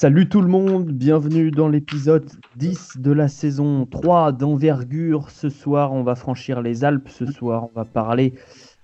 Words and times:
Salut 0.00 0.30
tout 0.30 0.40
le 0.40 0.48
monde, 0.48 0.92
bienvenue 0.92 1.50
dans 1.50 1.68
l'épisode 1.68 2.24
10 2.56 2.96
de 3.00 3.12
la 3.12 3.28
saison 3.28 3.84
3 3.84 4.32
d'envergure. 4.32 5.28
Ce 5.28 5.50
soir, 5.50 5.92
on 5.92 6.02
va 6.02 6.14
franchir 6.14 6.62
les 6.62 6.84
Alpes. 6.84 7.10
Ce 7.10 7.26
soir, 7.26 7.64
on 7.64 7.78
va 7.78 7.84
parler 7.84 8.32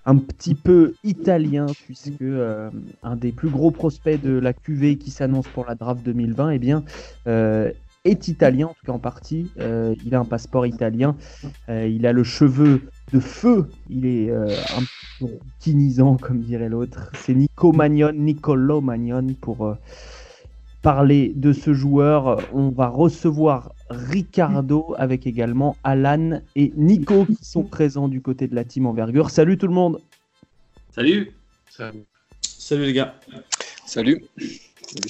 un 0.05 0.17
petit 0.17 0.53
peu 0.53 0.93
italien, 1.03 1.65
puisque 1.85 2.21
euh, 2.21 2.69
un 3.01 3.15
des 3.15 3.31
plus 3.31 3.49
gros 3.49 3.71
prospects 3.71 4.21
de 4.21 4.37
la 4.37 4.53
QV 4.53 4.99
qui 4.99 5.09
s'annonce 5.09 5.47
pour 5.47 5.65
la 5.65 5.73
draft 5.73 6.05
2020 6.05 6.51
eh 6.51 6.59
bien, 6.59 6.83
euh, 7.25 7.71
est 8.05 8.27
italien, 8.27 8.67
en 8.67 8.73
tout 8.75 8.85
cas 8.85 8.91
en 8.91 8.99
partie. 8.99 9.49
Euh, 9.59 9.95
il 10.05 10.13
a 10.13 10.19
un 10.19 10.25
passeport 10.25 10.67
italien. 10.67 11.15
il 11.67 12.05
a 12.05 12.13
le 12.13 12.23
cheveu 12.23 12.83
de 13.11 13.19
feu. 13.19 13.65
Il 13.89 14.05
est 14.05 14.31
un 14.31 14.83
peu 15.19 15.29
tinisant, 15.57 16.15
comme 16.17 16.41
dirait 16.41 16.69
l'autre. 16.69 17.09
C'est 17.15 17.33
Nico 17.33 17.71
Magnon, 17.71 18.13
Nicolo 18.13 18.81
Magnon 18.81 19.25
pour 19.41 19.75
parler 20.87 21.33
de 21.35 21.51
ce 21.51 21.73
joueur, 21.73 22.47
on 22.53 22.69
va 22.69 22.87
recevoir 22.87 23.73
Ricardo 23.89 24.95
avec 24.97 25.27
également 25.27 25.75
Alan 25.83 26.39
et 26.55 26.71
Nico 26.77 27.25
qui 27.25 27.43
sont 27.43 27.63
présents 27.77 28.07
du 28.07 28.21
côté 28.21 28.47
de 28.47 28.55
la 28.55 28.63
team 28.63 28.85
Envergure. 28.85 29.29
Salut 29.29 29.57
tout 29.57 29.67
le 29.67 29.73
monde. 29.73 29.99
Salut. 30.91 31.33
Salut, 32.41 32.85
les 32.85 32.93
gars. 32.93 33.15
Salut. 33.85 34.23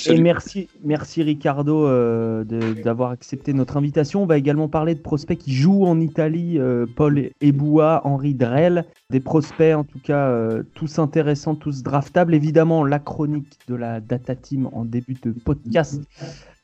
Et 0.09 0.17
merci, 0.20 0.70
merci 0.84 1.22
Ricardo 1.22 1.86
euh, 1.86 2.44
d'avoir 2.44 3.12
accepté 3.12 3.54
notre 3.54 3.77
invitation. 3.77 4.23
On 4.23 4.26
va 4.26 4.38
également 4.38 4.67
parler 4.67 4.95
de 4.95 5.00
prospects 5.00 5.38
qui 5.38 5.53
jouent 5.53 5.86
en 5.86 6.00
Italie, 6.00 6.58
euh, 6.58 6.86
Paul 6.95 7.30
Eboua, 7.41 8.02
Henri 8.03 8.34
Drell, 8.34 8.86
des 9.12 9.20
prospects 9.20 9.76
en 9.76 9.84
tout 9.84 10.00
cas 10.00 10.30
euh, 10.30 10.63
tous 10.73 11.00
intéressants, 11.00 11.55
tous 11.55 11.84
draftables. 11.84 12.34
Évidemment, 12.34 12.84
la 12.84 13.00
chronique 13.00 13.59
de 13.67 13.76
la 13.76 14.00
Data 14.00 14.36
Team 14.36 14.70
en 14.73 14.84
début 14.84 15.16
de 15.22 15.31
podcast 15.31 16.02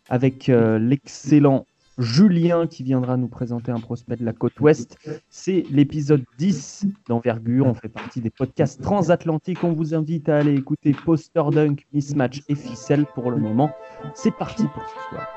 avec 0.10 0.48
l'excellent 0.48 1.66
Julien 1.98 2.68
qui 2.68 2.84
viendra 2.84 3.18
nous 3.18 3.28
présenter 3.28 3.72
un 3.72 3.80
prospect 3.80 4.16
de 4.16 4.26
la 4.26 4.34
côte 4.34 4.60
ouest. 4.60 4.98
C'est 5.30 5.64
l'épisode 5.70 6.24
10 6.38 6.88
d'envergure. 7.08 7.68
On 7.68 7.74
fait 7.74 7.90
partie 7.90 8.22
des 8.22 8.30
podcasts 8.30 8.82
transatlantiques. 8.82 9.64
On 9.64 9.74
vous 9.74 9.94
invite 9.94 10.30
à 10.30 10.38
aller 10.38 10.56
écouter 10.56 10.94
Poster 10.94 11.44
Dunk, 11.52 11.86
Mismatch 11.94 12.42
et 12.50 12.56
Ficelle 12.56 13.06
pour 13.14 13.30
le 13.30 13.38
moment. 13.38 13.72
C'est 14.16 14.36
parti 14.36 14.64
pour 14.74 14.84
ce 14.88 15.10
soir. 15.10 15.28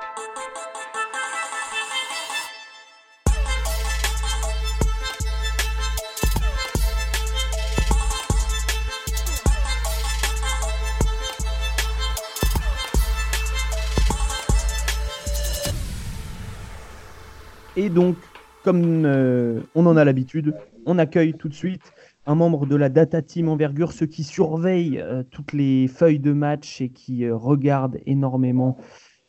Et 17.77 17.91
donc, 17.91 18.17
comme 18.65 19.05
euh, 19.05 19.61
on 19.75 19.87
en 19.87 19.97
a 19.97 20.05
l'habitude, 20.05 20.55
on 20.87 20.99
accueille 20.99 21.35
tout 21.35 21.49
de 21.49 21.55
suite 21.55 21.93
un 22.25 22.35
membre 22.35 22.67
de 22.67 22.75
la 22.75 22.89
Data 22.89 23.23
Team 23.23 23.49
Envergure, 23.49 23.93
ceux 23.93 24.07
qui 24.07 24.25
surveillent 24.25 24.99
euh, 24.99 25.23
toutes 25.31 25.53
les 25.53 25.87
feuilles 25.87 26.19
de 26.19 26.33
match 26.33 26.81
et 26.81 26.89
qui 26.89 27.25
euh, 27.25 27.37
regardent 27.37 27.99
énormément 28.07 28.79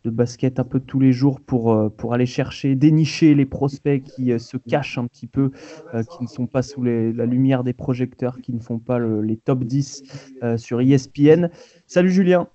de 0.06 0.09
basket 0.09 0.59
un 0.59 0.64
peu 0.64 0.80
tous 0.80 1.00
les 1.02 1.12
jours 1.12 1.42
pour, 1.42 1.92
pour 1.98 2.14
aller 2.14 2.25
chercher, 2.25 2.75
dénicher 2.75 3.36
les 3.36 3.45
prospects 3.45 4.02
qui 4.02 4.40
se 4.40 4.56
cachent 4.56 4.98
un 4.98 5.06
petit 5.06 5.28
peu, 5.28 5.52
qui 5.92 6.23
ne 6.23 6.28
sont 6.28 6.45
pas 6.45 6.62
sous 6.62 6.81
la 6.81 7.25
lumière 7.25 7.64
des 7.66 7.73
projecteurs, 7.73 8.40
qui 8.40 8.53
ne 8.53 8.59
font 8.59 8.80
pas 8.80 9.00
les 9.00 9.36
top 9.36 9.66
10 9.66 10.03
sur 10.56 10.80
ESPN. 10.80 11.50
Salut 11.88 12.12
Julien. 12.12 12.48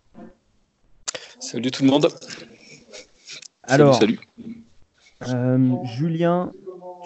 Salut 1.41 1.71
tout 1.71 1.83
le 1.83 1.91
monde. 1.91 2.09
Alors, 3.65 3.97
salut. 3.97 4.19
Euh, 5.29 5.77
Julien, 5.85 6.53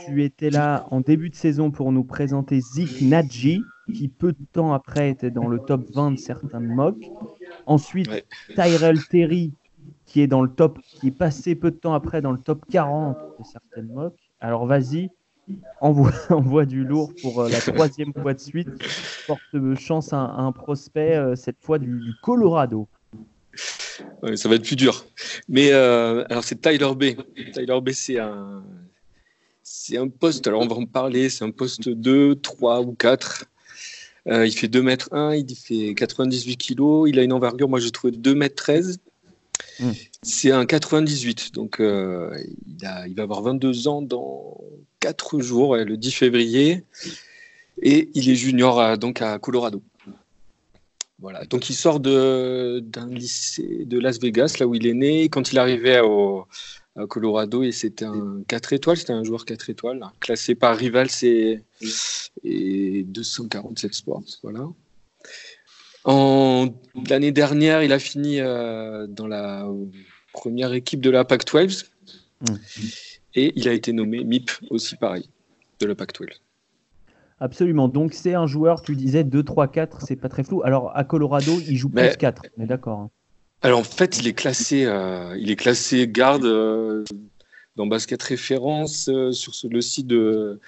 tu 0.04 0.22
étais 0.24 0.50
là 0.50 0.86
en 0.90 1.00
début 1.00 1.30
de 1.30 1.34
saison 1.34 1.70
pour 1.70 1.92
nous 1.92 2.04
présenter 2.04 2.60
Zik 2.60 3.02
Nadji, 3.02 3.62
qui 3.94 4.08
peu 4.08 4.32
de 4.32 4.44
temps 4.52 4.72
après 4.72 5.10
était 5.10 5.30
dans 5.30 5.48
le 5.48 5.58
top 5.58 5.82
20 5.94 6.12
de 6.12 6.16
certains 6.16 6.60
mocks. 6.60 7.10
Ensuite, 7.66 8.10
Tyrell 8.54 9.02
Terry, 9.08 9.52
qui 10.04 10.20
est 10.20 10.26
dans 10.26 10.42
le 10.42 10.50
top, 10.50 10.78
qui 10.82 11.08
est 11.08 11.16
passé 11.16 11.54
peu 11.54 11.70
de 11.70 11.76
temps 11.76 11.94
après 11.94 12.20
dans 12.20 12.32
le 12.32 12.38
top 12.38 12.64
40 12.70 13.16
de 13.38 13.44
certaines 13.44 13.92
mocks. 13.92 14.18
Alors 14.40 14.66
vas-y, 14.66 15.10
envoie, 15.80 16.12
envoie, 16.30 16.66
du 16.66 16.84
lourd 16.84 17.12
pour 17.22 17.40
euh, 17.40 17.48
la 17.48 17.60
troisième 17.60 18.12
fois 18.12 18.34
de 18.34 18.40
suite. 18.40 18.68
Porte 19.26 19.74
chance 19.78 20.12
à, 20.12 20.18
un 20.18 20.52
prospect, 20.52 21.16
euh, 21.16 21.36
cette 21.36 21.60
fois 21.60 21.78
du 21.78 22.12
Colorado 22.22 22.88
ça 24.34 24.48
va 24.48 24.56
être 24.56 24.64
plus 24.64 24.76
dur. 24.76 25.06
Mais 25.48 25.72
euh, 25.72 26.24
alors 26.28 26.44
c'est 26.44 26.60
Tyler 26.60 26.90
B. 26.94 27.04
Tyler 27.52 27.80
B, 27.80 27.90
c'est 27.92 28.18
un, 28.18 28.64
c'est 29.62 29.96
un 29.96 30.08
poste. 30.08 30.46
Alors 30.46 30.62
on 30.62 30.66
va 30.66 30.76
en 30.76 30.86
parler. 30.86 31.28
C'est 31.28 31.44
un 31.44 31.50
poste 31.50 31.88
2, 31.88 32.36
3 32.36 32.80
ou 32.82 32.92
4. 32.92 33.44
Euh, 34.28 34.46
il 34.46 34.52
fait 34.52 34.68
2 34.68 34.82
mètres 34.82 35.08
1, 35.12 35.36
il 35.36 35.54
fait 35.54 35.94
98 35.94 36.56
kg. 36.56 37.08
Il 37.08 37.18
a 37.18 37.22
une 37.22 37.32
envergure, 37.32 37.68
moi 37.68 37.78
j'ai 37.78 37.90
trouvé 37.90 38.12
2 38.12 38.34
mètres 38.34 38.56
13. 38.56 38.98
Hmm. 39.78 39.92
C'est 40.22 40.50
un 40.50 40.66
98, 40.66 41.54
donc 41.54 41.80
euh, 41.80 42.36
il, 42.66 42.84
a, 42.84 43.06
il, 43.06 43.14
va 43.14 43.22
avoir 43.22 43.42
22 43.42 43.88
ans 43.88 44.02
dans 44.02 44.58
4 45.00 45.40
jours, 45.40 45.76
le 45.76 45.96
10 45.96 46.12
février. 46.12 46.82
Et 47.82 48.10
il 48.14 48.28
est 48.28 48.34
junior 48.34 48.98
donc 48.98 49.22
à 49.22 49.38
Colorado. 49.38 49.82
Voilà. 51.18 51.44
Donc 51.46 51.70
il 51.70 51.74
sort 51.74 52.00
d'un 52.00 53.08
lycée 53.08 53.84
de 53.86 53.98
Las 53.98 54.20
Vegas, 54.20 54.56
là 54.60 54.66
où 54.66 54.74
il 54.74 54.86
est 54.86 54.94
né. 54.94 55.28
Quand 55.28 55.50
il 55.50 55.58
arrivait 55.58 56.00
au, 56.00 56.46
à 56.96 57.06
Colorado, 57.06 57.62
et 57.62 57.72
c'était 57.72 58.04
un 58.04 58.42
4 58.48 58.72
étoiles, 58.74 58.96
c'était 58.96 59.12
un 59.12 59.24
joueur 59.24 59.44
4 59.44 59.70
étoiles, 59.70 60.00
classé 60.20 60.54
par 60.54 60.76
Rival 60.76 61.08
et, 61.22 61.60
et 62.44 63.02
247 63.04 63.94
Sports. 63.94 64.24
Voilà. 64.42 64.66
L'année 67.08 67.32
dernière, 67.32 67.82
il 67.82 67.92
a 67.92 67.98
fini 67.98 68.40
euh, 68.40 69.06
dans 69.06 69.26
la 69.26 69.68
première 70.32 70.72
équipe 70.72 71.00
de 71.00 71.10
la 71.10 71.24
PAC-12 71.24 71.86
mmh. 72.42 72.54
et 73.34 73.52
il 73.56 73.68
a 73.68 73.72
été 73.72 73.92
nommé 73.92 74.22
MIP 74.22 74.50
aussi 74.70 74.96
pareil 74.96 75.28
de 75.80 75.86
la 75.86 75.94
PAC-12. 75.94 76.28
Absolument. 77.38 77.88
Donc 77.88 78.14
c'est 78.14 78.34
un 78.34 78.46
joueur, 78.46 78.82
tu 78.82 78.96
disais 78.96 79.22
2, 79.22 79.42
3, 79.42 79.68
4, 79.68 80.00
c'est 80.02 80.16
pas 80.16 80.28
très 80.28 80.42
flou. 80.42 80.62
Alors 80.64 80.96
à 80.96 81.04
Colorado, 81.04 81.52
il 81.68 81.76
joue 81.76 81.90
plus 81.90 82.16
4, 82.16 82.42
on 82.56 82.62
est 82.62 82.66
d'accord. 82.66 82.98
Hein. 82.98 83.10
Alors 83.62 83.80
en 83.80 83.84
fait, 83.84 84.18
il 84.18 84.26
est 84.26 84.32
classé, 84.32 84.84
euh, 84.86 85.36
il 85.38 85.50
est 85.50 85.56
classé 85.56 86.08
garde 86.08 86.44
euh, 86.44 87.04
dans 87.76 87.86
Basket 87.86 88.22
Référence 88.22 89.08
euh, 89.08 89.32
sur 89.32 89.52
le 89.70 89.80
site 89.80 90.06
de, 90.06 90.60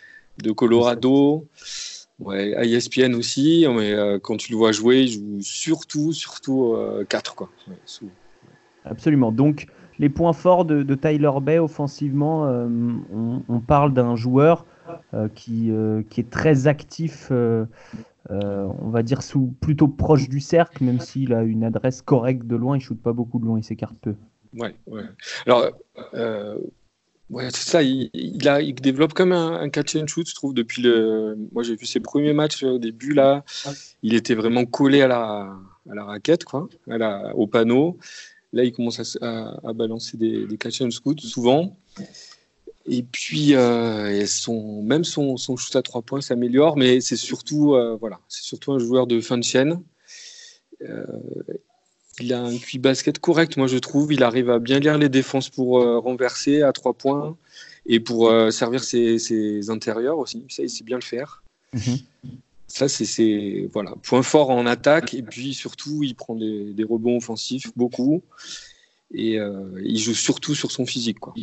de 0.42 0.52
Colorado. 0.52 1.46
Ouais, 2.18 2.54
à 2.56 2.64
ESPN 2.64 3.14
aussi, 3.14 3.64
mais 3.70 3.94
quand 4.24 4.36
tu 4.38 4.50
le 4.50 4.58
vois 4.58 4.72
jouer, 4.72 5.02
il 5.02 5.12
joue 5.12 5.40
surtout, 5.40 6.12
surtout 6.12 6.76
4. 7.08 7.36
Quoi. 7.36 7.48
Absolument. 8.84 9.30
Donc 9.30 9.66
les 10.00 10.08
points 10.08 10.32
forts 10.32 10.64
de, 10.64 10.94
Tyler 10.96 11.30
Bay 11.40 11.60
offensivement, 11.60 12.42
on, 12.42 13.42
on, 13.48 13.60
parle 13.60 13.94
d'un 13.94 14.16
joueur 14.16 14.66
euh, 14.66 14.77
qui, 15.34 15.70
euh, 15.70 16.02
qui 16.08 16.20
est 16.20 16.30
très 16.30 16.66
actif, 16.66 17.28
euh, 17.30 17.64
on 18.28 18.90
va 18.90 19.02
dire 19.02 19.22
sous, 19.22 19.54
plutôt 19.60 19.88
proche 19.88 20.28
du 20.28 20.40
cercle, 20.40 20.84
même 20.84 21.00
s'il 21.00 21.32
a 21.34 21.42
une 21.42 21.64
adresse 21.64 22.02
correcte 22.02 22.46
de 22.46 22.56
loin, 22.56 22.76
il 22.76 22.80
shoot 22.80 23.00
pas 23.00 23.12
beaucoup 23.12 23.38
de 23.38 23.44
loin, 23.44 23.58
il 23.58 23.64
s'écarte 23.64 23.96
peu. 24.00 24.14
Ouais. 24.54 24.74
Alors, 25.46 25.70
Ouais, 27.30 27.48
c'est 27.50 27.68
ça. 27.70 27.82
Il, 27.82 28.48
a, 28.48 28.62
il, 28.62 28.74
développe 28.74 29.12
comme 29.12 29.32
un, 29.32 29.60
un, 29.60 29.68
catch 29.68 29.96
and 29.96 30.06
shoot, 30.06 30.26
je 30.26 30.34
trouve, 30.34 30.54
depuis 30.54 30.80
le. 30.80 31.36
Moi, 31.52 31.62
j'ai 31.62 31.76
vu 31.76 31.84
ses 31.84 32.00
premiers 32.00 32.32
matchs 32.32 32.62
au 32.62 32.78
début, 32.78 33.12
là. 33.12 33.44
Il 34.02 34.14
était 34.14 34.34
vraiment 34.34 34.64
collé 34.64 35.02
à 35.02 35.08
la, 35.08 35.54
à 35.90 35.94
la 35.94 36.04
raquette, 36.04 36.44
quoi, 36.44 36.68
à 36.88 36.96
la, 36.96 37.36
au 37.36 37.46
panneau. 37.46 37.98
Là, 38.54 38.64
il 38.64 38.72
commence 38.72 39.18
à, 39.20 39.60
à, 39.62 39.72
balancer 39.74 40.16
des, 40.16 40.46
des 40.46 40.56
catch 40.56 40.80
and 40.80 40.88
shoot 40.90 41.20
souvent. 41.20 41.76
Et 42.90 43.02
puis, 43.02 43.54
euh, 43.54 44.24
son, 44.26 44.82
même 44.82 45.04
son, 45.04 45.36
son, 45.36 45.56
shoot 45.56 45.76
à 45.76 45.82
trois 45.82 46.00
points 46.00 46.22
s'améliore, 46.22 46.76
mais 46.78 47.00
c'est 47.00 47.16
surtout, 47.16 47.74
euh, 47.74 47.96
voilà, 48.00 48.20
c'est 48.28 48.42
surtout 48.42 48.72
un 48.72 48.78
joueur 48.78 49.06
de 49.06 49.20
fin 49.20 49.36
de 49.36 49.44
chaîne. 49.44 49.82
Euh, 50.82 51.04
il 52.18 52.32
a 52.32 52.40
un 52.40 52.56
QI 52.56 52.78
basket 52.78 53.18
correct, 53.18 53.56
moi 53.58 53.66
je 53.66 53.76
trouve. 53.76 54.12
Il 54.12 54.22
arrive 54.22 54.48
à 54.50 54.58
bien 54.58 54.78
lire 54.80 54.96
les 54.96 55.10
défenses 55.10 55.50
pour 55.50 55.80
renverser 56.02 56.62
à 56.62 56.72
trois 56.72 56.94
points 56.94 57.36
et 57.86 58.00
pour 58.00 58.32
servir 58.50 58.82
ses, 58.82 59.20
ses, 59.20 59.70
intérieurs 59.70 60.18
aussi. 60.18 60.44
Ça, 60.48 60.64
il 60.64 60.70
sait 60.70 60.82
bien 60.82 60.96
le 60.96 61.04
faire. 61.04 61.44
Mm-hmm. 61.76 62.02
Ça, 62.66 62.88
c'est 62.88 63.68
voilà, 63.72 63.94
point 64.02 64.22
fort 64.22 64.50
en 64.50 64.66
attaque. 64.66 65.14
Et 65.14 65.22
puis 65.22 65.54
surtout, 65.54 66.02
il 66.02 66.16
prend 66.16 66.34
des, 66.34 66.72
des 66.72 66.84
rebonds 66.84 67.18
offensifs, 67.18 67.70
beaucoup. 67.76 68.22
Et 69.14 69.38
il 69.84 69.98
joue 69.98 70.14
surtout 70.14 70.56
sur 70.56 70.72
son 70.72 70.86
physique. 70.86 71.20
Quoi 71.20 71.34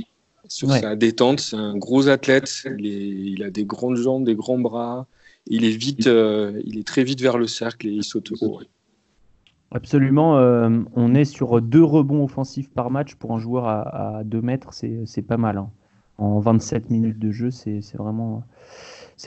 sur 0.47 0.71
sa 0.71 0.95
détente. 0.95 1.39
C'est 1.39 1.55
un 1.55 1.77
gros 1.77 2.07
athlète. 2.07 2.65
Il, 2.79 3.43
a 3.43 3.49
des 3.49 3.65
grandes 3.65 3.97
jambes, 3.97 4.25
des 4.25 4.35
grands 4.35 4.59
bras. 4.59 5.07
Il 5.47 5.63
est 5.65 5.75
vite, 5.75 6.07
euh, 6.07 6.59
il 6.65 6.77
est 6.79 6.87
très 6.87 7.03
vite 7.03 7.21
vers 7.21 7.37
le 7.37 7.47
cercle 7.47 7.87
et 7.87 7.91
il 7.91 8.03
saute 8.03 8.31
haut. 8.41 8.61
Absolument. 9.71 10.37
Euh, 10.37 10.69
on 10.95 11.13
est 11.13 11.25
sur 11.25 11.61
deux 11.61 11.83
rebonds 11.83 12.23
offensifs 12.23 12.69
par 12.69 12.89
match 12.89 13.15
pour 13.15 13.33
un 13.33 13.39
joueur 13.39 13.67
à, 13.67 14.23
2 14.23 14.41
mètres. 14.41 14.73
C'est 14.73 15.21
pas 15.21 15.37
mal. 15.37 15.57
Hein. 15.57 15.69
En 16.17 16.39
27 16.39 16.89
minutes 16.89 17.19
de 17.19 17.31
jeu, 17.31 17.51
c'est 17.51 17.81
vraiment, 17.97 18.43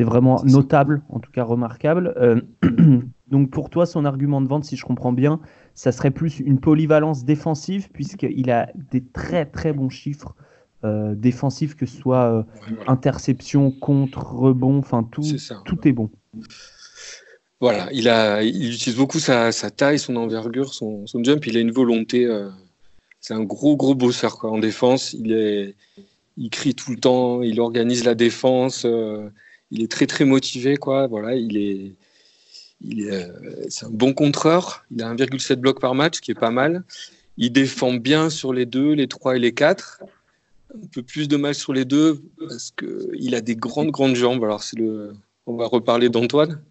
vraiment 0.01 0.43
notable, 0.45 1.03
en 1.11 1.21
tout 1.21 1.31
cas 1.31 1.45
remarquable. 1.45 2.15
Euh, 2.17 2.41
donc 3.29 3.51
pour 3.51 3.69
toi, 3.69 3.85
son 3.85 4.07
argument 4.07 4.41
de 4.41 4.49
vente, 4.49 4.65
si 4.65 4.77
je 4.77 4.85
comprends 4.87 5.13
bien, 5.13 5.39
ça 5.75 5.93
serait 5.93 6.11
plus 6.11 6.41
une 6.41 6.61
polyvalence 6.61 7.25
défensive, 7.25 7.91
puisqu'il 7.93 8.51
a 8.51 8.71
des 8.91 9.05
très 9.05 9.45
très 9.45 9.75
bons 9.75 9.91
chiffres 9.91 10.35
euh, 10.85 11.15
défensifs, 11.15 11.75
que 11.75 11.87
ce 11.87 11.97
soit 11.97 12.47
interception, 12.87 13.71
contre, 13.71 14.21
rebond, 14.33 14.79
enfin 14.79 15.07
tout, 15.11 15.25
tout 15.65 15.89
est 15.89 15.93
bon. 15.93 16.11
Voilà, 17.61 17.89
il, 17.93 18.09
a, 18.09 18.43
il 18.43 18.73
utilise 18.73 18.97
beaucoup 18.97 19.19
sa, 19.19 19.51
taille, 19.53 19.99
son 19.99 20.15
envergure, 20.17 20.73
son, 20.73 21.05
jump. 21.23 21.47
Il 21.47 21.57
a 21.57 21.61
une 21.61 21.73
volonté. 21.73 22.25
Euh, 22.25 22.49
c'est 23.21 23.35
un 23.35 23.43
gros, 23.43 23.77
gros 23.77 23.97
bosseur 23.97 24.39
quoi, 24.39 24.51
en 24.51 24.59
défense. 24.59 25.13
Il, 25.13 25.33
est, 25.33 25.75
il 26.37 26.51
crie 26.51 26.75
tout 26.75 26.93
le 26.93 26.99
temps, 26.99 27.43
il 27.43 27.61
organise 27.61 28.05
la 28.05 28.15
défense. 28.15 28.85
Euh, 28.85 29.29
il 29.73 29.83
est 29.83 29.91
très, 29.91 30.07
très 30.07 30.25
motivé. 30.25 30.77
Quoi. 30.77 31.09
Voilà, 31.09 31.35
il 31.35 31.57
est, 31.57 31.97
il 32.81 33.09
est, 33.09 33.13
euh, 33.13 33.67
c'est 33.69 33.87
un 33.87 33.91
bon 33.91 34.15
contreur. 34.15 34.85
Il 34.93 35.03
a 35.03 35.13
1,7 35.13 35.57
blocs 35.57 35.81
par 35.81 35.97
match, 35.97 36.17
ce 36.17 36.21
qui 36.21 36.31
est 36.31 36.39
pas 36.39 36.53
mal. 36.53 36.85
Il 37.39 37.53
défend 37.53 37.95
bien 37.95 38.31
sur 38.31 38.53
les 38.53 38.67
deux, 38.67 38.93
les 38.93 39.09
trois 39.09 39.35
et 39.35 39.41
les 39.41 39.53
quatre. 39.53 40.01
Un 40.75 40.87
peu 40.93 41.03
plus 41.03 41.29
de 41.29 41.37
mal 41.37 41.55
sur 41.55 41.73
les 41.73 41.85
deux 41.85 42.23
parce 42.39 42.71
qu'il 42.71 43.35
a 43.35 43.41
des 43.41 43.57
grandes, 43.57 43.91
grandes 43.91 44.17
jambes. 44.17 44.45
Alors, 44.45 44.63
c'est 44.63 44.79
le, 44.79 45.13
on 45.47 45.57
va 45.57 45.67
reparler 45.67 46.09
d'Antoine 46.09 46.63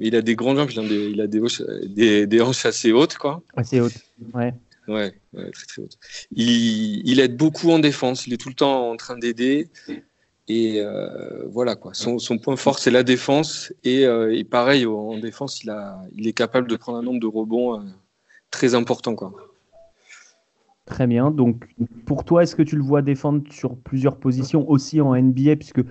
il 0.00 0.16
a 0.16 0.22
des 0.22 0.34
grandes 0.34 0.56
jambes, 0.56 0.86
il 0.90 1.20
a 1.20 1.26
des, 1.26 2.26
des, 2.26 2.40
hanches 2.40 2.66
assez 2.66 2.90
hautes. 2.90 3.16
Quoi. 3.16 3.42
Assez 3.54 3.80
hautes, 3.80 3.98
ouais. 4.34 4.54
Ouais, 4.88 5.12
très 5.52 5.66
très 5.66 5.82
hautes. 5.82 5.98
Il, 6.32 7.20
aide 7.20 7.36
beaucoup 7.36 7.70
en 7.70 7.78
défense, 7.78 8.26
il 8.26 8.32
est 8.32 8.38
tout 8.38 8.48
le 8.48 8.54
temps 8.54 8.90
en 8.90 8.96
train 8.96 9.18
d'aider. 9.18 9.68
Et 10.48 10.80
euh, 10.80 11.46
voilà, 11.48 11.76
quoi. 11.76 11.92
Son, 11.94 12.18
point 12.38 12.56
fort, 12.56 12.78
c'est 12.78 12.90
la 12.90 13.04
défense. 13.04 13.72
Et, 13.84 14.04
euh, 14.06 14.42
pareil, 14.50 14.86
en 14.86 15.18
défense, 15.18 15.62
il, 15.62 15.70
a, 15.70 16.02
il 16.16 16.26
est 16.26 16.32
capable 16.32 16.66
de 16.66 16.76
prendre 16.76 16.98
un 16.98 17.02
nombre 17.02 17.20
de 17.20 17.26
rebonds 17.26 17.78
euh, 17.78 17.84
très 18.50 18.74
important. 18.74 19.14
Quoi. 19.14 19.32
Très 20.90 21.06
bien. 21.06 21.30
Donc, 21.30 21.68
pour 22.04 22.24
toi, 22.24 22.42
est-ce 22.42 22.56
que 22.56 22.62
tu 22.62 22.76
le 22.76 22.82
vois 22.82 23.00
défendre 23.00 23.42
sur 23.50 23.76
plusieurs 23.76 24.16
positions 24.16 24.68
aussi 24.68 25.00
en 25.00 25.14
NBA 25.14 25.56
Puisque 25.56 25.82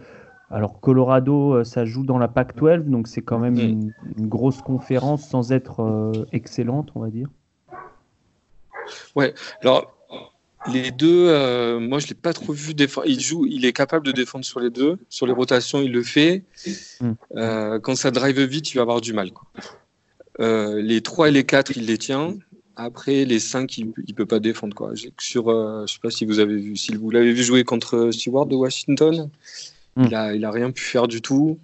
alors 0.51 0.79
Colorado, 0.79 1.53
euh, 1.53 1.63
ça 1.63 1.85
joue 1.85 2.03
dans 2.03 2.17
la 2.17 2.27
PAC-12, 2.27 2.89
donc 2.89 3.07
c'est 3.07 3.21
quand 3.21 3.39
même 3.39 3.57
une, 3.57 3.93
grosse 4.27 4.61
conférence 4.61 5.27
sans 5.27 5.51
être 5.51 5.81
euh, 5.81 6.25
excellente, 6.31 6.89
on 6.95 7.01
va 7.01 7.09
dire. 7.09 7.27
Ouais, 9.15 9.33
alors 9.61 9.95
les 10.67 10.91
deux, 10.91 11.27
euh, 11.29 11.79
moi 11.79 11.99
je 11.99 12.07
l'ai 12.07 12.15
pas 12.15 12.33
trop 12.33 12.51
vu 12.51 12.73
défendre. 12.73 13.07
Il 13.07 13.21
joue, 13.21 13.45
il 13.45 13.63
est 13.63 13.73
capable 13.73 14.05
de 14.05 14.11
défendre 14.11 14.43
sur 14.43 14.59
les 14.59 14.71
deux. 14.71 14.97
Sur 15.07 15.27
les 15.27 15.33
rotations, 15.33 15.81
il 15.81 15.91
le 15.91 16.03
fait. 16.03 16.43
Mm. 16.99 17.79
quand 17.81 17.95
ça 17.95 18.11
drive 18.11 18.41
vite, 18.41 18.73
il 18.73 18.75
va 18.75 18.81
avoir 18.81 19.01
du 19.01 19.13
mal. 19.13 19.29
les 20.39 21.01
trois 21.01 21.29
et 21.29 21.31
les 21.31 21.45
quatre, 21.45 21.77
il 21.77 21.85
les 21.85 21.97
tient. 21.97 22.33
Après, 22.81 23.25
les 23.25 23.39
cinq, 23.39 23.77
il 23.77 23.87
ne 23.87 24.13
peut 24.13 24.25
pas 24.25 24.39
défendre. 24.39 24.73
Quoi. 24.73 24.93
Sur, 25.19 25.49
je 25.85 25.91
sais 25.91 25.99
pas 26.01 26.09
si 26.09 26.25
vous 26.25 26.39
avez 26.39 26.55
vu, 26.55 26.77
si 26.77 26.95
vous 26.95 27.11
l'avez 27.11 27.33
vu 27.33 27.43
jouer 27.43 27.65
contre 27.65 28.11
Stewart 28.11 28.45
de 28.45 28.55
Washington. 28.55 29.29
Hmm. 29.95 30.05
Il, 30.05 30.15
a, 30.15 30.33
il 30.33 30.45
a 30.45 30.51
rien 30.51 30.71
pu 30.71 30.81
faire 30.81 31.07
du 31.07 31.21
tout. 31.21 31.59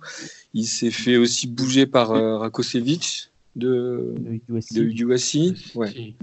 Il 0.54 0.66
s'est 0.66 0.92
fait 0.92 1.16
aussi 1.16 1.48
bouger 1.48 1.86
par 1.86 2.12
euh, 2.12 2.38
Rakosevic 2.38 3.32
de, 3.56 4.14
de 4.50 4.84
USC. 4.84 5.56
Ouais. 5.76 6.16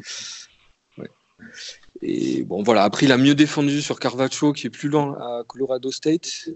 Et 2.02 2.42
bon, 2.42 2.62
voilà. 2.62 2.84
Après, 2.84 3.06
il 3.06 3.12
a 3.12 3.18
mieux 3.18 3.34
défendu 3.34 3.80
sur 3.80 3.98
Carvacho, 3.98 4.52
qui 4.52 4.66
est 4.66 4.70
plus 4.70 4.88
lent 4.88 5.14
à 5.14 5.42
Colorado 5.46 5.90
State. 5.90 6.50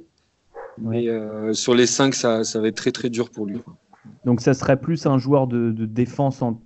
Mais 0.79 1.09
euh, 1.09 1.55
sur 1.55 1.75
les 1.75 1.87
5, 1.87 2.15
ça, 2.15 2.45
ça, 2.45 2.61
va 2.61 2.69
être 2.69 2.77
très 2.77 2.93
très 2.93 3.09
dur 3.09 3.31
pour 3.31 3.47
lui. 3.47 3.61
Donc, 4.25 4.41
ça 4.41 4.53
serait 4.55 4.79
plus 4.79 5.07
un 5.07 5.19
joueur 5.19 5.47
de, 5.47 5.71
défense 5.87 6.43
en, 6.43 6.61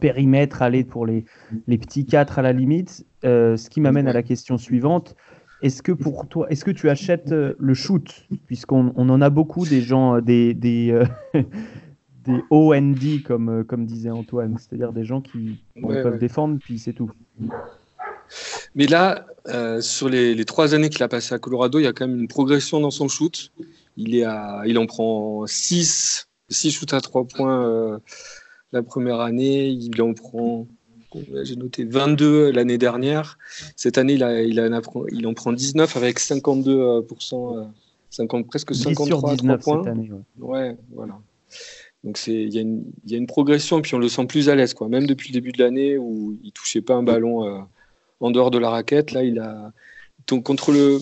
périmètre, 0.00 0.62
aller 0.62 0.84
pour 0.84 1.06
les, 1.06 1.24
les 1.66 1.78
petits 1.78 2.06
4 2.06 2.38
à 2.38 2.42
la 2.42 2.52
limite. 2.52 3.06
Euh, 3.24 3.56
ce 3.56 3.70
qui 3.70 3.80
m'amène 3.80 4.06
à 4.08 4.12
la 4.12 4.22
question 4.22 4.58
suivante. 4.58 5.16
Est-ce 5.62 5.82
que 5.82 5.92
pour 5.92 6.28
toi, 6.28 6.46
est-ce 6.50 6.64
que 6.64 6.70
tu 6.70 6.90
achètes 6.90 7.32
euh, 7.32 7.54
le 7.58 7.74
shoot? 7.74 8.26
Puisqu'on 8.46 8.92
on 8.96 9.08
en 9.08 9.22
a 9.22 9.30
beaucoup 9.30 9.66
des 9.66 9.80
gens, 9.80 10.16
euh, 10.16 10.20
des, 10.20 10.52
des, 10.52 10.90
euh, 10.92 11.04
des 12.24 12.40
OND, 12.50 13.22
comme, 13.24 13.64
comme 13.64 13.86
disait 13.86 14.10
Antoine, 14.10 14.56
c'est-à-dire 14.58 14.92
des 14.92 15.04
gens 15.04 15.20
qui 15.20 15.58
peuvent 15.80 16.18
défendre, 16.18 16.58
puis 16.58 16.78
c'est 16.78 16.92
tout. 16.92 17.10
Mais 18.74 18.86
là, 18.86 19.26
sur 19.80 20.08
les, 20.08 20.34
les, 20.34 20.44
trois 20.44 20.74
années 20.74 20.90
qu'il 20.90 21.02
a 21.02 21.08
passé 21.08 21.34
à 21.34 21.38
Colorado, 21.38 21.78
il 21.78 21.84
y 21.84 21.86
a 21.86 21.92
quand 21.92 22.06
même 22.06 22.20
une 22.20 22.28
progression 22.28 22.80
dans 22.80 22.90
son 22.90 23.08
shoot. 23.08 23.52
Il, 23.96 24.14
est 24.14 24.24
à, 24.24 24.62
il 24.66 24.76
en 24.78 24.84
prend 24.84 25.46
6, 25.46 26.28
6 26.50 26.70
shoots 26.70 26.92
à 26.92 27.00
3 27.00 27.26
points 27.28 28.00
la 28.72 28.82
première 28.82 29.20
année. 29.20 29.68
Il 29.68 30.00
en 30.02 30.14
prend 30.14 30.66
j'ai 31.42 31.56
noté 31.56 31.84
22 31.84 32.50
l'année 32.50 32.78
dernière. 32.78 33.38
Cette 33.76 33.98
année, 33.98 34.14
il, 34.14 34.22
a, 34.22 34.42
il, 34.42 34.60
a, 34.60 34.66
il, 35.10 35.26
en 35.26 35.34
prend 35.34 35.52
19 35.52 35.96
avec 35.96 36.20
52%, 36.20 37.70
50, 38.10 38.40
euh, 38.40 38.48
presque 38.48 38.74
53 38.74 39.36
points. 39.58 39.82
Cette 39.82 39.92
année, 39.92 40.10
ouais. 40.38 40.76
voilà. 40.92 41.18
Donc 42.04 42.20
il 42.26 42.54
y, 42.54 42.58
y, 43.06 43.14
a 43.14 43.18
une 43.18 43.26
progression 43.26 43.78
et 43.78 43.82
puis 43.82 43.94
on 43.94 43.98
le 43.98 44.08
sent 44.08 44.26
plus 44.26 44.48
à 44.48 44.54
l'aise, 44.54 44.74
quoi. 44.74 44.88
Même 44.88 45.06
depuis 45.06 45.30
le 45.30 45.34
début 45.34 45.52
de 45.52 45.62
l'année 45.62 45.98
où 45.98 46.36
il 46.42 46.52
touchait 46.52 46.82
pas 46.82 46.94
un 46.94 47.02
ballon 47.02 47.46
euh, 47.46 47.60
en 48.20 48.30
dehors 48.30 48.50
de 48.50 48.58
la 48.58 48.70
raquette, 48.70 49.12
là 49.12 49.24
il 49.24 49.38
a 49.38 49.72
donc 50.28 50.44
contre 50.44 50.70
le 50.72 51.00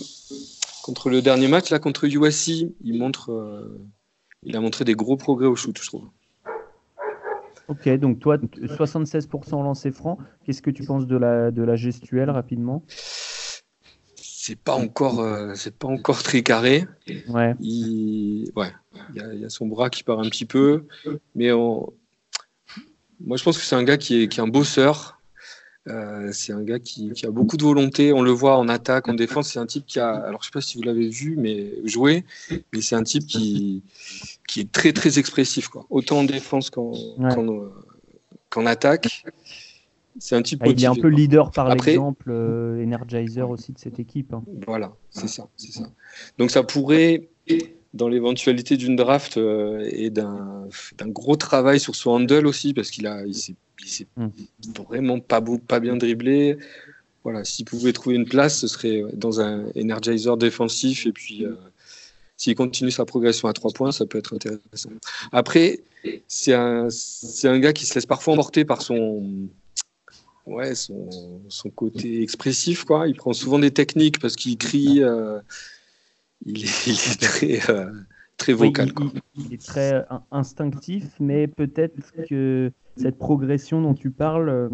contre 0.83 1.09
le 1.09 1.21
dernier 1.21 1.47
match 1.47 1.69
là 1.69 1.77
contre 1.77 2.05
USC, 2.05 2.67
il 2.83 2.97
montre 2.97 3.31
euh, 3.31 3.79
il 4.41 4.55
a 4.55 4.61
montré 4.61 4.83
des 4.83 4.95
gros 4.95 5.15
progrès 5.15 5.47
au 5.47 5.55
shoot, 5.55 5.77
je 5.79 5.85
trouve. 5.85 6.07
Ok, 7.67 7.89
donc 7.97 8.19
toi, 8.19 8.37
76% 8.37 9.63
lancé 9.63 9.91
franc. 9.91 10.17
Qu'est-ce 10.45 10.61
que 10.61 10.69
tu 10.69 10.83
penses 10.83 11.07
de 11.07 11.17
la, 11.17 11.51
de 11.51 11.63
la 11.63 11.75
gestuelle 11.75 12.29
rapidement? 12.29 12.83
C'est 14.15 14.59
pas 14.59 14.75
encore, 14.75 15.21
euh, 15.21 15.53
c'est 15.55 15.75
pas 15.75 15.87
encore 15.87 16.21
très 16.21 16.43
carré. 16.43 16.85
Ouais. 17.27 17.55
Il, 17.59 18.51
ouais. 18.55 18.71
Il 19.15 19.39
y, 19.39 19.45
a, 19.45 19.49
son 19.49 19.65
bras 19.65 19.89
qui 19.89 20.03
part 20.03 20.19
un 20.19 20.29
petit 20.29 20.45
peu, 20.45 20.85
mais 21.33 21.51
on... 21.51 21.91
moi 23.19 23.37
je 23.37 23.43
pense 23.43 23.57
que 23.57 23.63
c'est 23.63 23.75
un 23.75 23.83
gars 23.83 23.97
qui 23.97 24.21
est, 24.21 24.27
qui 24.27 24.39
est 24.39 24.43
un 24.43 24.47
bosseur. 24.47 25.19
Euh, 25.87 26.31
c'est 26.31 26.53
un 26.53 26.63
gars 26.63 26.79
qui, 26.79 27.11
qui, 27.11 27.25
a 27.25 27.31
beaucoup 27.31 27.57
de 27.57 27.63
volonté. 27.63 28.13
On 28.13 28.21
le 28.21 28.31
voit 28.31 28.57
en 28.57 28.67
attaque, 28.67 29.07
en 29.07 29.13
défense. 29.15 29.49
C'est 29.51 29.59
un 29.59 29.65
type 29.65 29.85
qui 29.87 29.99
a, 29.99 30.11
alors 30.11 30.41
je 30.41 30.47
sais 30.47 30.51
pas 30.51 30.61
si 30.61 30.77
vous 30.77 30.83
l'avez 30.83 31.09
vu, 31.09 31.35
mais 31.37 31.73
joué, 31.85 32.23
mais 32.71 32.81
c'est 32.81 32.95
un 32.95 33.03
type 33.03 33.25
qui, 33.25 33.81
qui 34.47 34.61
est 34.61 34.71
très 34.71 34.93
très 34.93 35.19
expressif, 35.19 35.67
quoi. 35.67 35.85
Autant 35.89 36.19
en 36.19 36.23
défense 36.23 36.69
qu'en 36.69 36.93
qu'en 38.49 38.65
attaque. 38.65 39.23
C'est 40.17 40.35
un 40.35 40.41
type. 40.41 40.61
Ah, 40.63 40.67
il 40.69 40.81
est 40.81 40.87
un 40.87 40.95
peu 40.95 41.09
leader 41.09 41.51
par 41.51 41.75
l'exemple, 41.75 42.29
euh, 42.29 42.81
Energizer 42.81 43.49
aussi 43.49 43.73
de 43.73 43.79
cette 43.79 43.99
équipe. 43.99 44.33
Hein. 44.33 44.43
Voilà, 44.65 44.93
c'est 45.09 45.27
ça, 45.27 45.49
c'est 45.57 45.73
ça. 45.73 45.89
Donc 46.37 46.51
ça 46.51 46.63
pourrait, 46.63 47.27
dans 47.93 48.07
l'éventualité 48.07 48.77
d'une 48.77 48.95
draft 48.95 49.37
euh, 49.37 49.85
et 49.91 50.09
d'un 50.09 50.69
gros 51.07 51.35
travail 51.35 51.81
sur 51.81 51.95
son 51.95 52.11
handle 52.11 52.47
aussi, 52.47 52.73
parce 52.73 52.91
qu'il 52.91 53.07
a, 53.07 53.25
il 53.25 53.35
s'est 53.35 54.07
hmm. 54.15 54.29
vraiment 54.87 55.19
pas, 55.19 55.43
pas 55.67 55.81
bien 55.81 55.97
dribblé. 55.97 56.57
Voilà, 57.25 57.43
s'il 57.43 57.65
pouvait 57.65 57.91
trouver 57.91 58.15
une 58.15 58.27
place, 58.27 58.59
ce 58.59 58.67
serait 58.67 59.03
dans 59.13 59.41
un 59.41 59.65
Energizer 59.75 60.37
défensif 60.37 61.05
et 61.05 61.11
puis. 61.11 61.45
Euh, 62.35 62.37
s'il 62.37 62.55
continue 62.55 62.91
sa 62.91 63.05
progression 63.05 63.47
à 63.47 63.53
trois 63.53 63.71
points, 63.71 63.91
ça 63.91 64.05
peut 64.05 64.17
être 64.17 64.35
intéressant. 64.35 64.89
Après, 65.31 65.79
c'est 66.27 66.53
un, 66.53 66.87
un 67.43 67.59
gars 67.59 67.73
qui 67.73 67.85
se 67.85 67.95
laisse 67.95 68.05
parfois 68.05 68.33
emporter 68.33 68.65
par 68.65 68.81
son, 68.81 69.47
ouais, 70.45 70.75
son, 70.75 71.41
son, 71.49 71.69
côté 71.69 72.21
expressif. 72.21 72.83
Quoi. 72.83 73.07
Il 73.07 73.15
prend 73.15 73.33
souvent 73.33 73.59
des 73.59 73.71
techniques 73.71 74.19
parce 74.19 74.35
qu'il 74.35 74.57
crie. 74.57 75.01
Euh, 75.01 75.39
il, 76.45 76.63
est, 76.63 77.21
très, 77.21 77.69
euh, 77.69 77.91
très 78.37 78.53
vocal. 78.53 78.91
il, 79.35 79.53
est 79.53 79.65
très 79.65 80.05
instinctif, 80.31 81.05
mais 81.19 81.47
peut-être 81.47 82.11
que 82.29 82.71
cette 82.97 83.17
progression 83.17 83.81
dont 83.81 83.93
tu 83.93 84.09
parles, 84.09 84.49
euh, 84.49 84.69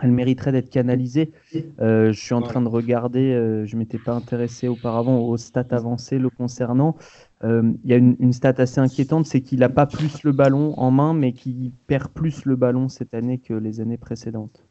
elle 0.00 0.12
mériterait 0.12 0.52
d'être 0.52 0.70
canalisée. 0.70 1.32
Euh, 1.80 2.12
je 2.12 2.20
suis 2.20 2.34
en 2.34 2.42
train 2.42 2.62
de 2.62 2.68
regarder, 2.68 3.32
euh, 3.32 3.66
je 3.66 3.74
ne 3.74 3.80
m'étais 3.80 3.98
pas 3.98 4.12
intéressé 4.12 4.68
auparavant 4.68 5.18
aux 5.18 5.36
stats 5.36 5.66
avancées 5.70 6.18
le 6.18 6.30
concernant. 6.30 6.96
Il 7.42 7.76
y 7.84 7.92
a 7.92 7.96
une, 7.96 8.32
stat 8.32 8.54
assez 8.58 8.80
inquiétante, 8.80 9.26
c'est 9.26 9.40
qu'il 9.40 9.60
n'a 9.60 9.68
pas 9.68 9.86
plus 9.86 10.22
le 10.22 10.32
ballon 10.32 10.74
en 10.78 10.90
main, 10.90 11.14
mais 11.14 11.32
qu'il 11.32 11.70
perd 11.86 12.08
plus 12.08 12.44
le 12.44 12.56
ballon 12.56 12.88
cette 12.88 13.14
année 13.14 13.38
que 13.38 13.54
les 13.54 13.80
années 13.80 13.98
précédentes. 13.98 14.64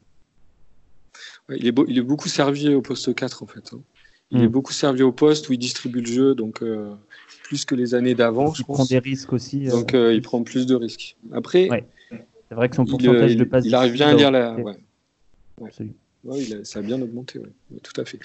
il, 1.49 1.67
est 1.67 1.75
il, 1.87 1.97
est 1.97 2.01
beaucoup 2.01 2.27
servi 2.27 2.73
au 2.73 2.81
poste 2.81 3.13
4 3.13 3.43
en 3.43 3.45
fait. 3.45 3.71
Hein. 3.73 3.81
Il 4.31 4.41
est 4.41 4.47
hmm. 4.47 4.51
beaucoup 4.51 4.73
servi 4.73 5.03
au 5.03 5.11
poste 5.11 5.47
où 5.47 5.53
il 5.53 5.59
distribue 5.59 6.01
le 6.01 6.07
jeu, 6.07 6.35
donc 6.35 6.63
plus 7.43 7.63
que 7.63 7.75
les 7.75 7.93
années 7.93 8.15
d'avant. 8.15 8.51
Il 8.57 8.65
prend 8.65 8.83
des 8.83 8.99
risques 8.99 9.31
aussi. 9.31 9.67
Donc 9.67 9.93
il 9.93 10.21
prend 10.21 10.43
plus 10.43 10.65
de 10.65 10.75
risques. 10.75 11.15
Après, 11.31 11.69
C'est 12.49 12.55
vrai 12.55 12.69
que 12.69 12.75
son 12.75 12.85
pourcentage 12.85 13.31
il, 13.31 13.37
de 13.37 13.43
passes. 13.43 13.65
Il 13.65 13.75
arrive 13.75 13.93
bien 13.93 14.09
à 14.09 14.13
lire 14.13 14.31
la. 14.31 14.53
Ouais. 14.53 14.75
Ouais. 16.23 16.63
ça 16.63 16.79
a 16.79 16.81
bien 16.81 17.01
augmenté, 17.01 17.39
tout 17.83 18.01
à 18.01 18.05
fait. 18.05 18.19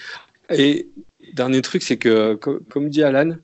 Et 0.49 0.89
dernier 1.33 1.61
truc, 1.61 1.81
c'est 1.81 1.97
que, 1.97 2.35
comme 2.35 2.89
dit 2.89 3.03
Alan, 3.03 3.35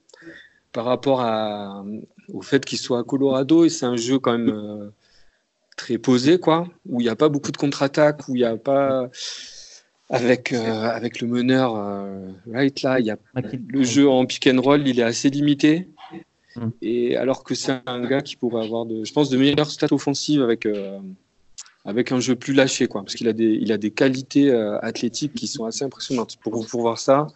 par 0.74 0.86
rapport 0.86 1.22
à, 1.22 1.86
au 2.34 2.42
fait 2.42 2.66
qu'il 2.66 2.78
soit 2.78 3.00
à 3.00 3.04
Colorado, 3.04 3.66
et 3.66 3.70
c'est 3.70 3.86
un 3.86 3.96
jeu 3.96 4.20
quand 4.20 4.38
même 4.38 4.50
euh, 4.50 4.90
très 5.78 5.98
posé, 5.98 6.40
quoi, 6.40 6.68
où 6.86 7.00
il 7.00 7.06
n'y 7.06 7.10
a 7.10 7.16
pas 7.16 7.30
beaucoup 7.30 7.52
de 7.52 7.58
contre-attaques, 7.58 8.28
où 8.28 8.36
il 8.36 8.40
n'y 8.40 8.46
a 8.46 8.58
pas. 8.58 9.10
Avec, 10.10 10.54
euh, 10.54 10.84
avec 10.86 11.20
le 11.20 11.28
meneur, 11.28 11.76
euh, 11.76 12.30
right 12.50 12.82
là, 12.82 12.98
il 13.02 13.06
y 13.06 13.12
a, 13.12 13.18
le 13.68 13.84
jeu 13.84 14.08
en 14.08 14.26
pick 14.26 14.48
and 14.48 14.62
roll, 14.62 14.88
il 14.88 15.02
est 15.02 15.04
assez 15.04 15.30
limité. 15.30 15.90
Mm. 16.58 16.70
Et 16.82 17.18
alors 17.18 17.44
que 17.44 17.56
c'est 17.56 17.82
un 17.86 18.06
gars 18.06 18.22
qui 18.22 18.36
pourrait 18.36 18.66
avoir, 18.66 18.86
de, 18.86 19.04
je 19.04 19.14
pense, 19.14 19.30
de 19.30 19.38
meilleures 19.38 19.70
stats 19.70 19.88
offensives 19.92 20.42
avec, 20.42 20.68
avec 21.86 22.12
un 22.12 22.20
jeu 22.20 22.36
plus 22.36 22.54
lâché, 22.54 22.88
quoi, 22.88 23.02
parce 23.02 23.16
qu'il 23.16 23.28
a 23.28 23.34
des, 23.34 23.58
il 23.62 23.72
a 23.72 23.78
des 23.78 23.92
qualités 23.92 24.52
athlétiques 24.82 25.34
qui 25.34 25.48
sont 25.48 25.66
assez 25.66 25.86
impressionnantes. 25.86 26.38
Pour, 26.38 26.66
pour 26.68 26.82
voir 26.82 27.00
ça, 27.00 27.28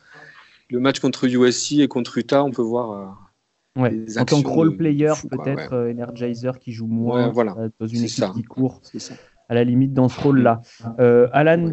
le 0.69 0.79
match 0.79 0.99
contre 0.99 1.25
USC 1.25 1.79
et 1.79 1.87
contre 1.87 2.17
Utah, 2.17 2.43
on 2.43 2.51
peut 2.51 2.61
voir 2.61 3.17
Ouais. 3.77 4.05
En 4.17 4.25
tant 4.25 4.41
que 4.41 4.47
role 4.47 4.75
player, 4.75 5.13
peut-être 5.29 5.73
euh, 5.73 5.93
Energizer 5.93 6.59
qui 6.59 6.73
joue 6.73 6.87
moins 6.87 7.29
voilà. 7.29 7.55
Euh, 7.57 7.69
dans 7.79 7.87
une 7.87 8.03
équipe 8.03 8.25
qui 8.33 8.43
court, 8.43 8.81
à 9.47 9.53
la 9.53 9.63
limite 9.63 9.93
dans 9.93 10.09
ce 10.09 10.19
rôle-là. 10.19 10.61
Euh, 10.99 11.29
Alan, 11.31 11.71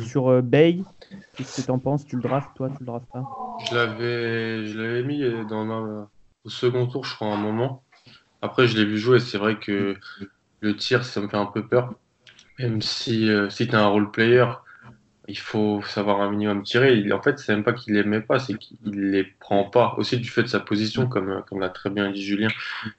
sur 0.00 0.42
Bay, 0.42 0.80
qu'est-ce 1.34 1.62
que 1.62 1.66
tu 1.66 1.70
en 1.70 1.78
penses? 1.78 2.04
Tu 2.04 2.16
le 2.16 2.22
drafts, 2.22 2.54
toi 2.56 2.68
Tu 2.68 2.80
le 2.80 2.86
drafts 2.86 3.08
pas? 3.10 3.24
Je 3.70 4.76
l'avais 4.76 5.02
mis 5.02 5.22
dans 5.48 6.08
au 6.48 6.50
second 6.50 6.86
tour, 6.86 7.04
je 7.04 7.14
crois, 7.14 7.28
à 7.28 7.32
un 7.32 7.36
moment. 7.36 7.84
Après, 8.40 8.66
je 8.66 8.76
l'ai 8.76 8.86
vu 8.86 8.98
jouer, 8.98 9.20
c'est 9.20 9.38
vrai 9.38 9.58
que 9.58 9.96
le 10.60 10.76
tir, 10.76 11.04
ça 11.04 11.20
me 11.20 11.28
fait 11.28 11.36
un 11.36 11.46
peu 11.46 11.66
peur. 11.66 11.94
Même 12.58 12.80
si, 12.80 13.28
si 13.50 13.68
tu 13.68 13.72
es 13.72 13.76
un 13.76 13.86
role 13.86 14.10
player, 14.10 14.46
il 15.28 15.38
faut 15.38 15.82
savoir 15.82 16.22
un 16.22 16.30
minimum 16.30 16.62
tirer. 16.62 17.12
en 17.12 17.22
fait, 17.22 17.38
c'est 17.38 17.54
même 17.54 17.62
pas 17.62 17.74
qu'il 17.74 17.94
les 17.94 18.02
met 18.02 18.22
pas, 18.22 18.38
c'est 18.38 18.56
qu'il 18.56 18.78
les 18.84 19.24
prend 19.24 19.64
pas. 19.64 19.94
Aussi 19.98 20.16
du 20.16 20.28
fait 20.28 20.42
de 20.42 20.48
sa 20.48 20.58
position, 20.58 21.06
comme, 21.06 21.44
comme 21.46 21.60
l'a 21.60 21.68
très 21.68 21.90
bien 21.90 22.10
dit 22.10 22.24
Julien, 22.24 22.48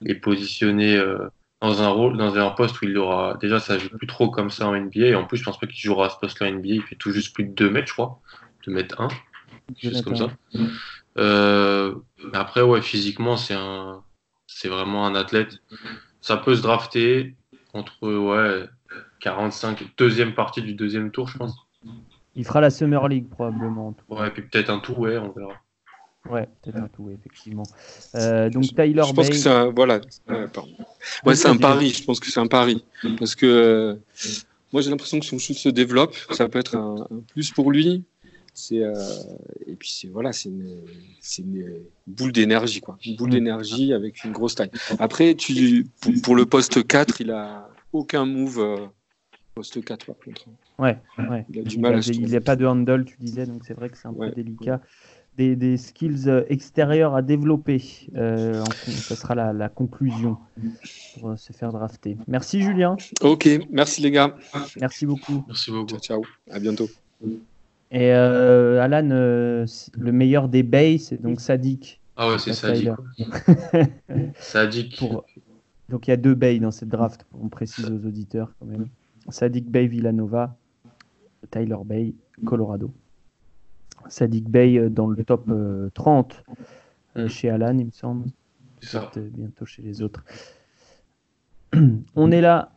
il 0.00 0.12
est 0.12 0.14
positionné 0.14 0.96
euh, 0.96 1.28
dans 1.60 1.82
un 1.82 1.88
rôle, 1.88 2.16
dans 2.16 2.36
un 2.36 2.50
poste 2.50 2.80
où 2.80 2.84
il 2.84 2.96
aura. 2.96 3.36
Déjà, 3.40 3.58
ça 3.58 3.78
joue 3.78 3.90
plus 3.90 4.06
trop 4.06 4.30
comme 4.30 4.48
ça 4.48 4.68
en 4.68 4.76
NBA. 4.76 5.06
Et 5.06 5.14
en 5.16 5.24
plus, 5.24 5.38
je 5.38 5.44
pense 5.44 5.58
pas 5.58 5.66
qu'il 5.66 5.80
jouera 5.80 6.06
à 6.06 6.08
ce 6.10 6.18
poste-là 6.18 6.48
en 6.48 6.52
NBA. 6.52 6.68
Il 6.68 6.82
fait 6.82 6.94
tout 6.94 7.10
juste 7.10 7.34
plus 7.34 7.44
de 7.44 7.52
2 7.52 7.68
mètres, 7.68 7.88
je 7.88 7.94
crois. 7.94 8.20
2 8.64 8.72
mètres 8.72 9.00
1. 9.00 9.08
Juste 9.76 10.04
comme 10.04 10.16
ça. 10.16 10.30
Euh, 11.18 11.94
après, 12.32 12.62
ouais, 12.62 12.82
physiquement, 12.82 13.36
c'est 13.36 13.54
un, 13.54 14.02
c'est 14.46 14.68
vraiment 14.68 15.06
un 15.06 15.14
athlète. 15.14 15.58
Ça 16.20 16.36
peut 16.36 16.54
se 16.54 16.62
drafter 16.62 17.36
entre, 17.72 18.06
ouais, 18.06 18.68
45, 19.20 19.94
deuxième 19.96 20.34
partie 20.34 20.62
du 20.62 20.74
deuxième 20.74 21.10
tour, 21.10 21.28
je 21.28 21.38
pense. 21.38 21.54
Il 22.36 22.44
fera 22.44 22.60
la 22.60 22.70
Summer 22.70 23.08
League 23.08 23.28
probablement. 23.28 23.94
Ouais, 24.08 24.28
et 24.28 24.30
puis 24.30 24.42
peut-être 24.42 24.70
un 24.70 24.78
tout, 24.78 24.94
ouais, 24.94 25.18
on 25.18 25.32
verra. 25.32 25.54
Ouais, 26.28 26.46
peut-être 26.62 26.76
un 26.76 26.88
tout, 26.88 27.10
effectivement. 27.10 27.62
Euh, 28.14 28.50
donc 28.50 28.64
Tyler 28.64 29.02
Je 29.06 29.12
pense 29.12 29.30
que 29.30 29.34
c'est 29.34 29.50
un, 29.50 29.70
voilà. 29.70 30.00
Ouais, 31.24 31.34
c'est 31.34 31.48
un 31.48 31.56
pari. 31.56 31.90
Je 31.90 32.04
pense 32.04 32.20
que 32.20 32.30
c'est 32.30 32.40
un 32.40 32.46
pari 32.46 32.84
parce 33.18 33.34
que 33.34 33.46
euh, 33.46 33.94
moi 34.72 34.82
j'ai 34.82 34.90
l'impression 34.90 35.18
que 35.18 35.24
son 35.24 35.38
shoot 35.38 35.56
se 35.56 35.70
développe. 35.70 36.14
Ça 36.30 36.48
peut 36.48 36.58
être 36.58 36.76
un, 36.76 37.08
plus 37.32 37.50
pour 37.52 37.70
lui. 37.70 38.04
C'est 38.54 38.82
euh, 38.82 38.94
et 39.66 39.74
puis 39.74 39.90
c'est 39.90 40.08
voilà, 40.08 40.32
c'est 40.32 40.48
une, 40.48 40.82
une, 41.38 41.74
boule 42.06 42.32
d'énergie 42.32 42.80
quoi, 42.80 42.98
une 43.04 43.16
boule 43.16 43.28
mm. 43.28 43.32
d'énergie 43.32 43.92
avec 43.92 44.24
une 44.24 44.32
grosse 44.32 44.54
taille. 44.54 44.70
Après, 44.98 45.34
tu 45.34 45.86
pour, 46.00 46.12
pour, 46.22 46.36
le 46.36 46.46
poste 46.46 46.86
4, 46.86 47.20
il 47.20 47.30
a 47.30 47.68
aucun 47.92 48.26
move 48.26 48.90
poste 49.54 49.84
4 49.84 50.06
par 50.06 50.16
contre. 50.18 50.46
Ouais, 50.78 50.98
ouais. 51.18 51.44
Il 51.50 51.60
a 51.60 51.62
du 51.62 51.78
mal 51.78 52.00
Il 52.06 52.24
n'y 52.24 52.36
a 52.36 52.40
pas 52.40 52.56
de 52.56 52.66
handle, 52.66 53.04
tu 53.04 53.16
disais, 53.18 53.46
donc 53.46 53.62
c'est 53.66 53.74
vrai 53.74 53.90
que 53.90 53.98
c'est 53.98 54.08
un 54.08 54.14
peu 54.14 54.30
délicat. 54.30 54.80
Des, 55.36 55.56
des, 55.56 55.76
skills 55.78 56.28
euh, 56.28 56.42
extérieurs 56.48 57.14
à 57.14 57.22
développer. 57.22 57.82
Euh, 58.14 58.62
ça 58.64 59.16
sera 59.16 59.34
la, 59.34 59.52
la, 59.54 59.68
conclusion 59.70 60.36
pour 61.14 61.30
euh, 61.30 61.36
se 61.36 61.52
faire 61.52 61.72
drafter. 61.72 62.18
Merci 62.26 62.60
Julien. 62.60 62.96
Ok, 63.22 63.48
merci 63.70 64.02
les 64.02 64.10
gars. 64.10 64.36
Merci 64.80 65.06
beaucoup. 65.06 65.44
Merci 65.46 65.70
beaucoup. 65.70 65.98
Ciao, 65.98 66.00
ciao. 66.00 66.22
à 66.50 66.58
bientôt. 66.58 66.90
Et 67.90 68.12
euh, 68.12 68.80
Alan, 68.80 69.08
euh, 69.10 69.66
le 69.98 70.12
meilleur 70.12 70.48
des 70.48 70.62
bays, 70.62 70.98
c'est 70.98 71.20
donc 71.20 71.40
Sadik. 71.40 72.00
Ah 72.16 72.28
ouais, 72.28 72.38
c'est 72.38 72.52
Sadik. 72.52 72.90
Sadik. 74.38 75.02
Donc 75.88 76.06
il 76.06 76.10
y 76.10 76.14
a 76.14 76.16
deux 76.16 76.34
bays 76.34 76.60
dans 76.60 76.70
cette 76.70 76.88
draft, 76.88 77.26
on 77.32 77.48
précise 77.48 77.86
aux 77.86 78.06
auditeurs 78.06 78.52
quand 78.58 78.66
même. 78.66 78.88
Sadik 79.28 79.68
Bay 79.68 79.86
Villanova, 79.86 80.56
Tyler 81.50 81.78
Bay, 81.84 82.14
Colorado. 82.44 82.92
Sadik 84.08 84.48
Bay 84.48 84.78
euh, 84.78 84.88
dans 84.88 85.08
le 85.08 85.24
top 85.24 85.50
30 85.94 86.44
euh, 86.48 86.54
euh, 87.16 87.24
mm. 87.24 87.28
chez 87.28 87.50
Alan, 87.50 87.76
il 87.76 87.86
me 87.86 87.90
semble. 87.90 88.30
bientôt 89.32 89.66
chez 89.66 89.82
les 89.82 90.02
autres. 90.02 90.24
On 92.14 92.30
est 92.30 92.40
là 92.40 92.72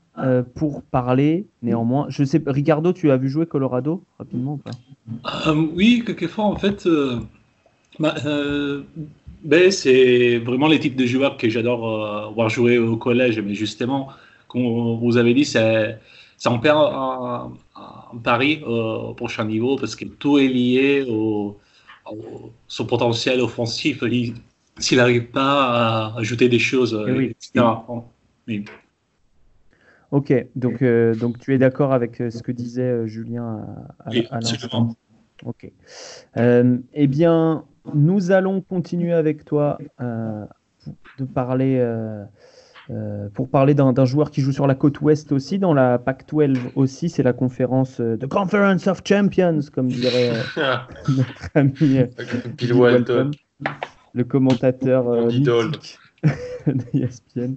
pour 0.56 0.84
parler, 0.84 1.48
néanmoins. 1.62 2.06
Je 2.10 2.24
sais, 2.24 2.42
Ricardo, 2.46 2.94
tu 2.94 3.12
as 3.12 3.18
vu 3.18 3.30
jouer 3.30 3.46
Colorado 3.46 4.04
rapidement 4.20 4.54
ou 4.54 4.58
pas? 4.58 5.54
Oui, 5.76 6.04
quelquefois 6.06 6.46
en 6.46 6.56
fait. 6.56 6.88
Bah, 8.00 8.16
Bay, 9.44 9.72
c'est 9.72 10.38
vraiment 10.40 10.68
les 10.68 10.80
types 10.80 10.96
de 10.96 11.06
joueurs 11.06 11.38
que 11.38 11.50
j'adore 11.50 12.32
voir 12.34 12.50
jouer 12.50 12.78
au 12.78 12.96
collège, 12.96 13.40
mais 13.40 13.56
justement, 13.56 14.10
comme 14.48 14.98
vous 15.00 15.18
avez 15.18 15.34
dit, 15.34 15.46
c'est 15.46 15.98
ça 16.38 16.52
en 16.52 16.60
perd 16.60 16.78
un, 16.78 17.52
pari 18.24 18.62
au 18.66 19.14
prochain 19.14 19.46
niveau 19.46 19.76
parce 19.78 19.96
que 19.96 20.06
tout 20.06 20.38
est 20.38 20.48
lié 20.48 21.06
au, 21.10 21.58
son 22.68 22.86
potentiel 22.86 23.42
offensif 23.42 24.04
s'il 24.78 24.98
n'arrive 24.98 25.28
pas 25.28 26.12
à 26.12 26.20
ajouter 26.20 26.50
des 26.50 26.60
choses, 26.60 27.02
eh 27.08 27.26
etc. 27.26 27.66
Oui. 28.48 28.66
Ok, 30.14 30.32
donc, 30.56 30.84
euh, 30.84 31.16
donc 31.16 31.40
tu 31.40 31.56
es 31.56 31.58
d'accord 31.58 31.92
avec 31.92 32.22
euh, 32.22 32.30
ce 32.30 32.44
que 32.44 32.52
disait 32.52 32.84
euh, 32.84 33.08
Julien 33.08 33.66
à, 34.06 34.12
à, 34.30 34.40
l'instant 34.42 34.96
Ok. 35.44 35.72
eh 36.38 37.08
bien, 37.08 37.66
nous 37.96 38.30
allons 38.30 38.62
continuer 38.62 39.12
avec 39.12 39.44
toi 39.44 39.80
de 41.18 41.26
parler 41.26 41.84
pour 43.34 43.50
parler 43.50 43.74
d'un 43.74 44.06
joueur 44.06 44.30
qui 44.30 44.42
joue 44.42 44.52
sur 44.52 44.68
la 44.68 44.76
côte 44.76 45.02
ouest 45.02 45.32
aussi, 45.32 45.58
dans 45.58 45.74
la 45.74 45.98
PAC-12 45.98 46.60
aussi, 46.76 47.10
c'est 47.10 47.24
la 47.24 47.34
conférence 47.34 48.00
de 48.00 48.26
Conference 48.28 48.86
of 48.86 49.02
Champions, 49.04 49.62
comme 49.74 49.88
dirait 49.88 50.32
notre 51.10 51.50
ami 51.56 52.02
Bill 52.56 52.74
Walton, 52.74 53.32
le 54.14 54.24
commentateur 54.24 55.28
d'ESPN. 56.68 57.56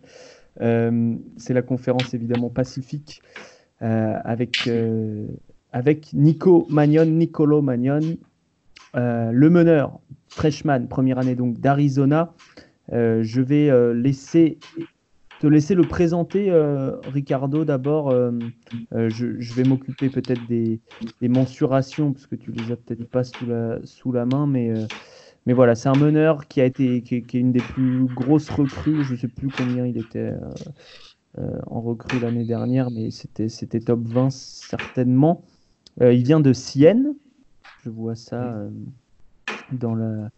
C'est 0.58 1.54
la 1.54 1.62
conférence 1.62 2.14
évidemment 2.14 2.50
pacifique 2.50 3.22
avec, 3.80 4.68
avec 5.72 6.12
Nico 6.12 6.66
Magnon, 6.70 7.06
Nicolo 7.06 7.62
Magnon, 7.62 8.16
le 8.94 9.48
meneur, 9.48 9.98
freshman, 10.28 10.86
première 10.88 11.18
année 11.18 11.34
donc 11.34 11.58
d'Arizona. 11.60 12.32
je 12.90 13.40
vais 13.40 13.94
laisser 13.94 14.58
te 15.40 15.46
laisser 15.46 15.74
le 15.74 15.82
présenter, 15.82 16.50
euh, 16.50 16.96
Ricardo, 17.12 17.64
d'abord. 17.64 18.10
Euh, 18.10 18.32
euh, 18.94 19.08
je, 19.10 19.54
vais 19.54 19.64
m'occuper 19.64 20.08
peut-être 20.08 20.46
des, 20.46 20.80
mensurations, 21.22 22.12
parce 22.12 22.26
que 22.26 22.36
tu 22.36 22.52
les 22.52 22.72
as 22.72 22.76
peut-être 22.76 23.08
pas 23.08 23.24
sous 23.24 23.46
la, 23.46 23.78
sous 23.84 24.12
la 24.12 24.24
main, 24.26 24.46
mais, 24.46 24.72
mais 25.46 25.52
voilà, 25.52 25.74
c'est 25.74 25.88
un 25.88 25.94
meneur 25.94 26.46
qui 26.48 26.60
a 26.60 26.64
été 26.64 27.02
qui, 27.02 27.16
est 27.16 27.34
une 27.34 27.52
des 27.52 27.60
plus 27.60 28.04
grosses 28.04 28.50
recrues. 28.50 29.04
Je 29.04 29.14
ne 29.14 29.18
sais 29.18 29.28
plus 29.28 29.48
combien 29.48 29.86
il 29.86 29.96
était 29.96 30.32
en 31.66 31.80
recrue 31.80 32.18
l'année 32.18 32.44
dernière, 32.44 32.90
mais 32.90 33.10
c'était, 33.10 33.48
c'était 33.48 33.80
top 33.80 34.00
20 34.06 34.30
certainement. 34.30 35.44
il 36.00 36.22
vient 36.24 36.40
de 36.40 36.52
Sienne. 36.52 37.14
Je 37.84 37.90
vois 37.90 38.16
ça 38.16 38.68
dans 39.72 39.94
la, 39.94 40.30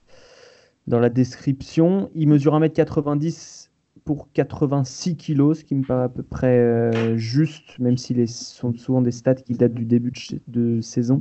dans 0.87 1.01
la 1.01 1.09
description. 1.09 2.11
Il 2.15 2.29
mesure 2.29 2.59
1m90 2.59 3.69
pour 4.05 4.29
86 4.33 5.17
kilos, 5.17 5.59
ce 5.59 5.65
qui 5.65 5.75
me 5.75 5.85
paraît 5.85 6.05
à 6.05 6.09
peu 6.09 6.23
près 6.23 6.59
euh, 6.59 7.17
juste, 7.19 7.79
même 7.79 7.99
si 7.99 8.15
les 8.15 8.27
sont 8.27 8.73
souvent 8.73 9.03
des 9.03 9.11
stats 9.11 9.35
qui 9.35 9.53
datent 9.53 9.75
du 9.75 9.85
début 9.85 10.13
de, 10.47 10.81
saison. 10.81 11.21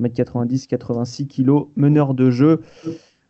1m90, 0.00 0.68
86 0.68 1.26
kilos, 1.26 1.66
meneur 1.74 2.14
de 2.14 2.30
jeu. 2.30 2.60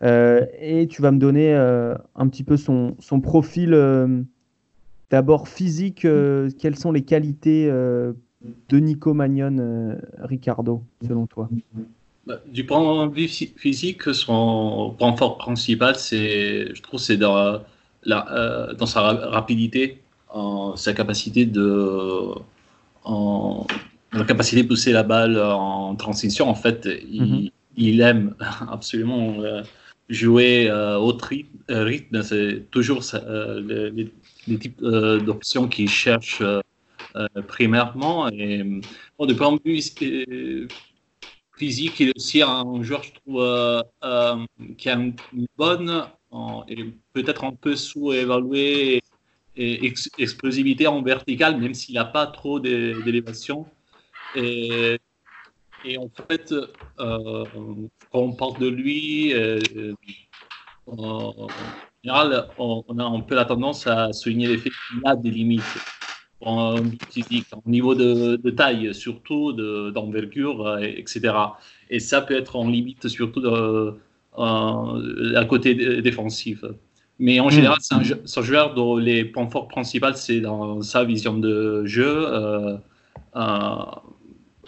Euh, 0.02 0.46
et 0.58 0.86
tu 0.86 1.02
vas 1.02 1.10
me 1.10 1.18
donner 1.18 1.54
euh, 1.54 1.94
un 2.14 2.28
petit 2.28 2.44
peu 2.44 2.56
son, 2.56 2.96
son 3.00 3.20
profil 3.20 3.76
d'abord 5.10 5.48
physique. 5.48 6.06
quelles 6.58 6.76
sont 6.76 6.92
les 6.92 7.02
qualités 7.02 7.66
de 7.68 8.78
Nico 8.78 9.14
Magnon, 9.14 9.96
Ricardo, 10.18 10.82
selon 11.06 11.26
toi? 11.26 11.48
Bah, 12.26 12.40
du 12.46 12.64
point 12.64 13.06
de 13.06 13.14
vue 13.14 13.28
physique, 13.28 14.14
son 14.14 14.94
point 14.98 15.16
fort 15.16 15.38
principal, 15.38 15.96
c'est, 15.96 16.74
je 16.74 16.82
trouve, 16.82 17.00
c'est 17.00 17.16
dans 17.16 17.60
la, 18.04 18.32
euh, 18.32 18.74
dans 18.74 18.86
sa 18.86 19.00
rapidité. 19.00 20.00
sa 20.76 20.92
capacité 20.92 21.44
de 21.44 22.34
la 24.12 24.24
capacité 24.26 24.62
de 24.62 24.68
pousser 24.68 24.92
la 24.92 25.02
balle 25.02 25.40
en 25.40 25.94
transition. 25.96 26.48
En 26.48 26.54
fait, 26.54 26.88
il, 27.10 27.50
mhm. 27.96 28.00
aime 28.00 28.34
absolument 28.70 29.36
jouer 30.10 30.70
au 30.70 31.16
rythme. 31.68 32.22
C'est 32.22 32.70
toujours 32.70 33.02
les, 33.14 34.12
les, 34.46 34.58
types 34.58 34.82
d'options 34.82 35.68
qu'il 35.68 35.88
cherche 35.88 36.42
primairement. 37.48 38.28
Et 38.28 38.62
de 39.28 39.34
point 39.34 39.52
de 39.52 39.60
vue 39.64 39.80
physique, 41.60 42.00
il 42.00 42.08
est 42.08 42.16
aussi 42.16 42.42
un 42.42 42.82
joueur, 42.82 43.02
je 43.02 43.12
trouve, 43.12 43.42
euh, 43.42 43.82
euh, 44.02 44.36
qui 44.78 44.88
a 44.88 44.94
une 44.94 45.14
bonne 45.58 46.06
et 46.68 46.94
peut-être 47.12 47.44
un 47.44 47.52
peu 47.52 47.76
sous-évaluée 47.76 49.02
explosivité 49.56 50.86
en 50.86 51.02
vertical, 51.02 51.60
même 51.60 51.74
s'il 51.74 51.96
n'a 51.96 52.06
pas 52.06 52.26
trop 52.26 52.60
d'élévation. 52.60 53.66
Et, 55.84 55.98
en 55.98 56.08
fait, 56.28 56.52
euh, 56.52 57.44
quand 58.12 58.20
on 58.20 58.32
parle 58.32 58.58
de 58.58 58.68
lui, 58.68 59.34
en 60.86 61.48
général, 62.02 62.48
on, 62.58 62.84
on, 62.88 62.98
a 62.98 63.04
un 63.04 63.20
peu 63.20 63.34
la 63.34 63.44
tendance 63.44 63.86
à 63.86 64.12
souligner 64.12 64.48
les 64.48 64.58
faits 64.58 64.72
qu'il 64.72 65.00
a 65.04 65.16
des 65.16 65.30
limites 65.30 65.78
en 66.40 66.76
physique, 67.10 67.46
au 67.52 67.68
niveau 67.68 67.94
de, 67.94 68.50
taille, 68.50 68.94
surtout 68.94 69.52
d'envergure, 69.52 70.66
euh, 70.66 70.78
etc. 70.80 71.34
Et 71.90 72.00
ça 72.00 72.20
peut 72.20 72.34
être 72.34 72.56
en 72.56 72.68
limite, 72.68 73.08
surtout 73.08 73.40
de, 73.40 73.94
euh, 74.38 75.36
à 75.36 75.44
côté 75.44 76.00
défensif. 76.02 76.64
Mais 77.18 77.40
en 77.40 77.48
hmm. 77.48 77.50
général, 77.50 77.78
c'est 77.80 77.94
un, 77.94 78.42
joueur 78.42 78.74
dont 78.74 78.96
les 78.96 79.24
points 79.24 79.50
forts 79.50 79.68
principaux, 79.68 80.14
c'est 80.14 80.40
dans 80.40 80.80
sa 80.80 81.04
vision 81.04 81.36
de 81.36 81.84
jeu. 81.84 82.24
Euh, 82.26 82.76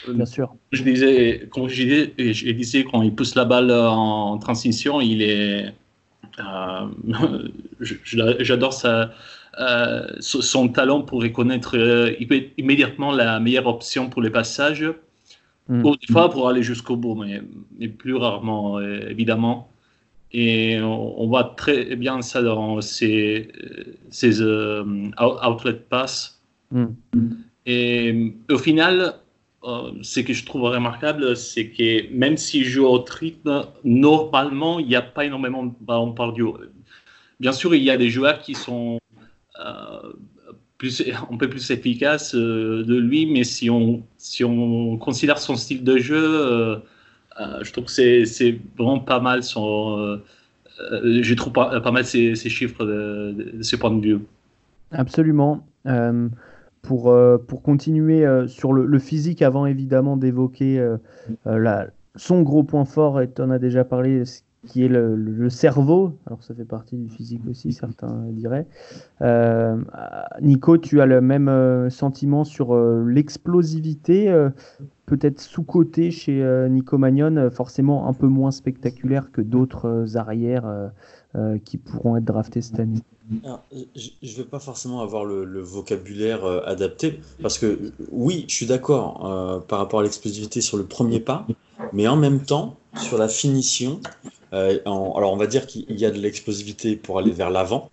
Bien 0.09 0.26
sûr. 0.26 0.54
Je 0.73 0.82
disais, 0.82 1.49
quand 1.50 1.68
je 1.68 1.82
disais, 1.82 2.14
je 2.18 2.50
disais, 2.52 2.85
quand 2.85 3.02
il 3.02 3.14
pousse 3.14 3.35
la 3.35 3.44
balle 3.44 3.71
en 3.71 4.38
transition, 4.38 5.00
il 5.00 5.23
est. 5.23 5.73
J'adore 8.04 8.73
ça 8.73 9.11
euh, 9.61 10.06
son 10.21 10.68
talent 10.68 11.02
pour 11.02 11.23
reconnaître 11.23 11.76
euh, 11.76 12.12
immédiatement 12.56 13.12
la 13.12 13.38
meilleure 13.38 13.66
option 13.66 14.09
pour 14.09 14.23
les 14.23 14.30
passages, 14.30 14.87
mm. 15.68 15.85
ou 15.85 15.94
des 15.94 16.06
fois 16.11 16.30
pour 16.30 16.49
aller 16.49 16.62
jusqu'au 16.62 16.97
bout, 16.97 17.14
mais, 17.14 17.42
mais, 17.78 17.88
plus 17.88 18.14
rarement, 18.14 18.78
euh, 18.78 19.11
évidemment. 19.11 19.68
Et 20.32 20.80
on, 20.80 21.26
voit 21.26 21.52
très 21.59 21.94
bien 21.97 22.23
ça 22.23 22.40
dans 22.40 22.80
ces, 22.80 23.52
ces 24.09 24.40
outlet 24.40 25.75
pass. 25.75 26.40
Mm. 26.71 26.87
Et 27.66 28.35
au 28.50 28.56
final, 28.56 29.16
ce 30.02 30.21
que 30.21 30.33
je 30.33 30.45
trouve 30.45 30.62
remarquable, 30.62 31.37
c'est 31.37 31.69
que 31.69 32.12
même 32.12 32.37
s'il 32.37 32.64
joue 32.64 32.85
au 32.85 33.04
rythme, 33.04 33.66
normalement, 33.85 34.78
il 34.78 34.87
n'y 34.87 34.97
a 34.97 35.02
pas 35.02 35.25
énormément 35.25 35.64
de 35.64 35.73
ballons 35.81 36.12
perdu. 36.12 36.45
Bien 37.40 37.52
sûr, 37.52 37.75
il 37.75 37.83
y 37.83 37.90
a 37.90 37.97
des 37.97 38.11
joueurs 38.11 38.40
qui 38.40 38.54
sont 38.54 38.99
euh, 39.61 40.12
plus, 40.78 41.02
un 41.31 41.37
peu 41.37 41.49
plus 41.49 41.71
efficace 41.71 42.35
euh, 42.35 42.85
de 42.85 42.97
lui, 42.97 43.26
mais 43.26 43.45
si 43.45 43.71
on, 43.71 44.02
si 44.16 44.45
on 44.45 44.97
considère 44.97 45.38
son 45.38 45.54
style 45.57 45.85
de 45.85 45.99
jeu, 45.99 46.23
euh, 46.23 46.76
je 47.62 47.73
trouve 47.73 47.85
que 47.85 48.25
c'est 48.25 48.61
vraiment 48.76 48.99
pas 48.99 49.21
mal 49.21 49.45
son. 49.45 50.21
je 51.02 51.35
trouve 51.35 51.52
pas, 51.52 51.81
pas 51.81 51.92
mal 51.92 52.04
ces, 52.04 52.35
chiffres 52.35 52.85
de, 52.85 53.62
ce 53.62 53.76
point 53.76 53.92
de 53.92 54.04
vue. 54.04 54.19
Absolument. 54.90 55.64
Pour, 56.83 57.15
pour 57.47 57.62
continuer 57.62 58.27
sur 58.49 58.73
le, 58.73 58.99
physique, 58.99 59.43
avant 59.43 59.67
évidemment 59.67 60.17
d'évoquer 60.17 60.85
son 62.17 62.43
gros 62.43 62.62
point 62.62 62.85
fort, 62.85 63.21
et 63.21 63.31
en 63.39 63.51
as 63.51 63.59
déjà 63.59 63.85
parlé, 63.85 64.25
qui 64.67 64.85
est 64.85 64.89
le, 64.89 65.51
cerveau. 65.51 66.18
Alors 66.27 66.42
ça 66.42 66.55
fait 66.55 66.64
partie 66.64 66.97
du 66.97 67.09
physique 67.09 67.42
aussi, 67.49 67.73
certains 67.73 68.25
diraient. 68.31 68.66
Euh, 69.21 69.77
Nico, 70.40 70.79
tu 70.79 71.01
as 71.01 71.07
le 71.07 71.21
même 71.21 71.49
euh, 71.49 71.90
sentiment 71.90 72.45
sur 72.45 72.75
euh, 72.75 73.05
l'explosivité, 73.07 74.33
peut-être 75.07 75.40
sous-côté 75.40 76.11
chez 76.11 76.45
Nico 76.71 76.97
Magnon, 76.99 77.51
forcément 77.51 78.09
un 78.09 78.12
peu 78.12 78.29
moins 78.29 78.51
spectaculaire 78.51 79.31
que 79.33 79.40
d'autres 79.40 80.16
arrières 80.16 80.90
qui 81.64 81.79
pourront 81.79 82.16
être 82.16 82.25
draftés 82.25 82.61
cette 82.62 82.81
année? 82.81 83.03
Je 83.30 84.11
ne 84.22 84.37
vais 84.37 84.44
pas 84.44 84.58
forcément 84.58 85.00
avoir 85.00 85.24
le, 85.24 85.61
vocabulaire 85.61 86.44
adapté, 86.66 87.20
parce 87.40 87.58
que 87.58 87.92
oui, 88.11 88.44
je 88.48 88.54
suis 88.54 88.66
d'accord 88.66 89.64
par 89.68 89.78
rapport 89.78 90.00
à 90.00 90.02
l'explosivité 90.02 90.61
sur 90.61 90.76
le 90.76 90.85
premier 90.85 91.20
pas, 91.20 91.46
mais 91.92 92.08
en 92.08 92.16
même 92.16 92.40
temps, 92.40 92.76
sur 93.00 93.18
la 93.18 93.28
finition, 93.28 94.00
euh, 94.52 94.78
alors 94.85 95.32
on 95.32 95.37
va 95.37 95.46
dire 95.46 95.66
qu'il 95.66 95.98
y 95.98 96.04
a 96.04 96.11
de 96.11 96.18
l'explosivité 96.18 96.96
pour 96.96 97.18
aller 97.18 97.30
vers 97.30 97.50
l'avant, 97.50 97.90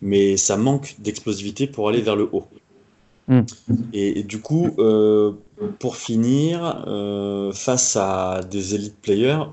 mais 0.00 0.36
ça 0.36 0.56
manque 0.56 0.96
d'explosivité 0.98 1.66
pour 1.66 1.88
aller 1.88 2.00
vers 2.00 2.16
le 2.16 2.28
haut. 2.32 2.44
Hmm. 3.26 3.42
Et, 3.92 4.22
du 4.22 4.40
coup, 4.40 4.70
euh, 4.78 5.32
pour 5.78 5.96
finir, 5.96 6.84
euh, 6.86 7.52
face 7.52 7.96
à 7.96 8.40
des 8.48 8.74
elite 8.74 8.96
players, 9.02 9.44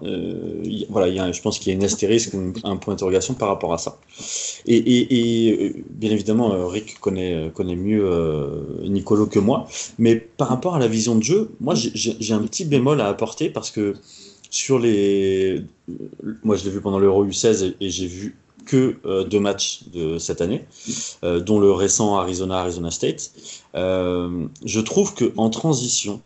voilà, 0.89 1.07
y 1.07 1.19
a, 1.19 1.31
je 1.31 1.41
pense 1.41 1.59
qu'il 1.59 1.71
y 1.71 1.75
a 1.75 1.77
une 1.77 1.83
astérisque 1.83 2.33
ou 2.33 2.53
un 2.63 2.77
point 2.77 2.93
d'interrogation 2.93 3.33
par 3.33 3.49
rapport 3.49 3.73
à 3.73 3.77
ça. 3.77 3.97
Et, 4.65 5.73
bien 5.89 6.11
évidemment, 6.11 6.67
Rick 6.67 6.99
connaît, 6.99 7.51
connaît 7.53 7.75
mieux 7.75 8.81
Nicolo 8.83 9.25
que 9.25 9.39
moi, 9.39 9.67
mais 9.97 10.15
par 10.15 10.49
rapport 10.49 10.75
à 10.75 10.79
la 10.79 10.87
vision 10.87 11.15
de 11.15 11.23
jeu, 11.23 11.51
moi 11.59 11.73
j'ai 11.75 12.33
un 12.33 12.43
petit 12.43 12.65
bémol 12.65 13.01
à 13.01 13.07
apporter 13.07 13.49
parce 13.49 13.71
que 13.71 13.95
sur 14.55 14.79
les. 14.79 15.63
Moi, 16.43 16.55
je 16.55 16.63
l'ai 16.63 16.71
vu 16.71 16.79
pendant 16.79 16.97
l'Euro 16.97 17.25
U16 17.25 17.75
et, 17.79 17.89
j'ai 17.89 18.07
vu 18.07 18.35
que 18.65 18.97
euh, 19.05 19.23
deux 19.23 19.39
matchs 19.39 19.81
de 19.93 20.17
cette 20.17 20.41
année, 20.41 20.65
euh, 21.23 21.39
dont 21.39 21.59
le 21.59 21.71
récent 21.71 22.17
Arizona-Arizona 22.17 22.91
State. 22.91 23.31
Euh, 23.75 24.47
je 24.65 24.79
trouve 24.79 25.13
qu'en 25.13 25.49
transition, 25.49 26.21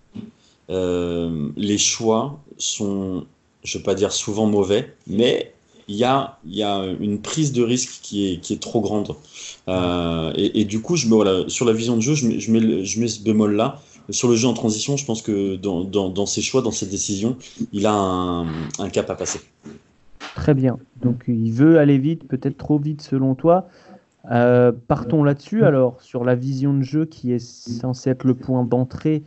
les 0.70 1.78
choix 1.80 2.40
sont, 2.58 3.26
je 3.64 3.78
ne 3.78 3.80
vais 3.80 3.86
pas 3.86 3.96
dire 3.96 4.12
souvent 4.12 4.46
mauvais, 4.46 4.94
mais 5.08 5.54
il 5.88 5.96
y 5.96 6.04
a, 6.04 6.38
y 6.46 6.62
a 6.62 6.86
une 7.00 7.20
prise 7.20 7.52
de 7.52 7.64
risque 7.64 8.00
qui 8.04 8.32
est, 8.32 8.38
qui 8.40 8.54
est 8.54 8.62
trop 8.62 8.80
grande. 8.80 9.16
Et, 9.68 10.66
du 10.66 10.82
coup, 10.82 10.96
je 10.96 11.08
me, 11.08 11.16
voilà, 11.16 11.50
sur 11.50 11.66
la 11.66 11.74
vision 11.74 11.96
de 11.96 12.02
jeu, 12.02 12.14
je 12.14 12.28
mets, 12.28 12.40
je 12.40 12.52
mets, 12.52 12.86
je 12.86 13.00
mets 13.00 13.08
ce 13.08 13.20
bémol-là 13.22 13.82
sur 14.12 14.28
le 14.28 14.36
jeu 14.36 14.48
en 14.48 14.54
transition, 14.54 14.98
je 14.98 15.06
pense 15.06 15.22
que 15.22 15.56
dans, 15.56 16.26
ses 16.26 16.42
choix, 16.42 16.62
dans 16.62 16.72
ses 16.72 16.86
décisions, 16.86 17.38
il 17.74 17.86
a 17.86 17.94
un, 17.94 18.90
cap 18.92 19.10
à 19.10 19.16
passer. 19.16 19.40
Très 20.50 20.56
bien. 20.56 20.80
Donc 21.04 21.26
il 21.28 21.52
veut 21.52 21.78
aller 21.78 22.00
vite, 22.00 22.28
peut-être 22.28 22.58
trop 22.58 22.80
vite 22.80 23.04
selon 23.04 23.36
toi. 23.36 23.68
Euh, 24.32 24.72
partons 24.88 25.24
là-dessus 25.24 25.64
alors 25.64 26.02
sur 26.02 26.24
la 26.24 26.34
vision 26.34 26.74
de 26.74 26.82
jeu 26.82 27.06
qui 27.06 27.34
est 27.34 27.38
censée 27.38 28.10
être 28.10 28.24
le 28.24 28.34
point 28.34 28.64
d'entrée 28.64 29.22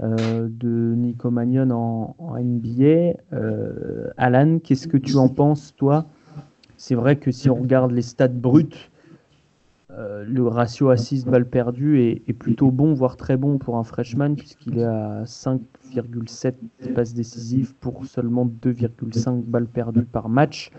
euh, 0.00 0.46
de 0.48 0.94
Nico 0.96 1.32
Magnon 1.32 1.72
en, 1.72 2.36
NBA. 2.38 3.18
Euh, 3.32 4.10
Alan, 4.16 4.60
qu'est-ce 4.60 4.86
que 4.86 4.96
tu 4.96 5.16
en 5.16 5.28
penses 5.28 5.74
toi? 5.76 6.06
C'est 6.76 6.94
vrai 6.94 7.16
que 7.16 7.32
si 7.32 7.50
on 7.50 7.56
regarde 7.56 7.90
les 7.90 8.02
stats 8.02 8.28
brutes 8.28 8.92
euh, 10.00 10.24
le 10.26 10.46
ratio 10.46 10.88
à 10.88 10.96
6 10.96 11.26
balles 11.26 11.48
perdues 11.48 12.00
est, 12.00 12.32
plutôt 12.32 12.70
bon, 12.70 12.94
voire 12.94 13.16
très 13.16 13.36
bon 13.36 13.58
pour 13.58 13.76
un 13.76 13.84
freshman, 13.84 14.34
puisqu'il 14.34 14.78
est 14.78 14.84
à 14.84 15.24
5,7 15.24 16.54
passes 16.94 17.12
décisives 17.12 17.74
pour 17.74 18.06
seulement 18.06 18.46
2,5 18.46 19.42
balles 19.42 19.66
perdues 19.66 20.04
par 20.04 20.28
match. 20.28 20.70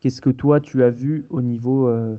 Qu'est-ce 0.00 0.20
que 0.20 0.30
toi 0.30 0.60
tu 0.60 0.84
as 0.84 0.90
vu 0.90 1.26
au 1.30 1.42
niveau 1.42 1.88
euh, 1.88 2.16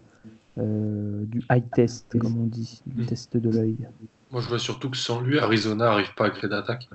euh, 0.57 1.23
du 1.25 1.41
high 1.49 1.63
test, 1.73 2.17
comme 2.19 2.37
on 2.37 2.47
dit, 2.47 2.81
du 2.85 3.05
test 3.05 3.37
de 3.37 3.49
l'œil? 3.49 3.77
Moi 4.31 4.41
je 4.41 4.49
vois 4.49 4.59
surtout 4.59 4.89
que 4.89 4.97
sans 4.97 5.21
lui, 5.21 5.39
Arizona 5.39 5.85
n'arrive 5.85 6.13
pas 6.15 6.25
à 6.25 6.29
créer 6.31 6.49
d'attaque. 6.49 6.89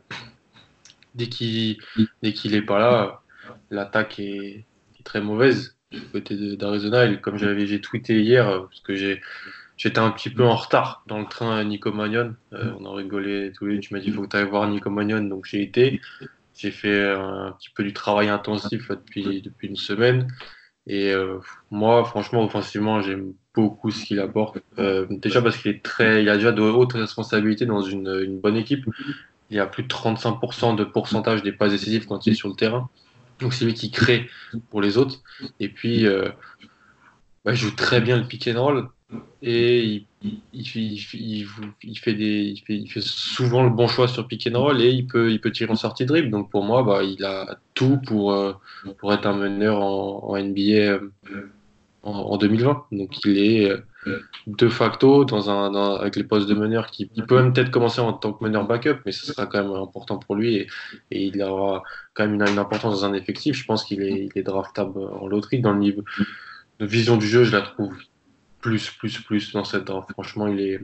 Dès 1.15 1.29
qu'il 1.29 1.79
dès 2.23 2.35
qu'il 2.35 2.55
est 2.55 2.63
pas 2.63 2.79
là, 2.79 3.23
l'attaque 3.71 4.19
est 4.19 4.67
très 5.05 5.23
mauvaise 5.23 5.76
du 5.93 6.01
côté 6.01 6.57
d'Arizona. 6.57 7.15
Comme 7.17 7.39
j'avais 7.39 7.67
j'ai 7.67 7.81
tweeté 7.81 8.21
hier, 8.21 8.49
euh, 8.49 8.61
parce 8.61 8.81
que 8.81 8.95
j'ai 8.95 9.21
j'étais 9.77 9.99
un 9.99 10.11
petit 10.11 10.31
peu 10.31 10.45
en 10.45 10.57
retard 10.57 11.05
dans 11.07 11.19
le 11.19 11.27
train 11.27 11.57
à 11.57 11.65
Nico 11.65 11.93
Magnon. 11.93 12.35
Euh, 12.53 12.73
on 12.79 12.87
a 12.87 12.95
rigolé 12.95 13.53
tous 13.53 13.67
les 13.67 13.77
deux. 13.77 13.81
Tu 13.81 13.95
m'as 13.95 14.01
dit 14.01 14.09
il 14.09 14.13
faut 14.13 14.23
que 14.23 14.29
tu 14.29 14.37
ailles 14.37 14.49
voir 14.49 14.69
Nico 14.69 14.91
Magnon. 14.91 15.23
Donc 15.23 15.47
j'ai 15.47 15.63
été. 15.63 16.01
J'ai 16.55 16.71
fait 16.71 17.11
un 17.11 17.53
petit 17.59 17.69
peu 17.69 17.85
du 17.85 17.93
travail 17.93 18.29
intensif 18.31 18.89
depuis, 18.89 19.43
depuis 19.43 19.69
une 19.69 19.77
semaine. 19.77 20.29
Et 20.87 21.13
euh, 21.13 21.39
moi, 21.71 22.05
franchement, 22.05 22.45
offensivement, 22.45 23.03
j'aime 23.03 23.35
beaucoup 23.55 23.91
ce 23.91 24.05
qu'il 24.07 24.21
apporte. 24.21 24.59
déjà 25.11 25.43
parce 25.43 25.59
qu'il 25.59 25.73
est 25.73 25.83
très, 25.83 26.23
il 26.23 26.29
a 26.31 26.37
déjà 26.37 26.53
de 26.53 26.63
hautes 26.63 26.95
responsabilités 26.95 27.67
dans 27.67 27.83
une, 27.83 28.09
une 28.25 28.41
bonne 28.41 28.57
équipe. 28.57 28.87
Il 29.51 29.57
y 29.57 29.61
a 29.61 29.67
plus 29.67 29.83
de 29.83 29.89
35% 29.89 30.77
de 30.77 30.85
pourcentage 30.85 31.43
des 31.43 31.53
passes 31.53 31.73
décisives 31.73 32.07
quand 32.07 32.27
il 32.27 32.33
est 32.33 32.37
sur 32.37 32.49
le 32.49 32.55
terrain. 32.55 32.89
Donc 33.41 33.55
c'est 33.55 33.65
lui 33.65 33.75
qui 33.75 33.91
crée 33.91 34.29
pour 34.71 34.81
les 34.81 34.99
autres. 34.99 35.21
Et 35.61 35.69
puis, 35.69 36.07
euh, 36.07 36.29
bah, 37.45 37.53
il 37.53 37.57
joue 37.57 37.71
très 37.71 38.01
bien 38.01 38.17
le 38.17 38.27
pick 38.27 38.49
and 38.49 38.63
roll. 38.63 38.89
et 39.43 40.05
il, 40.53 40.67
fait 40.67 40.97
souvent 43.01 43.63
le 43.63 43.71
bon 43.71 43.87
choix 43.87 44.09
sur 44.09 44.27
pick 44.27 44.49
and 44.53 44.59
roll 44.59 44.81
et 44.81 44.91
il 44.91 45.07
peut, 45.07 45.31
il 45.31 45.41
peut 45.41 45.53
tirer 45.53 45.71
en 45.71 45.77
sortie 45.77 46.07
dribble. 46.07 46.31
Donc 46.31 46.51
pour 46.51 46.65
moi, 46.65 46.83
bah, 46.83 47.05
il 47.05 47.25
a 47.25 47.59
tout 47.75 48.01
pour, 48.07 48.33
euh, 48.33 48.55
pour 48.99 49.13
être 49.13 49.27
un 49.27 49.37
meneur 49.37 49.81
en, 49.81 50.37
NBA 50.37 50.61
euh, 50.61 51.13
en, 52.03 52.37
2020. 52.37 52.87
Donc 52.93 53.25
il 53.25 53.39
est 53.39 53.71
de 54.47 54.69
facto 54.69 55.25
dans 55.25 55.51
un, 55.51 55.97
avec 55.97 56.17
les 56.17 56.25
postes 56.25 56.49
de 56.49 56.55
meneur 56.55 56.87
qui 56.87 57.11
il 57.15 57.25
peut 57.27 57.37
même 57.37 57.53
peut-être 57.53 57.71
commencer 57.71 58.01
en 58.01 58.13
tant 58.13 58.33
que 58.33 58.45
meneur 58.45 58.67
backup, 58.67 59.01
mais 59.05 59.13
ce 59.13 59.27
sera 59.27 59.47
quand 59.47 59.63
même 59.63 59.73
important 59.73 60.19
pour 60.19 60.37
lui 60.37 60.57
et, 60.57 60.67
et 61.11 61.25
il 61.25 61.43
aura 61.43 61.83
quand 62.15 62.25
même 62.27 62.35
une, 62.35 62.49
une, 62.49 62.59
importance 62.59 63.01
dans 63.01 63.05
un 63.05 63.15
effectif. 63.15 63.57
Je 63.57 63.65
pense 63.65 63.85
qu'il 63.85 64.03
est, 64.03 64.29
il 64.35 64.39
est 64.39 64.43
draftable 64.43 64.99
en 64.99 65.27
loterie 65.27 65.61
dans 65.61 65.73
le 65.73 65.81
niveau 65.81 66.03
de 66.79 66.87
vision 66.87 67.17
du 67.17 67.27
jeu. 67.27 67.45
Je 67.45 67.53
la 67.53 67.63
trouve 67.63 67.95
plus, 68.61 68.91
plus, 68.91 69.21
plus 69.21 69.53
dans 69.53 69.65
cette 69.65 69.85
draft. 69.85 70.11
Franchement, 70.13 70.47
il 70.47 70.61
est. 70.61 70.81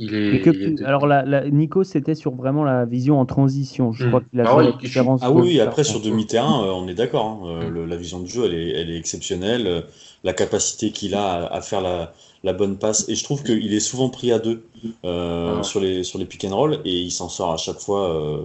Il 0.00 0.14
est, 0.14 0.82
Alors, 0.84 1.08
la, 1.08 1.50
Nico, 1.50 1.82
c'était 1.82 2.14
sur 2.14 2.32
vraiment 2.32 2.62
la 2.62 2.84
vision 2.84 3.18
en 3.18 3.26
transition. 3.26 3.90
Je 3.90 4.06
crois 4.06 4.20
hmm. 4.20 4.28
qu'il 4.30 4.40
a 4.40 4.44
ah, 4.46 4.56
oui, 4.56 5.18
ah 5.20 5.32
oui, 5.32 5.60
après, 5.60 5.82
sur 5.82 6.00
demi-terrain, 6.00 6.64
euh, 6.64 6.70
on 6.70 6.86
est 6.86 6.94
d'accord. 6.94 7.26
Hein. 7.26 7.64
Euh, 7.64 7.84
la 7.84 7.96
vision 7.96 8.20
du 8.20 8.30
jeu, 8.30 8.44
elle 8.44 8.54
est, 8.54 8.68
elle 8.80 8.90
est 8.90 8.96
exceptionnelle. 8.96 9.66
Euh, 9.66 9.80
la 10.22 10.32
capacité 10.32 10.92
qu'il 10.92 11.16
a 11.16 11.46
à, 11.46 11.60
faire 11.60 11.80
la, 11.80 12.12
la, 12.44 12.52
bonne 12.52 12.78
passe. 12.78 13.08
Et 13.08 13.16
je 13.16 13.24
trouve 13.24 13.42
qu'il 13.42 13.74
est 13.74 13.80
souvent 13.80 14.08
pris 14.08 14.30
à 14.30 14.38
deux 14.38 14.62
ah 15.02 15.60
sur, 15.62 15.80
les, 15.80 16.04
sur 16.04 16.20
les 16.20 16.26
pick 16.26 16.44
and 16.44 16.54
roll 16.54 16.78
et 16.84 16.92
il 16.92 17.10
s'en 17.10 17.28
sort 17.28 17.52
à 17.52 17.56
chaque 17.56 17.78
fois 17.78 18.40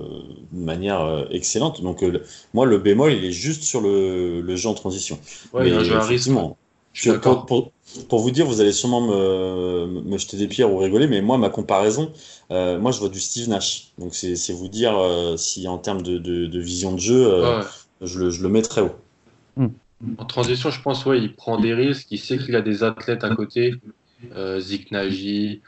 de 0.52 0.60
manière 0.60 1.28
excellente. 1.32 1.82
Donc, 1.82 2.04
moi, 2.54 2.66
le 2.66 2.78
bémol, 2.78 3.13
il 3.13 3.26
est 3.26 3.32
juste 3.32 3.63
sur 3.63 3.82
le, 3.82 4.42
le 4.42 4.56
jeu 4.56 4.70
en 4.70 4.76
transition. 4.76 5.20
Ouais, 5.52 5.68
il 5.70 5.74
a 5.74 5.98
un 5.98 6.02
risque. 6.02 6.32
Pour, 7.22 7.46
pour, 7.48 7.72
vous 8.12 8.32
dire, 8.32 8.46
vous 8.46 8.62
allez 8.62 8.72
sûrement 8.72 9.02
me, 9.02 10.02
me, 10.02 10.17
jeter 10.17 10.38
des 10.38 10.48
pierres 10.48 10.72
ou 10.72 10.78
rigoler, 10.78 11.08
mais 11.08 11.22
moi, 11.22 11.38
ma 11.38 11.50
comparaison, 11.50 12.12
euh, 12.52 12.80
moi, 12.80 12.91
je 12.91 13.00
vois 13.00 13.10
du 13.10 13.19
Steve 13.19 13.50
Nash. 13.50 13.91
Donc, 13.98 14.15
c'est 14.15 14.54
vous 14.54 14.67
dire 14.67 14.98
euh, 14.98 15.38
si 15.38 15.67
en 15.67 15.78
termes 15.78 16.02
de, 16.02 16.17
de, 16.17 16.60
vision 16.60 16.93
de 16.93 17.00
jeu, 17.00 17.32
euh, 17.32 17.62
je, 18.02 18.19
le, 18.19 18.30
je, 18.30 18.41
le, 18.41 18.50
mets 18.50 18.62
très 18.62 18.82
haut. 18.82 18.96
Hmm. 19.56 19.67
En 20.17 20.26
transition, 20.26 20.69
je 20.69 20.82
pense, 20.82 21.06
ouais, 21.06 21.19
il 21.19 21.36
prend 21.36 21.60
des 21.60 21.74
risques. 21.74 22.08
Il 22.12 22.19
sait 22.19 22.38
qu'il 22.38 22.56
a 22.56 22.62
des 22.62 22.84
athlètes 22.84 23.24
à 23.24 23.34
côté. 23.36 23.76
Zik 24.60 24.91
Nagy, 24.91 25.62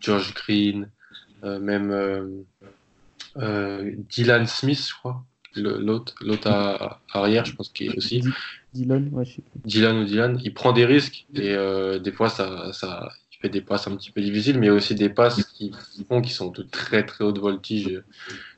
George 0.00 0.34
Green, 0.34 0.90
même 1.42 2.44
Dylan 3.36 4.46
Smith, 4.46 4.86
je 4.88 4.94
crois. 4.94 5.24
L'autre 5.56 6.14
arrière, 7.12 7.44
je 7.44 7.54
pense 7.54 7.70
qu'il 7.70 7.90
est 7.90 7.96
aussi. 7.96 8.22
Dylan, 8.74 9.08
ouais, 9.12 9.24
Dylan 9.64 9.98
ou 9.98 10.04
Dylan, 10.04 10.38
il 10.44 10.52
prend 10.52 10.72
des 10.72 10.84
risques 10.84 11.26
et 11.34 11.54
euh, 11.54 11.98
des 11.98 12.12
fois 12.12 12.28
ça, 12.28 12.72
ça, 12.72 13.08
il 13.32 13.38
fait 13.38 13.48
des 13.48 13.62
passes 13.62 13.86
un 13.88 13.96
petit 13.96 14.10
peu 14.10 14.20
difficiles, 14.20 14.58
mais 14.58 14.70
aussi 14.70 14.94
des 14.94 15.08
passes 15.08 15.42
qui 15.44 15.72
font 16.06 16.20
qui 16.20 16.32
sont 16.32 16.50
de 16.50 16.62
très 16.62 17.04
très 17.04 17.24
haute 17.24 17.38
voltige. 17.38 18.02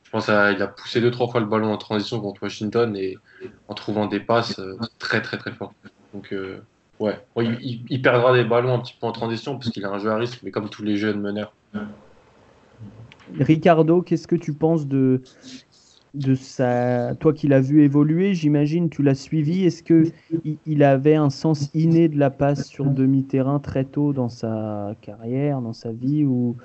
Je 0.03 0.11
pense 0.11 0.27
qu'il 0.27 0.35
a 0.35 0.67
poussé 0.67 1.01
deux 1.01 1.13
trois 1.13 1.29
fois 1.29 1.41
le 1.41 1.47
ballon 1.47 1.73
en 1.73 1.77
transition 1.77 2.21
contre 2.21 2.43
Washington 2.43 2.97
et 2.97 3.17
en 3.69 3.75
trouvant 3.75 4.07
des 4.07 4.21
passes 4.21 4.59
euh, 4.59 4.77
très 4.99 5.23
très 5.23 5.39
très 5.39 5.53
fortes. 5.53 5.77
Donc 6.13 6.33
euh, 6.33 6.59
ouais, 6.99 7.17
il, 7.37 7.83
il, 7.89 8.03
perdra 8.03 8.35
des 8.35 8.45
ballons 8.45 8.75
un 8.75 8.81
petit 8.81 8.97
peu 9.01 9.07
en 9.07 9.13
transition 9.13 9.57
parce 9.57 9.71
qu'il 9.71 9.85
a 9.85 9.91
un 9.91 9.99
jeu 9.99 10.11
à 10.11 10.17
risque, 10.17 10.41
mais 10.43 10.51
comme 10.51 10.69
tous 10.69 10.83
les 10.83 10.97
jeunes 10.97 11.21
meneurs. 11.21 11.53
Ricardo, 13.39 14.03
qu'est-ce 14.03 14.27
que 14.27 14.37
tu 14.37 14.53
penses 14.53 14.87
de 14.87 15.23
de 16.15 16.35
sa, 16.35 17.15
toi 17.15 17.33
qui 17.33 17.49
l'as 17.49 17.61
vu 17.61 17.83
évoluer, 17.83 18.35
j'imagine, 18.35 18.91
tu 18.91 19.03
l'as 19.03 19.15
suivi. 19.15 19.65
Est-ce 19.65 19.83
que 19.83 20.05
il 20.67 20.83
avait 20.83 21.15
un 21.15 21.31
sens 21.31 21.71
inné 21.75 22.09
de 22.09 22.19
la 22.19 22.31
passe 22.31 22.67
sur 22.67 22.87
demi-terrain 22.87 23.59
très 23.61 23.85
tôt 23.85 24.13
dans 24.13 24.29
sa 24.29 24.95
carrière, 25.01 25.61
dans 25.61 25.73
sa 25.73 25.93
vie, 25.93 26.25
ou, 26.25 26.57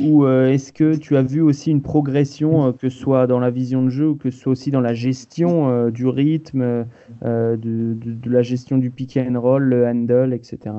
ou 0.00 0.24
euh, 0.24 0.48
est-ce 0.48 0.72
que 0.72 0.96
tu 0.96 1.16
as 1.16 1.22
vu 1.22 1.40
aussi 1.40 1.70
une 1.70 1.82
progression, 1.82 2.66
euh, 2.66 2.72
que 2.72 2.88
ce 2.88 2.98
soit 2.98 3.26
dans 3.26 3.38
la 3.38 3.50
vision 3.50 3.82
de 3.82 3.90
jeu 3.90 4.08
ou 4.08 4.14
que 4.16 4.30
ce 4.30 4.40
soit 4.40 4.52
aussi 4.52 4.70
dans 4.70 4.80
la 4.80 4.94
gestion 4.94 5.70
euh, 5.70 5.90
du 5.90 6.06
rythme, 6.06 6.86
de, 7.22 7.56
de, 7.56 8.30
la 8.30 8.42
gestion 8.42 8.78
du 8.78 8.90
pick 8.90 9.16
and 9.16 9.40
roll, 9.40 9.62
le 9.62 9.86
handle, 9.86 10.32
etc. 10.32 10.74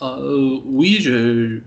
oui, 0.00 0.98
je, 1.00 1.60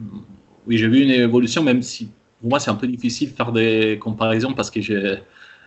oui, 0.67 0.78
j'ai 0.78 0.88
vu 0.88 1.04
une 1.04 1.12
évolution, 1.12 1.63
même 1.63 1.82
si 1.82 2.10
pour 2.39 2.50
moi, 2.50 2.60
c'est 2.60 2.69
un 2.69 2.76
peu 2.76 2.88
difficile 2.88 3.32
de 3.32 3.36
faire 3.36 3.52
des 3.52 3.97
comparaisons 4.00 4.54
parce 4.54 4.69
que 4.69 4.82
je, 4.82 5.17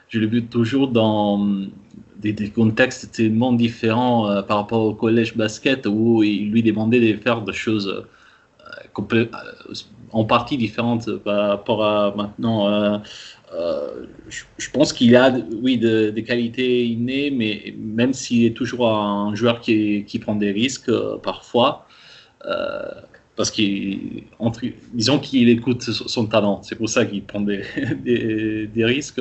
je 0.08 0.18
le 0.18 0.26
vu 0.26 0.44
toujours 0.44 0.88
dans 0.88 1.46
des, 2.20 2.50
contextes 2.50 3.12
tellement 3.12 3.52
différents 3.52 4.30
euh, 4.30 4.42
par 4.42 4.58
rapport 4.58 4.82
au 4.82 4.94
collège 4.94 5.36
basket 5.36 5.86
où 5.86 6.22
il 6.22 6.50
lui 6.50 6.62
demandait 6.62 7.00
de 7.00 7.18
faire 7.18 7.42
des 7.42 7.52
choses 7.52 7.88
euh, 7.88 9.02
euh, 9.12 9.26
en 10.12 10.24
partie 10.24 10.56
différentes 10.56 11.10
par 11.18 11.48
rapport 11.48 11.84
à 11.84 12.14
maintenant. 12.16 13.00
Je, 14.28 14.70
pense 14.72 14.92
qu'il 14.92 15.16
a, 15.16 15.32
oui, 15.62 15.78
des 15.78 16.24
qualités 16.24 16.84
innées, 16.84 17.30
mais 17.30 17.74
même 17.78 18.12
s'il 18.12 18.44
est 18.44 18.56
toujours 18.56 18.88
un 18.88 19.34
joueur 19.34 19.60
qui, 19.60 20.04
qui 20.04 20.18
prend 20.18 20.34
des 20.34 20.52
risques 20.52 20.90
parfois 21.22 21.86
parce 23.40 23.50
qu'il, 23.50 24.24
disons 24.92 25.18
qu'il 25.18 25.48
écoute 25.48 25.80
son 25.80 26.26
talent. 26.26 26.60
C'est 26.62 26.74
pour 26.74 26.90
ça 26.90 27.06
qu'il 27.06 27.24
prend 27.24 27.40
des, 27.40 27.62
des, 28.74 28.84
risques. 28.84 29.18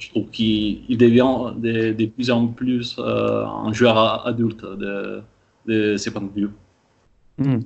je 0.00 0.08
trouve 0.08 0.28
qu'il 0.30 0.98
devient 0.98 1.52
de, 1.56 2.06
plus 2.06 2.32
en 2.32 2.48
plus 2.48 2.96
euh, 2.98 3.46
un 3.46 3.72
joueur 3.72 4.26
adulte 4.26 4.64
de, 4.64 5.22
de 5.66 5.96
ses 5.96 6.10
points 6.10 6.22
de 6.22 6.40
vue. 6.40 6.50
Hmm. 7.38 7.60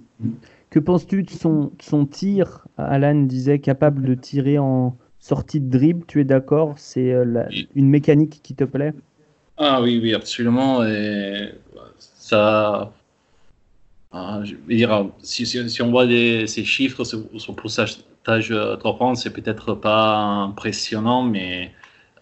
Que 0.69 0.79
penses-tu 0.79 1.23
de 1.23 1.31
son, 1.31 1.73
son 1.81 2.05
tir? 2.05 2.67
Alan 2.77 3.23
disait 3.23 3.59
capable 3.59 4.05
de 4.05 4.15
tirer 4.15 4.59
en 4.59 4.99
sortie 5.21 5.61
de 5.61 5.71
dribble. 5.71 6.05
Tu 6.07 6.21
es 6.21 6.25
d'accord? 6.25 6.75
C'est 6.77 7.15
euh, 7.15 7.45
une 7.75 7.89
mécanique 7.89 8.41
qui 8.43 8.55
te 8.55 8.65
plaît? 8.65 8.93
Ah 9.57 9.81
oui, 9.81 10.01
oui, 10.03 10.13
absolument. 10.13 10.85
Et 10.85 11.55
ça, 11.97 12.93
ah, 14.13 14.41
je 14.45 14.55
veux 14.55 14.75
dire, 14.75 15.07
si, 15.23 15.47
si, 15.47 15.83
on 15.83 15.91
voit 15.91 16.07
ces 16.07 16.65
chiffres, 16.65 17.05
son 17.05 17.55
pourcentage 17.55 18.49
3 18.79 18.99
points, 18.99 19.15
c'est 19.15 19.33
peut-être 19.33 19.75
pas 19.75 20.17
impressionnant, 20.17 21.23
mais 21.23 21.73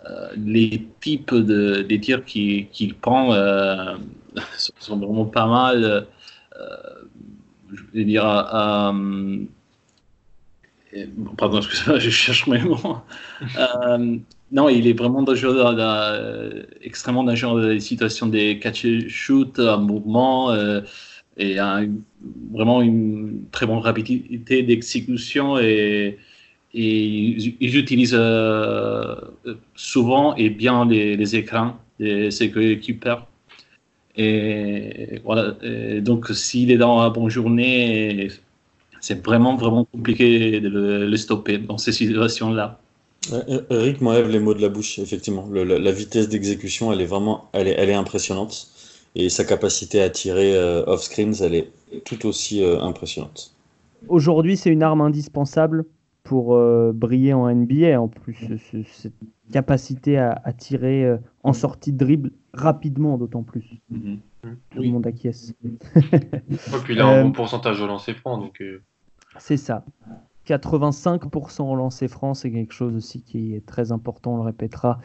euh, 0.09 0.29
les 0.37 0.87
types 1.01 1.35
de, 1.35 1.83
des 1.83 2.01
tirs 2.01 2.25
qu'il 2.25 2.95
prend 3.01 3.33
euh, 3.33 3.97
sont 4.79 4.97
vraiment 4.99 5.27
pas 5.27 5.47
mal. 5.47 5.85
Euh, 5.85 6.77
je 7.73 7.83
veux 7.93 8.05
dire, 8.05 8.23
pardon, 11.37 11.59
excusez-moi, 11.59 11.99
je 11.99 12.11
cherche 12.11 12.47
mes 12.47 12.61
mots. 12.61 12.99
non, 14.53 14.69
il 14.69 14.87
est 14.87 14.99
vraiment 14.99 15.23
dangereux, 15.23 16.67
extrêmement 16.83 17.25
dangereux 17.25 17.63
dans 17.63 17.69
les 17.69 17.81
situations 17.81 18.27
des 18.27 18.59
catch-shoot, 18.59 19.59
un 19.59 19.77
mouvement 19.77 20.55
et 21.37 21.59
a 21.59 21.83
vraiment 22.53 22.83
une 22.83 23.45
très 23.51 23.67
bonne 23.67 23.79
rapidité 23.79 24.63
d'exécution 24.63 25.59
et, 25.59 26.19
et 26.75 27.57
ils 27.61 27.77
utilisent 27.77 28.17
euh, 28.19 29.15
souvent 29.75 30.35
et 30.37 30.51
bien 30.51 30.87
les, 30.87 31.37
écrans 31.37 31.77
de 31.99 32.31
ses 32.31 32.51
coéquipiers. 32.51 33.17
Et 34.17 35.21
voilà. 35.25 35.57
donc, 36.01 36.29
s'il 36.29 36.71
est 36.71 36.77
dans 36.77 37.03
la 37.03 37.11
bonne 37.11 37.31
journée, 37.31 38.29
c'est 39.01 39.25
vraiment, 39.25 39.57
vraiment 39.57 39.85
compliqué 39.85 40.61
de 40.61 40.69
le, 40.69 41.17
stopper 41.17 41.59
dans 41.59 41.79
ces 41.79 41.93
situations-là. 41.93 42.79
Eric 43.71 44.01
m'enlève 44.01 44.29
les 44.29 44.41
mots 44.41 44.55
de 44.55 44.63
la 44.63 44.69
bouche, 44.69 44.99
effectivement. 44.99 45.49
la, 45.53 45.93
vitesse 45.93 46.29
d'exécution, 46.29 46.93
elle 46.93 47.01
est 47.01 47.07
vraiment 47.07 47.51
elle 47.53 47.69
est, 47.69 47.75
elle 47.79 47.91
est 47.91 47.95
impressionnante 47.95 48.69
et 49.15 49.29
sa 49.29 49.45
capacité 49.45 50.01
à 50.03 50.11
tirer 50.11 50.57
euh, 50.57 50.85
off 50.87 51.03
screens, 51.03 51.43
elle 51.43 51.55
est 51.55 51.71
tout 52.05 52.27
aussi 52.27 52.63
euh, 52.63 52.81
impressionnante. 52.81 53.55
Aujourd'hui, 54.09 54.57
c'est 54.57 54.71
une 54.71 54.83
arme 54.83 55.01
indispensable 55.01 55.85
pour 56.23 56.55
euh, 56.55 56.93
briller 56.95 57.33
en 57.35 57.53
NBA. 57.53 58.01
En 58.01 58.09
plus, 58.09 58.37
cette 58.93 59.13
capacité 59.53 60.17
à, 60.17 60.53
tirer 60.57 61.17
en 61.43 61.53
sortie 61.53 61.93
de 61.93 61.99
dribble 61.99 62.31
rapidement, 62.55 63.19
d'autant 63.19 63.43
plus. 63.43 63.65
Tout 63.91 64.83
le 64.83 64.89
monde 64.89 65.07
acquiesce. 65.07 65.53
Et 65.63 66.79
puis 66.85 66.95
il 66.95 67.01
a 67.01 67.07
un 67.07 67.25
bon 67.25 67.33
pourcentage 67.33 67.81
au 67.81 67.87
lancer 67.87 68.15
franc. 68.15 68.39
Donc, 68.39 68.63
C'est 69.39 69.57
ça. 69.57 69.85
85% 70.47 71.63
au 71.63 71.75
lancer 71.75 72.09
franc, 72.09 72.35
c'est 72.35 72.51
quelque 72.51 72.73
chose 72.73 72.95
aussi 72.95 73.23
qui 73.23 73.55
est 73.55 73.67
très 73.67 73.93
important, 73.93 74.35
on 74.35 74.37
le 74.39 74.43
répétera 74.43 75.01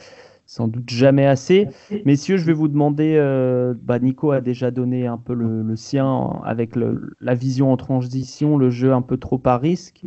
sans 0.45 0.67
doute 0.67 0.89
jamais 0.89 1.25
assez. 1.25 1.67
Messieurs, 2.05 2.37
je 2.37 2.45
vais 2.45 2.53
vous 2.53 2.67
demander, 2.67 3.15
euh, 3.17 3.73
bah, 3.81 3.99
Nico 3.99 4.31
a 4.31 4.41
déjà 4.41 4.71
donné 4.71 5.07
un 5.07 5.17
peu 5.17 5.33
le, 5.33 5.75
sien 5.75 6.41
avec 6.43 6.75
la 6.75 7.35
vision 7.35 7.71
en 7.71 7.77
transition, 7.77 8.57
le 8.57 8.69
jeu 8.69 8.93
un 8.93 9.01
peu 9.01 9.17
trop 9.17 9.41
à 9.45 9.57
risque. 9.57 10.03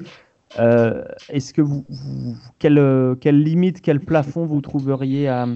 Euh, 0.59 1.05
est-ce 1.29 1.53
que 1.53 1.61
vous, 1.61 1.85
quelle, 2.59 3.17
quelle, 3.21 3.43
limite, 3.43 3.81
quel 3.83 4.01
plafond 4.01 4.47
vous 4.47 4.61
trouveriez 4.61 5.29
à, 5.29 5.47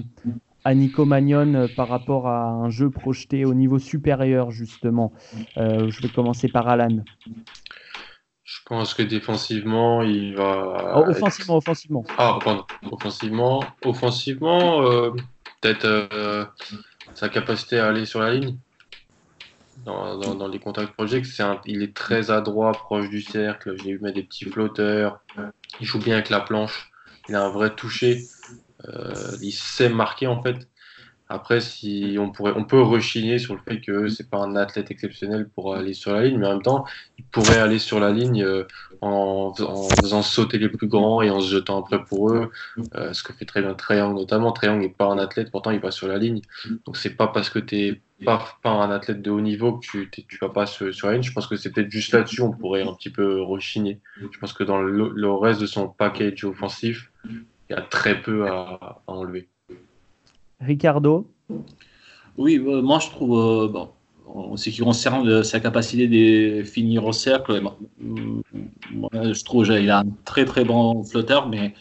à 0.63 0.75
Nico 0.75 1.05
Magnon 1.05 1.53
euh, 1.53 1.67
par 1.75 1.87
rapport 1.87 2.27
à 2.27 2.49
un 2.49 2.69
jeu 2.69 2.89
projeté 2.89 3.45
au 3.45 3.53
niveau 3.53 3.79
supérieur, 3.79 4.51
justement? 4.51 5.11
Euh, 5.57 5.89
Je 5.89 6.01
vais 6.01 6.09
commencer 6.09 6.47
par 6.47 6.67
Alan. 6.67 7.03
Je 8.43 8.59
pense 8.65 8.93
que 8.93 9.03
défensivement, 9.03 10.01
il 10.01 10.35
va. 10.35 10.95
Oh, 10.97 11.09
offensivement, 11.09 11.57
offensivement. 11.57 12.03
Ah, 12.17 12.39
pardon. 12.43 12.65
Offensivement, 12.91 13.63
offensivement 13.83 14.81
peut-être 15.61 16.49
sa 17.13 17.29
capacité 17.29 17.79
à 17.79 17.87
aller 17.87 18.05
sur 18.05 18.19
la 18.19 18.33
ligne 18.33 18.57
dans, 19.85 20.47
les 20.47 20.59
contacts 20.59 20.93
projets. 20.93 21.21
il 21.65 21.83
est 21.83 21.95
très 21.95 22.31
adroit, 22.31 22.71
proche 22.71 23.09
du 23.09 23.21
cercle. 23.21 23.75
J'ai 23.81 23.91
eu 23.91 23.99
mettre 23.99 24.15
des 24.15 24.23
petits 24.23 24.45
flotteurs. 24.45 25.19
Il 25.79 25.85
joue 25.85 25.99
bien 25.99 26.15
avec 26.15 26.29
la 26.29 26.39
planche. 26.39 26.91
Il 27.29 27.35
a 27.35 27.43
un 27.43 27.49
vrai 27.49 27.73
toucher. 27.75 28.23
Euh, 28.87 29.37
il 29.41 29.51
sait 29.51 29.89
marquer 29.89 30.27
en 30.27 30.41
fait. 30.41 30.67
Après, 31.33 31.61
si 31.61 32.15
on 32.19 32.29
pourrait, 32.29 32.53
on 32.55 32.63
peut 32.63 32.79
rechigner 32.79 33.39
sur 33.39 33.55
le 33.55 33.59
fait 33.67 33.81
que 33.81 34.07
c'est 34.07 34.29
pas 34.29 34.37
un 34.37 34.55
athlète 34.55 34.91
exceptionnel 34.91 35.49
pour 35.49 35.73
aller 35.73 35.95
sur 35.95 36.13
la 36.13 36.25
ligne, 36.25 36.37
mais 36.37 36.45
en 36.45 36.51
même 36.51 36.61
temps, 36.61 36.85
il 37.17 37.25
pourrait 37.25 37.57
aller 37.57 37.79
sur 37.79 37.99
la 37.99 38.11
ligne 38.11 38.43
euh, 38.43 38.65
en, 39.01 39.51
faisant 39.99 40.21
sauter 40.21 40.59
les 40.59 40.69
plus 40.69 40.85
grands 40.85 41.23
et 41.23 41.31
en 41.31 41.39
se 41.39 41.49
jetant 41.49 41.81
après 41.81 42.03
pour 42.03 42.29
eux, 42.29 42.51
euh, 42.93 43.13
ce 43.13 43.23
que 43.23 43.33
fait 43.33 43.45
très 43.45 43.63
bien 43.63 43.73
Triangle 43.73 44.13
notamment. 44.13 44.51
Triangle 44.51 44.81
n'est 44.83 44.89
pas 44.89 45.07
un 45.07 45.17
athlète, 45.17 45.49
pourtant 45.49 45.71
il 45.71 45.79
va 45.79 45.89
sur 45.89 46.07
la 46.07 46.19
ligne. 46.19 46.41
Donc 46.85 46.97
c'est 46.97 47.15
pas 47.15 47.25
parce 47.25 47.49
que 47.49 47.57
tu 47.57 47.75
n'es 47.77 48.01
pas, 48.23 48.45
pas 48.61 48.69
un 48.69 48.91
athlète 48.91 49.23
de 49.23 49.31
haut 49.31 49.41
niveau 49.41 49.79
que 49.79 49.87
tu, 49.87 50.11
tu 50.11 50.37
vas 50.39 50.49
pas 50.49 50.67
sur, 50.67 50.85
la 50.85 51.13
ligne. 51.13 51.23
Je 51.23 51.33
pense 51.33 51.47
que 51.47 51.55
c'est 51.55 51.71
peut-être 51.71 51.89
juste 51.89 52.13
là-dessus 52.13 52.43
on 52.43 52.51
pourrait 52.51 52.83
un 52.83 52.93
petit 52.93 53.09
peu 53.09 53.41
rechigner. 53.41 53.99
Je 54.21 54.37
pense 54.37 54.53
que 54.53 54.63
dans 54.63 54.83
le, 54.83 55.31
reste 55.31 55.61
de 55.61 55.65
son 55.65 55.87
package 55.87 56.43
offensif, 56.43 57.11
il 57.25 57.41
y 57.71 57.73
a 57.73 57.81
très 57.81 58.21
peu 58.21 58.47
à 58.47 59.01
enlever. 59.07 59.49
Ricardo? 60.65 61.27
Oui, 62.37 62.57
euh, 62.57 62.81
moi 62.81 62.99
je 62.99 63.09
trouve, 63.09 63.39
euh, 63.39 63.67
bon, 63.67 63.89
en 64.25 64.57
ce 64.57 64.69
qui 64.69 64.79
concerne 64.79 65.43
sa 65.43 65.59
capacité 65.59 66.07
de 66.07 66.63
finir 66.63 67.05
au 67.05 67.13
cercle, 67.13 67.61
je 68.01 69.43
trouve 69.43 69.65
qu'il 69.65 69.89
a 69.89 69.99
un 69.99 70.07
très 70.25 70.45
très 70.45 70.63
bon 70.63 71.03
flotteur, 71.03 71.47
mais 71.47 71.73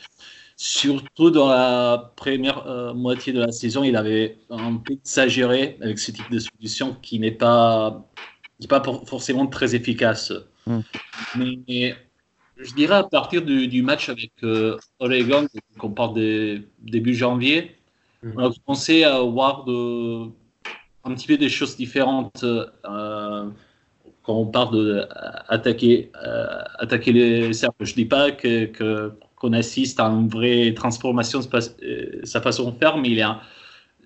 surtout 0.57 1.31
dans 1.31 1.49
la 1.49 2.13
première 2.17 2.67
euh, 2.67 2.93
moitié 2.93 3.33
de 3.33 3.41
la 3.41 3.53
saison, 3.53 3.83
il 3.83 3.97
avait 3.97 4.37
un 4.51 4.77
peu 4.77 4.93
exagéré 4.95 5.79
avec 5.81 5.99
ce 5.99 6.11
type 6.11 6.31
de 6.31 6.39
solution 6.39 6.97
qui 7.01 7.19
n'est 7.19 7.31
pas, 7.31 8.07
pas 8.69 8.83
forcément 9.07 9.47
très 9.47 9.75
efficace. 9.75 10.33
Hmm. 10.67 10.81
Mais, 11.37 11.95
je 12.59 12.75
dirais 12.75 12.95
à 12.97 13.03
partir 13.03 13.43
du, 13.43 13.83
match 13.83 14.09
avec 14.09 14.31
Oregon, 15.01 15.49
qu'on 15.79 15.91
parle 15.91 16.15
de 16.15 16.63
début 16.81 17.15
janvier, 17.15 17.77
on 18.25 18.39
a 18.39 18.51
commencé 18.65 19.05
à 19.05 19.21
voir 19.21 19.65
de, 19.65 20.27
un 21.05 21.15
petit 21.15 21.27
peu 21.27 21.37
des 21.37 21.49
choses 21.49 21.77
différentes 21.77 22.45
euh, 22.45 23.49
quand 24.23 24.35
on 24.35 24.47
parle 24.47 25.07
d'attaquer 25.51 26.11
euh, 26.25 26.63
attaquer 26.79 27.13
les 27.13 27.53
cercles. 27.53 27.85
Je 27.85 27.93
ne 27.93 27.97
dis 27.97 28.05
pas 28.05 28.31
que, 28.31 29.13
qu'on 29.37 29.53
assiste 29.53 29.99
à 30.01 30.07
une 30.07 30.29
vraie 30.29 30.73
transformation 30.75 31.41
de 31.41 31.47
euh, 31.83 32.21
sa 32.25 32.41
façon 32.41 32.71
de 32.71 32.77
faire, 32.77 32.97
mais 32.97 33.11
il, 33.11 33.21
a, 33.21 33.41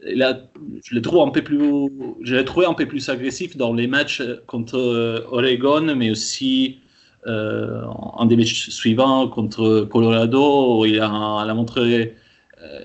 je 0.02 0.94
l'ai 0.94 1.02
trouvé 1.02 1.22
un 1.22 1.30
peu 1.30 1.42
plus, 1.42 1.90
je 2.22 2.36
trouvé 2.36 2.66
un 2.66 2.74
peu 2.74 2.86
plus 2.86 3.08
agressif 3.08 3.56
dans 3.56 3.74
les 3.74 3.86
matchs 3.86 4.22
contre 4.46 5.26
Oregon, 5.30 5.94
mais 5.94 6.10
aussi 6.10 6.80
en 7.26 8.24
des 8.24 8.36
matchs 8.36 8.70
suivants 8.70 9.26
contre 9.28 9.80
Colorado, 9.90 10.84
il 10.84 11.00
a, 11.00 11.08
a 11.08 11.54
montré 11.54 11.80
euh, 11.80 12.06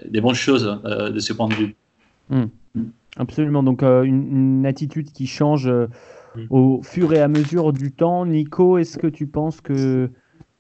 des 0.09 0.21
bonnes 0.21 0.35
choses 0.35 0.79
euh, 0.85 1.09
de 1.09 1.19
ce 1.19 1.33
point 1.33 1.47
de 1.47 1.53
vue. 1.53 1.75
Hmm. 2.29 2.45
Absolument. 3.17 3.63
Donc, 3.63 3.83
euh, 3.83 4.03
une, 4.03 4.65
attitude 4.65 5.11
qui 5.11 5.27
change 5.27 5.69
hmm. 5.69 6.45
au 6.49 6.81
fur 6.83 7.13
et 7.13 7.19
à 7.19 7.27
mesure 7.27 7.73
du 7.73 7.91
temps. 7.91 8.25
Nico, 8.25 8.77
est-ce 8.77 8.97
que 8.97 9.07
tu 9.07 9.27
penses 9.27 9.61
que. 9.61 10.09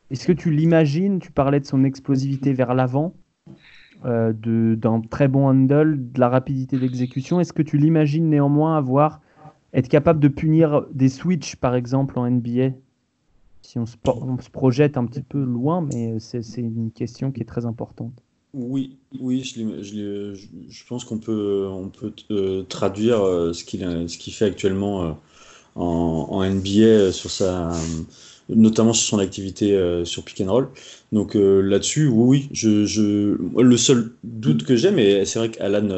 Est-ce 0.09 0.27
que 0.27 0.33
tu 0.33 0.51
l'imagines? 0.51 1.19
Tu 1.19 1.31
parlais 1.31 1.61
de 1.61 1.65
son 1.65 1.85
explosivité 1.85 2.51
vers 2.51 2.73
l'avant, 2.73 3.13
d'un 4.03 5.01
très 5.09 5.29
bon 5.29 5.47
handle, 5.47 6.11
de 6.11 6.19
la 6.19 6.27
rapidité 6.27 6.77
d'exécution. 6.77 7.39
Est-ce 7.39 7.53
que 7.53 7.61
tu 7.61 7.77
l'imagines 7.77 8.29
néanmoins 8.29 8.75
avoir. 8.75 9.21
être 9.73 9.87
capable 9.87 10.19
de 10.19 10.27
punir 10.27 10.85
des 10.91 11.07
switches, 11.07 11.55
par 11.55 11.75
exemple, 11.75 12.19
en 12.19 12.29
NBA 12.29 12.71
Si 13.61 13.79
on 13.79 13.85
se, 13.85 13.95
on 14.05 14.37
se 14.37 14.49
projette 14.49 14.97
un 14.97 15.05
petit 15.05 15.23
peu 15.23 15.41
loin, 15.41 15.79
mais 15.79 16.19
c'est 16.19 16.57
une 16.57 16.91
question 16.91 17.31
qui 17.31 17.39
est 17.39 17.45
très 17.45 17.65
importante. 17.65 18.21
Oui, 18.53 18.97
oui, 19.17 19.43
je, 19.43 20.83
pense 20.85 21.05
qu'on 21.05 21.19
peut, 21.19 21.65
on 21.71 21.87
peut 21.87 22.11
euh, 22.31 22.63
traduire 22.63 23.21
euh, 23.25 23.53
ce 23.53 23.63
qu'il 23.63 24.33
fait 24.33 24.43
actuellement 24.45 25.05
euh, 25.05 25.11
en, 25.75 26.43
NBA 26.43 27.13
sur 27.13 27.31
sa, 27.31 27.71
notamment 28.49 28.91
sur 28.91 29.07
son 29.07 29.19
activité 29.19 30.01
sur 30.03 30.23
pick 30.23 30.41
and 30.41 30.51
roll. 30.51 30.67
Donc 31.13 31.35
là-dessus, 31.35 32.07
oui, 32.07 32.49
je, 32.51 33.37
le 33.57 33.77
seul 33.77 34.11
doute 34.25 34.65
que 34.65 34.75
j'ai, 34.75 34.91
mais 34.91 35.23
c'est 35.23 35.39
vrai 35.39 35.49
qu'Alan 35.49 35.89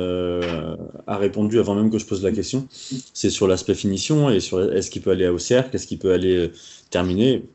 a 1.08 1.18
répondu 1.18 1.58
avant 1.60 1.74
même 1.74 1.90
que 1.90 1.98
je 1.98 2.06
pose 2.06 2.22
la 2.22 2.32
question, 2.32 2.68
c'est 3.14 3.32
sur 3.32 3.48
l'aspect 3.48 3.74
finition 3.74 4.30
et 4.30 4.40
sur 4.40 4.62
est-ce 4.62 4.92
qu'il 4.92 5.02
peut 5.02 5.12
aller 5.12 5.28
au 5.28 5.40
cercle, 5.40 5.76
est-ce 5.76 5.88
qu'il 5.88 5.98
peut 5.98 6.14
aller 6.14 6.52
terminer. 6.92 7.46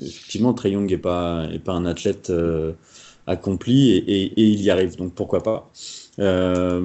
Effectivement, 0.00 0.54
Trey 0.54 0.70
Young 0.70 0.88
n'est 0.88 0.96
pas, 0.96 1.46
est 1.52 1.58
pas 1.58 1.74
un 1.74 1.84
athlète 1.84 2.32
accompli 3.28 3.92
et, 3.92 4.32
il 4.40 4.60
y 4.60 4.70
arrive. 4.70 4.96
Donc 4.96 5.14
pourquoi 5.14 5.42
pas. 5.42 5.70
Euh, 6.18 6.80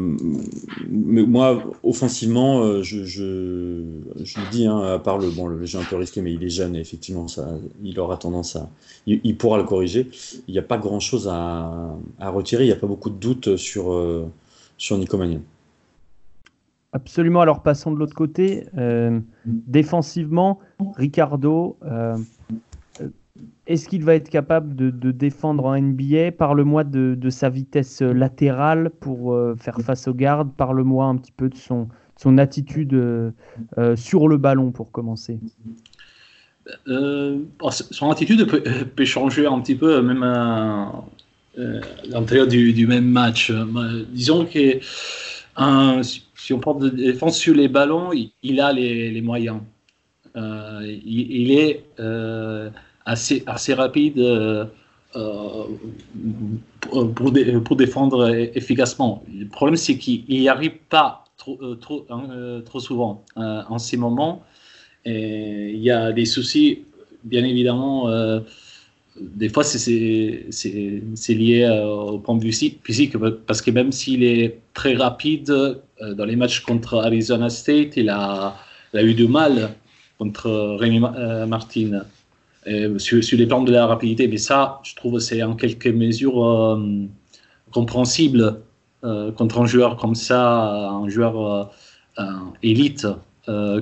mais 0.87 1.23
moi, 1.23 1.63
offensivement, 1.81 2.61
euh, 2.61 2.83
je, 2.83 3.03
je, 3.03 3.81
je 4.23 4.39
le 4.39 4.51
dis, 4.51 4.67
hein, 4.67 4.79
à 4.79 4.99
part 4.99 5.17
le 5.17 5.31
bon, 5.31 5.47
le 5.47 5.65
jeu 5.65 5.79
un 5.79 5.83
peu 5.83 5.95
risqué, 5.95 6.21
mais 6.21 6.33
il 6.33 6.43
est 6.43 6.49
jeune 6.49 6.75
et 6.75 6.79
effectivement, 6.79 7.27
ça, 7.27 7.47
il 7.83 7.99
aura 7.99 8.17
tendance 8.17 8.55
à, 8.55 8.69
il, 9.07 9.35
pourra 9.35 9.57
le 9.57 9.63
corriger. 9.63 10.11
Il 10.47 10.51
n'y 10.51 10.59
a 10.59 10.63
pas 10.63 10.77
grand 10.77 10.99
chose 10.99 11.27
à, 11.27 11.95
à 12.19 12.29
retirer. 12.29 12.65
Il 12.65 12.67
n'y 12.67 12.73
a 12.73 12.77
pas 12.77 12.87
beaucoup 12.87 13.09
de 13.09 13.17
doutes 13.17 13.55
sur 13.55 13.91
euh, 13.91 14.27
sur 14.77 14.97
Nico 14.97 15.17
Magnan. 15.17 15.41
Absolument. 16.91 17.41
Alors 17.41 17.63
passons 17.63 17.91
de 17.91 17.97
l'autre 17.97 18.13
côté. 18.13 18.65
défensivement, 19.45 20.59
Ricardo, 20.95 21.77
est-ce 23.65 23.87
qu'il 23.87 24.03
va 24.03 24.15
être 24.15 24.29
capable 24.29 24.75
de, 24.75 25.11
défendre 25.11 25.65
en 25.65 25.79
NBA 25.79 26.33
Parle-moi 26.33 26.83
de, 26.83 27.29
sa 27.29 27.49
vitesse 27.49 28.01
latérale 28.01 28.91
pour 28.99 29.33
euh, 29.33 29.55
faire 29.57 29.79
face 29.79 30.07
aux 30.07 30.13
gardes. 30.13 30.51
Parle-moi 30.55 31.05
un 31.05 31.17
petit 31.17 31.31
peu 31.31 31.49
de 31.49 31.55
son, 31.55 31.87
attitude 32.37 32.93
euh, 32.93 33.31
euh, 33.77 33.95
sur 33.95 34.27
le 34.27 34.37
ballon 34.37 34.71
pour 34.71 34.91
commencer? 34.91 35.39
son 36.85 38.09
attitude 38.09 38.45
peut, 38.45 39.05
changer 39.05 39.45
un 39.45 39.59
petit 39.59 39.75
peu 39.75 40.01
même 40.01 40.23
à, 40.23 41.03
l'intérieur 42.07 42.47
du, 42.47 42.87
même 42.87 43.05
match. 43.05 43.51
disons 44.09 44.45
que 44.45 44.79
si 44.81 46.53
on 46.53 46.59
parle 46.59 46.83
de 46.83 46.89
défense 46.89 47.37
sur 47.37 47.53
les 47.53 47.67
ballons, 47.67 48.11
il, 48.43 48.61
a 48.61 48.71
les, 48.71 49.21
moyens. 49.21 49.59
il, 50.35 51.51
est 51.51 51.83
assez, 53.05 53.43
assez 53.45 53.73
rapide 53.73 54.19
euh, 54.19 54.65
euh, 55.15 55.65
pour, 56.81 57.13
pour, 57.63 57.75
défendre 57.75 58.33
efficacement. 58.55 59.23
Le 59.31 59.47
problème, 59.47 59.75
c'est 59.75 59.97
qu'il 59.97 60.25
n'y 60.27 60.49
arrive 60.49 60.77
pas 60.89 61.25
trop, 61.37 61.57
euh, 61.61 61.75
trop, 61.75 62.05
hein, 62.09 62.61
trop 62.65 62.79
souvent 62.79 63.23
en 63.35 63.77
ces 63.77 63.97
moments. 63.97 64.43
Il 65.05 65.79
y 65.79 65.91
a 65.91 66.11
des 66.11 66.25
soucis, 66.25 66.85
bien 67.23 67.43
évidemment. 67.43 68.09
des 69.19 69.49
fois, 69.49 69.63
c'est 69.63 69.83
lié 71.29 71.83
au 71.85 72.19
point 72.19 72.35
de 72.35 72.43
vue 72.43 72.53
physique, 72.83 73.17
parce 73.45 73.61
que 73.61 73.71
même 73.71 73.91
s'il 73.91 74.23
est 74.23 74.59
très 74.73 74.95
rapide 74.95 75.53
dans 76.01 76.25
les 76.25 76.35
matchs 76.37 76.61
contre 76.61 76.95
Arizona 76.95 77.49
State, 77.49 77.97
il 77.97 78.09
a, 78.09 78.55
il 78.93 78.99
a 78.99 79.03
eu 79.03 79.13
du 79.13 79.27
mal 79.27 79.75
contre 80.17 80.77
Rémi 80.79 80.99
Martin. 80.99 82.03
Euh, 82.67 82.97
sur, 82.97 83.19
les 83.37 83.45
plans 83.45 83.63
de 83.63 83.71
la 83.71 83.85
rapidité. 83.87 84.27
Mais 84.27 84.37
ça, 84.37 84.79
je 84.83 84.95
trouve, 84.95 85.19
c'est 85.19 85.43
en 85.43 85.55
quelque 85.55 85.89
mesure 85.89 86.45
euh, 86.45 87.05
compréhensible 87.71 88.61
euh, 89.03 89.31
contre 89.33 89.59
un 89.59 89.65
joueur 89.65 89.97
comme 89.97 90.15
ça, 90.15 90.89
un 90.89 91.09
joueur 91.09 91.73
élite 92.61 93.07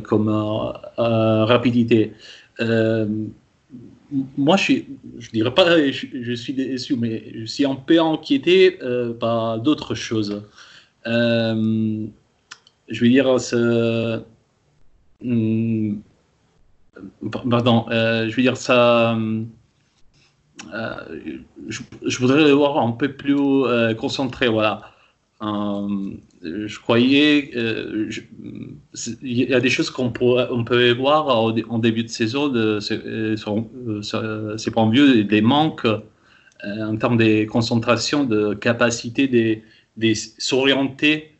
comme 0.03 0.29
rapidité. 0.97 2.13
moi, 4.37 4.57
je 4.57 4.73
ne 4.73 5.31
dirais 5.33 5.53
pas 5.53 5.77
je, 5.91 6.07
je, 6.13 6.33
suis 6.33 6.53
déçu, 6.53 6.95
mais 6.95 7.31
je 7.35 7.45
suis 7.45 7.65
un 7.65 7.75
peu 7.75 8.01
inquiété 8.01 8.79
par 9.19 9.59
d'autres 9.59 9.93
choses. 9.93 10.41
je 11.05 12.07
veux 12.89 13.09
dire, 13.09 13.37
hmm, 15.21 15.95
Pardon, 17.49 17.85
euh, 17.89 18.29
je 18.29 18.35
veux 18.35 18.41
dire 18.41 18.57
ça. 18.57 19.17
Euh, 20.73 20.95
je, 21.67 22.19
voudrais 22.19 22.43
le 22.43 22.51
voir 22.51 22.77
un 22.79 22.91
peu 22.91 23.13
plus 23.13 23.35
euh, 23.35 23.93
concentré, 23.93 24.47
voilà. 24.47 24.81
je 25.41 26.79
croyais, 26.79 27.51
il 29.21 29.49
y 29.49 29.53
a 29.53 29.59
des 29.59 29.69
choses 29.69 29.89
qu'on 29.89 30.13
on 30.21 30.63
peut 30.63 30.91
voir 30.93 31.27
en 31.29 31.79
début 31.79 32.03
de 32.03 32.09
saison, 32.09 32.49
de, 32.49 32.79
c'est 32.79 32.97
pas 34.73 34.89
vieux, 34.89 35.23
des 35.23 35.41
manques 35.41 35.87
en 36.63 36.97
termes 36.97 37.17
de 37.17 37.45
concentration, 37.45 38.23
de 38.23 38.53
capacité 38.53 39.27
de, 39.27 39.57
de 39.97 40.13
s'orienter 40.13 41.37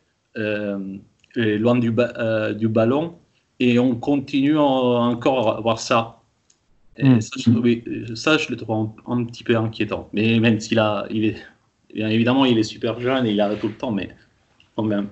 loin 1.36 1.78
du 1.78 2.68
ballon 2.68 3.21
et 3.62 3.78
on 3.78 3.96
continue 3.96 4.58
encore 4.58 5.56
à 5.58 5.62
voir 5.62 5.80
ça. 5.80 6.20
Et 6.98 7.08
hmm. 7.08 7.22
ça, 7.22 7.32
je, 7.38 8.16
ça, 8.16 8.38
je 8.38 8.50
le 8.50 8.58
trouve 8.58 8.90
un, 9.06 9.24
petit 9.24 9.44
peu 9.44 9.56
inquiétant. 9.56 10.10
Mais 10.14 10.40
même 10.40 10.60
s'il 10.60 10.80
a, 10.80 11.06
il 11.12 11.26
est, 11.26 11.36
bien 11.94 12.10
évidemment, 12.10 12.44
il 12.46 12.58
est 12.58 12.64
super 12.64 13.00
jeune 13.00 13.28
et 13.28 13.32
il 13.32 13.40
arrête 13.40 13.60
tout 13.60 13.68
le 13.68 13.76
temps, 13.76 13.92
mais 13.92 14.10
quand 14.76 14.84
même. 14.84 15.08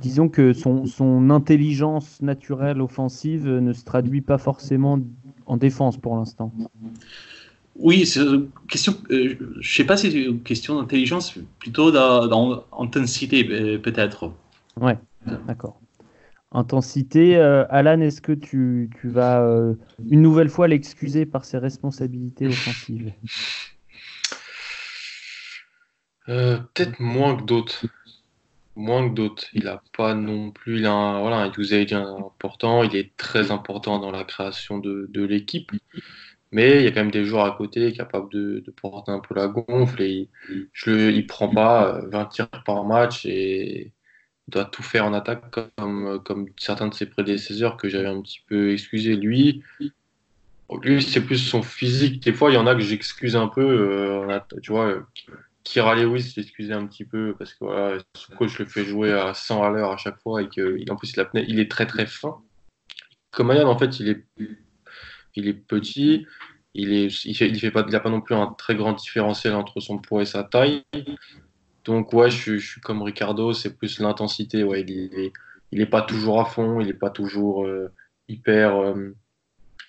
Disons 0.00 0.28
que 0.28 0.52
son, 0.52 0.84
son 0.84 1.30
intelligence 1.30 2.20
naturelle 2.20 2.82
offensive 2.82 3.48
ne 3.48 3.72
se 3.72 3.84
traduit 3.84 4.20
pas 4.20 4.38
forcément 4.38 4.98
en 5.46 5.56
défense 5.56 5.96
pour 5.96 6.16
l'instant. 6.16 6.52
Oui, 7.76 8.04
c'est 8.04 8.20
question. 8.68 8.94
Euh, 9.10 9.36
je 9.60 9.74
sais 9.74 9.84
pas 9.84 9.96
si 9.96 10.10
c'est 10.10 10.24
une 10.24 10.42
question 10.42 10.78
d'intelligence, 10.78 11.34
plutôt 11.58 11.90
d'intensité 11.90 13.44
peut-être. 13.78 14.32
Ouais, 14.78 14.98
d'accord 15.46 15.80
intensité. 16.52 17.36
Euh, 17.36 17.64
Alan, 17.70 18.00
est-ce 18.00 18.20
que 18.20 18.32
tu, 18.32 18.90
vas 19.04 19.42
euh, 19.42 19.74
une 20.08 20.22
nouvelle 20.22 20.48
fois 20.48 20.68
l'excuser 20.68 21.26
par 21.26 21.44
ses 21.44 21.58
responsabilités 21.58 22.48
offensives? 22.48 23.12
Euh, 26.28 26.58
Peut-être 26.74 27.00
moins 27.00 27.36
que 27.36 27.42
d'autres. 27.42 27.86
Moins 28.76 29.08
que 29.08 29.14
d'autres. 29.14 29.46
Il 29.52 29.64
n'a 29.64 29.82
pas 29.96 30.14
non 30.14 30.50
plus. 30.50 30.78
Il 30.78 30.86
a 30.86 30.92
un, 30.92 31.32
un 31.32 31.52
usage 31.56 31.92
important. 31.92 32.82
Il 32.82 32.96
est 32.96 33.16
très 33.16 33.50
important 33.50 33.98
dans 33.98 34.10
la 34.10 34.24
création 34.24 34.78
de, 34.78 35.08
l'équipe. 35.24 35.72
Mais 36.52 36.78
il 36.78 36.82
y 36.82 36.86
a 36.88 36.90
quand 36.90 37.00
même 37.00 37.12
des 37.12 37.24
joueurs 37.24 37.44
à 37.44 37.56
côté 37.56 37.92
capables 37.92 38.30
de, 38.32 38.64
porter 38.80 39.12
un 39.12 39.20
peu 39.20 39.34
la 39.34 39.48
gonfle. 39.48 40.02
Et 40.02 40.28
il 40.86 41.26
prend 41.26 41.48
pas 41.48 42.00
20 42.06 42.24
tirs 42.26 42.48
par 42.64 42.84
match 42.84 43.24
et 43.24 43.92
doit 44.50 44.64
tout 44.64 44.82
faire 44.82 45.04
en 45.04 45.12
attaque 45.12 45.42
comme, 45.76 46.22
comme 46.24 46.46
certains 46.58 46.88
de 46.88 46.94
ses 46.94 47.06
prédécesseurs 47.06 47.76
que 47.76 47.88
j'avais 47.88 48.08
un 48.08 48.20
petit 48.20 48.42
peu 48.46 48.72
excusé. 48.72 49.16
Lui, 49.16 49.62
lui 50.82 51.02
c'est 51.02 51.24
plus 51.24 51.38
son 51.38 51.62
physique. 51.62 52.22
Des 52.22 52.32
fois, 52.32 52.50
il 52.50 52.54
y 52.54 52.58
en 52.58 52.66
a 52.66 52.74
que 52.74 52.80
j'excuse 52.80 53.36
un 53.36 53.48
peu. 53.48 53.62
Euh, 53.62 54.38
tu 54.62 54.72
vois, 54.72 55.06
Kira 55.64 55.94
Lewis, 55.94 56.32
j'excusais 56.34 56.72
un 56.72 56.86
petit 56.86 57.04
peu 57.04 57.34
parce 57.38 57.54
que 57.54 57.64
voilà, 57.64 57.98
son 58.14 58.34
coach 58.34 58.58
le 58.58 58.66
fait 58.66 58.84
jouer 58.84 59.12
à 59.12 59.34
100 59.34 59.62
à 59.62 59.70
l'heure 59.70 59.92
à 59.92 59.96
chaque 59.96 60.20
fois 60.20 60.42
et 60.42 60.48
qu'en 60.48 60.96
plus, 60.96 61.12
il, 61.34 61.60
est 61.60 61.70
très 61.70 61.86
très 61.86 62.06
fin. 62.06 62.38
Comme 63.30 63.50
en 63.50 63.78
fait, 63.78 64.00
il 64.00 64.08
est, 64.08 64.24
il 65.36 65.48
est 65.48 65.54
petit. 65.54 66.26
Il 66.74 66.92
il 66.92 67.36
fait, 67.36 67.48
il 67.48 67.58
fait 67.58 67.70
pas, 67.70 67.84
il 67.86 67.94
a 67.96 68.00
pas 68.00 68.10
non 68.10 68.20
plus 68.20 68.34
un 68.34 68.46
très 68.46 68.76
grand 68.76 68.92
différentiel 68.92 69.54
entre 69.54 69.80
son 69.80 69.98
poids 69.98 70.22
et 70.22 70.26
sa 70.26 70.44
taille. 70.44 70.84
Donc 71.84 72.12
ouais, 72.12 72.30
je, 72.30 72.58
suis 72.58 72.80
comme 72.80 73.02
Ricardo, 73.02 73.52
c'est 73.52 73.76
plus 73.76 74.00
l'intensité. 74.00 74.64
Ouais, 74.64 74.82
il 74.82 75.32
est, 75.72 75.86
pas 75.86 76.02
toujours 76.02 76.40
à 76.40 76.44
fond, 76.44 76.80
il 76.80 76.88
n'est 76.88 76.94
pas 76.94 77.10
toujours 77.10 77.64
euh, 77.64 77.90
hyper 78.28 78.76
euh, 78.76 79.16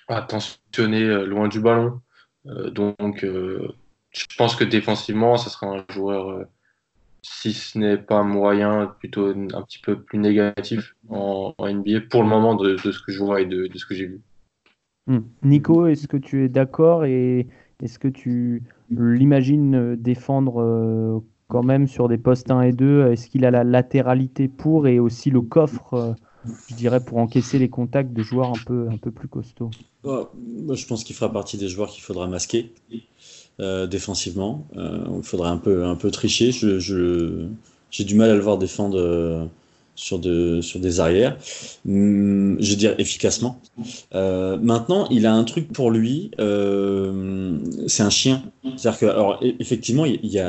attentionné 0.07 1.03
euh, 1.03 1.25
loin 1.25 1.47
du 1.47 1.59
ballon. 1.59 2.01
donc 2.45 3.23
je 3.23 4.25
pense 4.37 4.55
que 4.55 4.63
défensivement, 4.63 5.37
ça 5.37 5.49
sera 5.49 5.67
un 5.67 5.85
joueur, 5.89 6.45
si 7.21 7.53
ce 7.53 7.77
n'est 7.77 7.97
pas 7.97 8.23
moyen, 8.23 8.87
plutôt 8.99 9.27
un 9.29 9.61
petit 9.61 9.79
peu 9.79 10.01
plus 10.01 10.19
négatif 10.19 10.95
en, 11.09 11.53
NBA 11.59 12.01
pour 12.09 12.23
le 12.23 12.29
moment 12.29 12.55
de, 12.55 12.77
ce 12.77 13.01
que 13.01 13.11
je 13.11 13.19
vois 13.19 13.41
et 13.41 13.45
de, 13.45 13.69
ce 13.73 13.85
que 13.85 13.95
j'ai 13.95 14.07
vu. 14.07 14.21
Hmm. 15.07 15.21
Nico, 15.43 15.87
est-ce 15.87 16.07
que 16.07 16.17
tu 16.17 16.43
es 16.43 16.49
d'accord 16.49 17.05
et 17.05 17.47
est-ce 17.81 17.99
que 17.99 18.07
tu 18.07 18.63
l'imagines 18.89 19.95
défendre 19.95 21.23
quand 21.51 21.63
même 21.63 21.85
sur 21.85 22.07
des 22.07 22.17
postes 22.17 22.49
1 22.49 22.61
et 22.61 22.71
2 22.71 23.11
Est-ce 23.11 23.27
qu'il 23.27 23.43
a 23.43 23.51
la 23.51 23.65
latéralité 23.65 24.47
pour 24.47 24.87
et 24.87 24.99
aussi 24.99 25.29
le 25.29 25.41
coffre, 25.41 25.93
euh, 25.93 26.13
je 26.69 26.75
dirais, 26.75 27.03
pour 27.03 27.17
encaisser 27.17 27.59
les 27.59 27.69
contacts 27.69 28.13
de 28.13 28.23
joueurs 28.23 28.47
un 28.47 28.63
peu, 28.65 28.87
un 28.89 28.95
peu 28.95 29.11
plus 29.11 29.27
costauds? 29.27 29.69
Je 30.05 30.87
pense 30.87 31.03
qu'il 31.03 31.13
fera 31.13 31.29
partie 31.29 31.57
des 31.57 31.67
joueurs 31.67 31.89
qu'il 31.89 32.03
faudra 32.03 32.27
masquer 32.27 32.71
euh, 33.59 33.85
défensivement. 33.85 34.65
Euh, 34.77 35.03
il 35.17 35.23
faudrait 35.23 35.49
un 35.49 35.57
peu, 35.57 35.83
un 35.83 35.95
peu 35.95 36.09
tricher. 36.09 36.53
Je, 36.53 37.49
j'ai 37.91 38.03
du 38.05 38.15
mal 38.15 38.29
à 38.29 38.35
le 38.35 38.39
voir 38.41 38.57
défendre 38.57 39.49
sur, 39.95 40.19
de, 40.19 40.61
sur 40.61 40.79
des 40.79 40.99
arrières, 40.99 41.37
hum, 41.87 42.57
je 42.59 42.71
veux 42.71 42.75
dire 42.75 42.95
efficacement. 42.97 43.59
Euh, 44.15 44.57
maintenant, 44.57 45.07
il 45.09 45.25
a 45.25 45.33
un 45.33 45.43
truc 45.43 45.71
pour 45.71 45.91
lui, 45.91 46.31
euh, 46.39 47.57
c'est 47.87 48.03
un 48.03 48.09
chien. 48.09 48.43
C'est-à-dire 48.77 48.99
que, 48.99 49.05
alors, 49.07 49.39
e, 49.43 49.53
effectivement, 49.59 50.05
il 50.05 50.19
y 50.25 50.39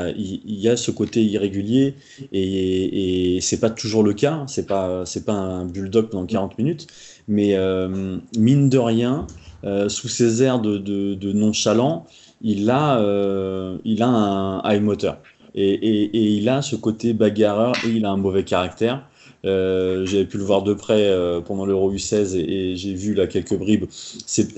a, 0.69 0.77
ce 0.77 0.91
côté 0.91 1.23
irrégulier 1.23 1.95
et, 2.31 3.35
et 3.35 3.41
c'est 3.41 3.59
pas 3.59 3.69
toujours 3.69 4.03
le 4.03 4.13
cas. 4.13 4.43
C'est 4.47 4.65
pas, 4.65 5.03
pas 5.25 5.33
un 5.33 5.65
bulldog 5.65 6.09
pendant 6.09 6.25
40 6.25 6.57
minutes, 6.57 6.87
mais 7.27 7.55
euh, 7.55 8.17
mine 8.37 8.69
de 8.69 8.77
rien, 8.77 9.27
sous 9.87 10.09
ses 10.09 10.43
airs 10.43 10.59
de, 10.59 11.31
nonchalant, 11.33 12.05
il 12.41 12.69
a, 12.69 12.97
un 12.97 14.61
high 14.65 14.81
moteur. 14.81 15.17
Et, 15.55 16.35
il 16.37 16.49
a 16.49 16.61
ce 16.61 16.75
côté 16.75 17.13
bagarreur 17.13 17.75
et 17.85 17.89
il 17.89 18.05
a 18.05 18.11
un 18.11 18.17
mauvais 18.17 18.43
caractère. 18.43 19.07
Euh, 19.45 20.05
j'avais 20.05 20.25
pu 20.25 20.37
le 20.37 20.43
voir 20.43 20.63
de 20.63 20.73
près 20.73 21.09
euh, 21.09 21.41
pendant 21.41 21.65
l'Euro 21.65 21.91
U16 21.91 22.37
et, 22.37 22.75
j'ai 22.77 22.93
vu 22.93 23.13
là 23.13 23.27
quelques 23.27 23.57
bribes. 23.57 23.85
C'est 24.25 24.49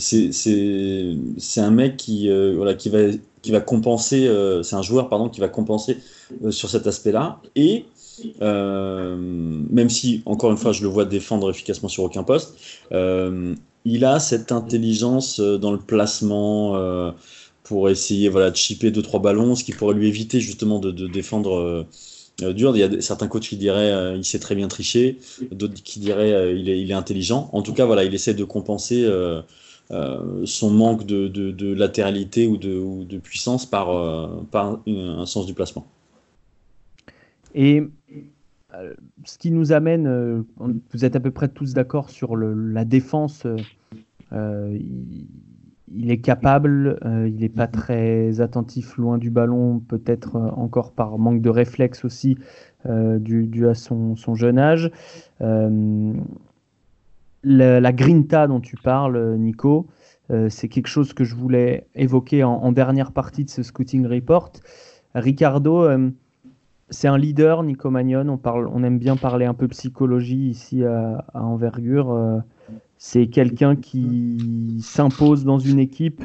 un 1.58 1.72
mec 1.72 1.98
qui, 1.98 2.30
euh, 2.30 2.76
va, 3.48 3.62
compenser, 3.62 4.30
c'est 4.64 4.76
un 4.76 4.82
joueur 4.82 5.10
pardon, 5.10 5.30
qui 5.30 5.40
va 5.40 5.48
compenser 5.48 5.98
sur 6.50 6.70
cet 6.70 6.88
aspect-là. 6.88 7.40
Et 7.56 7.86
même 8.42 9.90
si, 9.90 10.22
encore 10.26 10.52
une 10.52 10.58
fois, 10.58 10.72
je 10.72 10.84
le 10.84 10.88
vois 10.88 11.06
défendre 11.06 11.50
efficacement 11.50 11.90
sur 11.90 12.04
aucun 12.04 12.24
poste, 12.24 12.56
il 12.92 14.06
a 14.06 14.20
cette 14.20 14.52
intelligence 14.52 15.40
dans 15.40 15.72
le 15.72 15.80
placement 15.80 17.14
pour 17.64 17.90
essayer 17.90 18.30
voilà, 18.30 18.52
de 18.52 18.56
chipper 18.56 18.92
2-3 18.92 19.20
ballons, 19.20 19.56
ce 19.56 19.64
qui 19.64 19.72
pourrait 19.72 19.96
lui 19.96 20.08
éviter 20.08 20.40
justement 20.40 20.78
de, 20.78 21.08
défendre 21.08 21.88
dur. 22.40 22.76
Il 22.76 22.80
y 22.80 22.84
a 22.84 23.02
certains 23.02 23.28
coachs 23.28 23.44
qui 23.44 23.58
diraient 23.58 23.92
euh, 23.92 24.16
il 24.16 24.26
sait 24.26 24.40
très 24.40 24.56
bien 24.56 24.68
tricher, 24.68 25.18
d'autres 25.52 25.76
qui 25.76 26.00
diraient 26.00 26.34
euh, 26.34 26.54
il, 26.54 26.70
est, 26.70 26.94
intelligent. 26.94 27.50
En 27.54 27.62
tout 27.62 27.74
cas, 27.74 27.86
voilà, 27.86 28.04
il 28.04 28.14
essaie 28.14 28.34
de 28.34 28.44
compenser 28.44 29.08
son 29.90 30.70
manque 30.70 31.06
de, 31.06 31.74
latéralité 31.74 32.48
ou 32.48 32.58
de, 32.58 33.18
puissance 33.20 33.66
par, 33.66 33.90
un 33.90 35.26
sens 35.26 35.46
du 35.46 35.54
placement. 35.54 35.86
Et 37.54 37.84
ce 39.24 39.38
qui 39.38 39.52
nous 39.52 39.72
amène, 39.72 40.44
vous 40.58 41.06
êtes 41.06 41.16
à 41.16 41.20
peu 41.20 41.32
près 41.32 41.48
tous 41.48 41.74
d'accord 41.74 42.10
sur 42.10 42.36
la 42.36 42.86
défense. 42.86 43.46
Il 45.94 46.12
est 46.12 46.18
capable, 46.18 47.00
euh, 47.06 47.28
il 47.28 47.38
n'est 47.38 47.50
pas 47.50 47.68
très 47.68 48.42
attentif 48.42 48.98
loin 48.98 49.18
du 49.18 49.30
ballon, 49.30 49.80
peut-être 49.80 50.36
euh, 50.36 50.50
encore 50.56 50.92
par 50.92 51.18
manque 51.18 51.42
de 51.42 51.50
réflexe 51.50 52.04
aussi, 52.06 52.38
euh, 52.88 53.20
dû, 53.20 53.68
à 53.68 53.76
son, 53.76 54.16
jeune 54.36 54.58
âge. 54.58 54.92
La, 57.44 57.92
grinta 57.92 58.48
dont 58.48 58.60
tu 58.60 58.76
parles, 58.76 59.36
Nico, 59.38 59.86
c'est 60.50 60.68
quelque 60.68 60.88
chose 60.88 61.14
que 61.14 61.24
je 61.24 61.36
voulais 61.36 61.86
évoquer 61.94 62.44
en, 62.44 62.72
dernière 62.72 63.12
partie 63.12 63.46
de 63.46 63.52
ce 63.52 63.62
scouting 63.62 64.08
report. 64.08 64.54
Ricardo, 65.14 65.88
c'est 66.90 67.08
un 67.08 67.20
leader, 67.20 67.62
Nico 67.62 67.92
Magnon. 67.92 68.28
On, 68.30 68.38
parle, 68.38 68.68
on 68.74 68.84
aime 68.84 68.98
bien 68.98 69.16
parler 69.16 69.46
un 69.46 69.54
peu 69.54 69.68
psychologie 69.68 70.50
ici 70.50 70.84
à, 70.84 71.26
à 71.36 71.44
envergure. 71.44 72.42
C'est 72.98 73.28
quelqu'un 73.28 73.76
qui 73.76 74.78
s'impose 74.82 75.44
dans 75.44 75.60
une 75.60 75.80
équipe. 75.80 76.24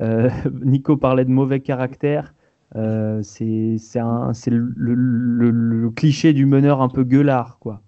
Euh, 0.00 0.28
Nico 0.64 0.96
parlait 0.96 1.24
de 1.24 1.30
mauvais 1.30 1.60
caractère. 1.60 2.34
Euh, 2.76 3.20
c'est 3.22 3.76
le, 4.46 5.90
cliché 5.90 6.32
du 6.32 6.46
meneur 6.46 6.80
un 6.80 6.88
peu 6.88 7.04
gueulard, 7.04 7.58
quoi. 7.60 7.82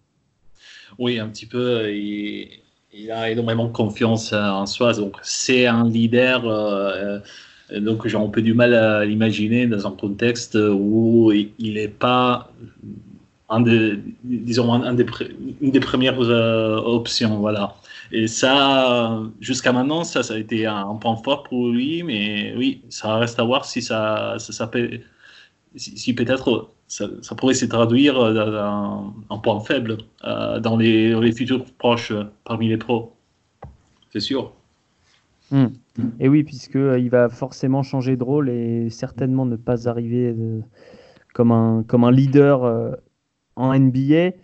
Oui, 0.99 1.18
un 1.18 1.29
petit 1.29 1.47
peu. 1.47 1.91
Il, 1.93 3.11
a 3.11 3.31
énormément 3.31 3.68
confiance 3.68 4.33
en 4.33 4.66
soi. 4.66 4.93
Donc, 4.93 5.16
c'est 5.22 5.66
un 5.66 5.89
leader. 5.89 6.47
Euh, 6.47 7.18
donc, 7.79 8.07
j'ai 8.07 8.16
un 8.16 8.29
peu 8.29 8.43
du 8.43 8.55
mal 8.55 8.75
à 8.75 9.05
l'imaginer 9.05 9.66
dans 9.66 9.87
un 9.87 9.91
contexte 9.91 10.57
où 10.57 11.33
il 11.33 11.75
n'est 11.75 11.89
pas 11.89 12.53
disons, 14.25 14.83
une 15.61 15.70
des 15.70 15.81
premières 15.81 16.18
options. 16.18 17.39
Voilà. 17.39 17.75
Et 18.15 18.29
ça, 18.29 19.21
jusqu'à 19.41 19.73
maintenant, 19.73 20.05
ça, 20.05 20.23
ça 20.23 20.35
a 20.35 20.39
été 20.39 20.67
un, 20.67 20.95
point 20.95 21.17
fort 21.17 21.43
pour 21.43 21.71
lui, 21.71 22.05
mais 22.05 22.55
oui, 22.57 22.85
ça 22.89 23.17
reste 23.17 23.41
à 23.41 23.43
voir 23.43 23.65
si 23.65 23.83
ça, 23.83 24.37
ça, 24.39 24.69
peut, 24.69 25.01
si, 25.75 26.15
peut-être 26.15 26.71
ça, 26.87 27.09
pourrait 27.37 27.55
se 27.55 27.67
traduire 27.67 28.17
en 28.17 29.39
point 29.41 29.59
faible 29.59 29.97
dans 30.23 30.77
les, 30.77 31.11
dans, 31.11 31.21
les, 31.21 31.33
futurs 31.33 31.65
proches 31.77 32.12
parmi 32.45 32.69
les 32.69 32.77
pros. 32.77 33.17
C'est 34.12 34.21
sûr. 34.21 34.53
Hmm. 35.51 35.67
Et 36.21 36.29
oui, 36.29 36.45
puisque 36.45 36.77
il 36.77 37.11
va 37.11 37.29
forcément 37.29 37.83
changer 37.83 38.17
de 38.17 38.23
rôle 38.23 38.49
et 38.49 38.91
certainement 38.91 39.45
ne 39.45 39.57
pas 39.57 39.89
arriver 39.89 40.33
comme, 41.33 41.51
un, 41.51 41.83
comme 41.83 42.05
un 42.05 42.12
leader 42.12 42.97
en 43.57 43.77
NBA. 43.77 44.37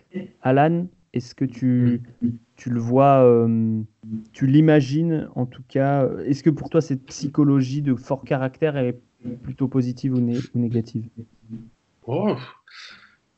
Alan, 0.43 0.87
est-ce 1.13 1.37
que 1.37 1.45
tu, 1.45 2.03
tu 2.61 2.69
le 2.69 2.79
vois, 2.79 3.25
euh, 3.25 3.81
tu 4.35 4.47
l'imagines 4.47 5.31
en 5.35 5.47
tout 5.47 5.63
cas 5.67 6.07
Est-ce 6.27 6.43
que 6.43 6.51
pour 6.51 6.69
toi 6.69 6.83
cette 6.83 7.07
psychologie 7.07 7.81
de 7.81 7.95
fort 7.95 8.23
caractère 8.23 8.77
est 8.77 9.01
plutôt 9.43 9.67
positive 9.67 10.13
ou, 10.15 10.21
négative? 10.55 11.09
Oh, 12.07 12.37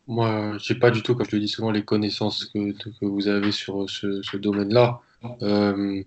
Moi, 0.08 0.58
je 0.58 0.64
sais 0.64 0.74
pas 0.74 0.90
du 0.90 1.02
tout, 1.02 1.14
comme 1.14 1.26
je 1.30 1.36
le 1.36 1.40
dis 1.40 1.46
souvent, 1.46 1.70
les 1.70 1.84
connaissances 1.84 2.46
que, 2.46 2.72
que 2.72 3.04
vous 3.04 3.28
avez 3.28 3.52
sur 3.52 3.88
ce, 3.88 4.36
domaine-là. 4.36 5.00
Euh, 5.42 6.02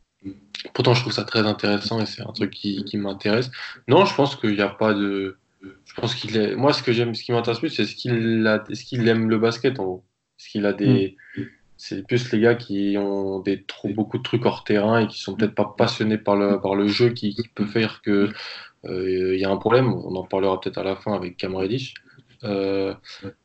pourtant, 0.74 0.93
je 0.93 0.99
trouve 0.99 1.13
ça 1.13 1.24
très 1.24 1.47
intéressant 1.47 2.01
et 2.01 2.05
c'est 2.05 2.22
un 2.22 2.34
truc 2.34 2.51
qui, 2.51 2.84
qui 2.84 2.97
m'intéresse. 2.97 3.49
Non, 3.88 4.03
je 4.03 4.13
pense 4.13 4.36
qu'il 4.36 4.55
n'y 4.55 4.61
a 4.61 4.68
pas 4.68 4.93
de. 4.93 5.38
Je 5.61 5.93
pense 5.93 6.16
qu'il 6.16 6.36
est. 6.36 6.57
Moi, 6.57 6.74
ce 6.74 6.84
que 6.84 6.91
j'aime, 6.91 7.16
ce 7.16 7.24
qui 7.24 7.32
m'intéresse 7.32 7.59
plus, 7.59 7.70
c'est 7.70 7.86
ce 7.86 7.95
qu'il 7.95 8.45
a... 8.45 8.61
ce 8.70 8.84
qu'il 8.84 9.07
aime 9.07 9.30
le 9.30 9.39
basket 9.39 9.80
en 9.80 9.86
gros. 9.86 10.03
Est-ce 10.38 10.49
qu'il 10.49 10.66
a 10.66 10.74
des. 10.74 11.16
Mm. 11.38 11.41
C'est 11.78 12.07
plus 12.07 12.32
les 12.32 12.39
gars 12.39 12.55
qui 12.55 12.95
ont 12.97 13.39
des 13.39 13.63
trop, 13.63 13.89
beaucoup 13.89 14.17
de 14.17 14.23
trucs 14.23 14.45
hors 14.45 14.63
terrain 14.63 14.99
et 14.99 15.07
qui 15.07 15.19
sont 15.19 15.36
peut-être 15.36 15.55
pas 15.55 15.73
passionnés 15.78 16.17
par 16.17 16.36
le, 16.36 16.59
par 16.61 16.76
le 16.76 16.88
jeu 16.88 17.09
qui, 17.09 17.36
peut 17.53 17.65
faire 17.65 18.01
que 18.01 18.30
euh, 18.86 19.36
il 19.36 19.39
y 19.39 19.45
a 19.45 19.49
un 19.49 19.57
problème. 19.57 19.93
On 19.93 20.15
en 20.15 20.23
parlera 20.23 20.59
peut-être 20.59 20.78
à 20.78 20.84
la 20.84 20.95
fin 20.95 21.13
avec 21.13 21.38
Cam 21.38 21.55
Reddish. 21.55 21.93
Euh, 22.43 22.93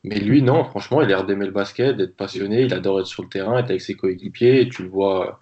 mais 0.05 0.21
lui, 0.21 0.43
non, 0.43 0.65
franchement, 0.65 1.01
il 1.01 1.07
a 1.07 1.09
l'air 1.09 1.25
d'aimer 1.25 1.47
le 1.47 1.53
basket, 1.53 1.97
d'être 1.97 2.17
passionné, 2.17 2.63
il 2.63 2.75
adore 2.75 3.01
être 3.01 3.07
sur 3.07 3.23
le 3.23 3.29
terrain, 3.29 3.59
être 3.59 3.71
avec 3.71 3.81
ses 3.81 3.95
coéquipiers, 3.95 4.61
et 4.61 4.69
tu 4.69 4.83
le 4.83 4.89
vois 4.89 5.41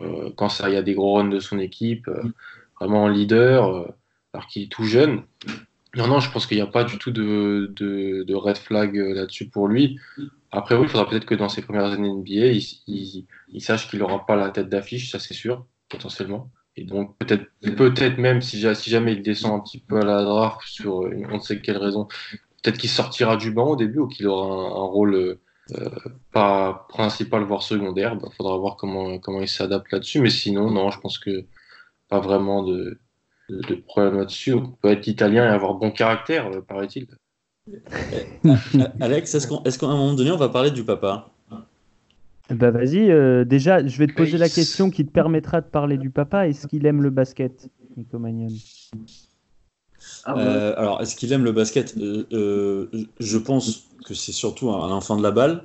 euh, 0.00 0.30
quand 0.36 0.48
il 0.66 0.74
y 0.74 0.76
a 0.76 0.82
des 0.82 0.94
gros 0.94 1.14
runs 1.14 1.28
de 1.28 1.40
son 1.40 1.58
équipe, 1.58 2.08
vraiment 2.78 3.04
en 3.04 3.08
leader, 3.08 3.94
alors 4.32 4.46
qu'il 4.46 4.64
est 4.64 4.70
tout 4.70 4.84
jeune. 4.84 5.22
Non, 5.96 6.06
non, 6.06 6.20
je 6.20 6.30
pense 6.30 6.46
qu'il 6.46 6.58
n'y 6.58 6.62
a 6.62 6.66
pas 6.66 6.84
du 6.84 6.98
tout 6.98 7.10
de, 7.10 7.72
de, 7.74 8.24
de 8.24 8.34
red 8.34 8.58
flag 8.58 8.94
là-dessus 8.94 9.48
pour 9.48 9.68
lui. 9.68 9.98
Après, 10.50 10.74
oui, 10.74 10.82
il 10.84 10.88
faudra 10.88 11.08
peut-être 11.08 11.26
que 11.26 11.34
dans 11.34 11.48
ses 11.48 11.62
premières 11.62 11.92
années 11.92 12.10
NBA, 12.10 12.58
il, 12.86 13.60
sache 13.60 13.88
qu'il 13.88 13.98
n'aura 13.98 14.24
pas 14.24 14.36
la 14.36 14.50
tête 14.50 14.68
d'affiche, 14.68 15.10
ça 15.10 15.18
c'est 15.18 15.34
sûr, 15.34 15.66
potentiellement. 15.88 16.50
Et 16.76 16.84
donc, 16.84 17.18
peut-être 17.18 17.44
peut-être 17.76 18.18
même, 18.18 18.40
si, 18.40 18.60
jamais 18.60 19.12
il 19.12 19.22
descend 19.22 19.52
un 19.52 19.60
petit 19.60 19.80
peu 19.80 20.00
à 20.00 20.04
la 20.04 20.22
draft 20.22 20.60
sur 20.62 20.98
on 20.98 21.34
ne 21.34 21.40
sait 21.40 21.60
quelle 21.60 21.76
raison, 21.76 22.06
peut-être 22.62 22.78
qu'il 22.78 22.90
sortira 22.90 23.36
du 23.36 23.50
banc 23.50 23.70
au 23.70 23.76
début 23.76 23.98
ou 23.98 24.08
qu'il 24.08 24.26
aura 24.26 24.46
un, 24.46 24.86
rôle 24.86 25.14
euh, 25.14 25.90
pas 26.32 26.86
principal, 26.88 27.42
voire 27.42 27.62
secondaire. 27.62 28.14
Il 28.14 28.20
bah, 28.20 28.28
faudra 28.36 28.56
voir 28.56 28.76
comment, 28.76 29.18
comment 29.18 29.40
il 29.40 29.48
s'adapte 29.48 29.92
là-dessus. 29.92 30.20
Mais 30.20 30.30
sinon, 30.30 30.70
non, 30.70 30.90
je 30.90 31.00
pense 31.00 31.18
que 31.18 31.46
pas 32.08 32.20
vraiment 32.20 32.62
de, 32.62 32.98
de, 33.50 33.74
problème 33.74 34.18
là-dessus. 34.18 34.54
On 34.54 34.70
peut 34.70 34.88
être 34.88 35.06
italien 35.06 35.44
et 35.44 35.48
avoir 35.48 35.74
bon 35.74 35.90
caractère, 35.90 36.46
euh, 36.46 36.62
paraît-il. 36.62 37.06
Alex, 39.00 39.34
est-ce 39.34 39.78
qu'à 39.78 39.86
un 39.86 39.96
moment 39.96 40.14
donné, 40.14 40.30
on 40.30 40.36
va 40.36 40.48
parler 40.48 40.70
du 40.70 40.84
papa? 40.84 41.30
Bah 42.50 42.70
vas-y, 42.70 43.10
euh, 43.10 43.44
déjà, 43.44 43.86
je 43.86 43.98
vais 43.98 44.06
te 44.06 44.14
poser 44.14 44.38
la 44.38 44.48
question 44.48 44.90
qui 44.90 45.04
te 45.04 45.10
permettra 45.10 45.60
de 45.60 45.66
parler 45.66 45.98
du 45.98 46.08
papa. 46.10 46.48
Est-ce 46.48 46.66
qu'il 46.66 46.86
aime 46.86 47.02
le 47.02 47.10
basket, 47.10 47.68
Nico 47.96 48.18
Magnon 48.18 48.48
ah, 50.24 50.38
euh, 50.38 50.74
Alors, 50.76 51.00
est-ce 51.00 51.16
qu'il 51.16 51.32
aime 51.32 51.44
le 51.44 51.52
basket? 51.52 51.94
Je 51.98 53.38
pense 53.38 53.88
que 54.04 54.14
c'est 54.14 54.32
surtout 54.32 54.70
un 54.70 54.90
enfant 54.90 55.16
de 55.16 55.22
la 55.22 55.30
balle. 55.30 55.64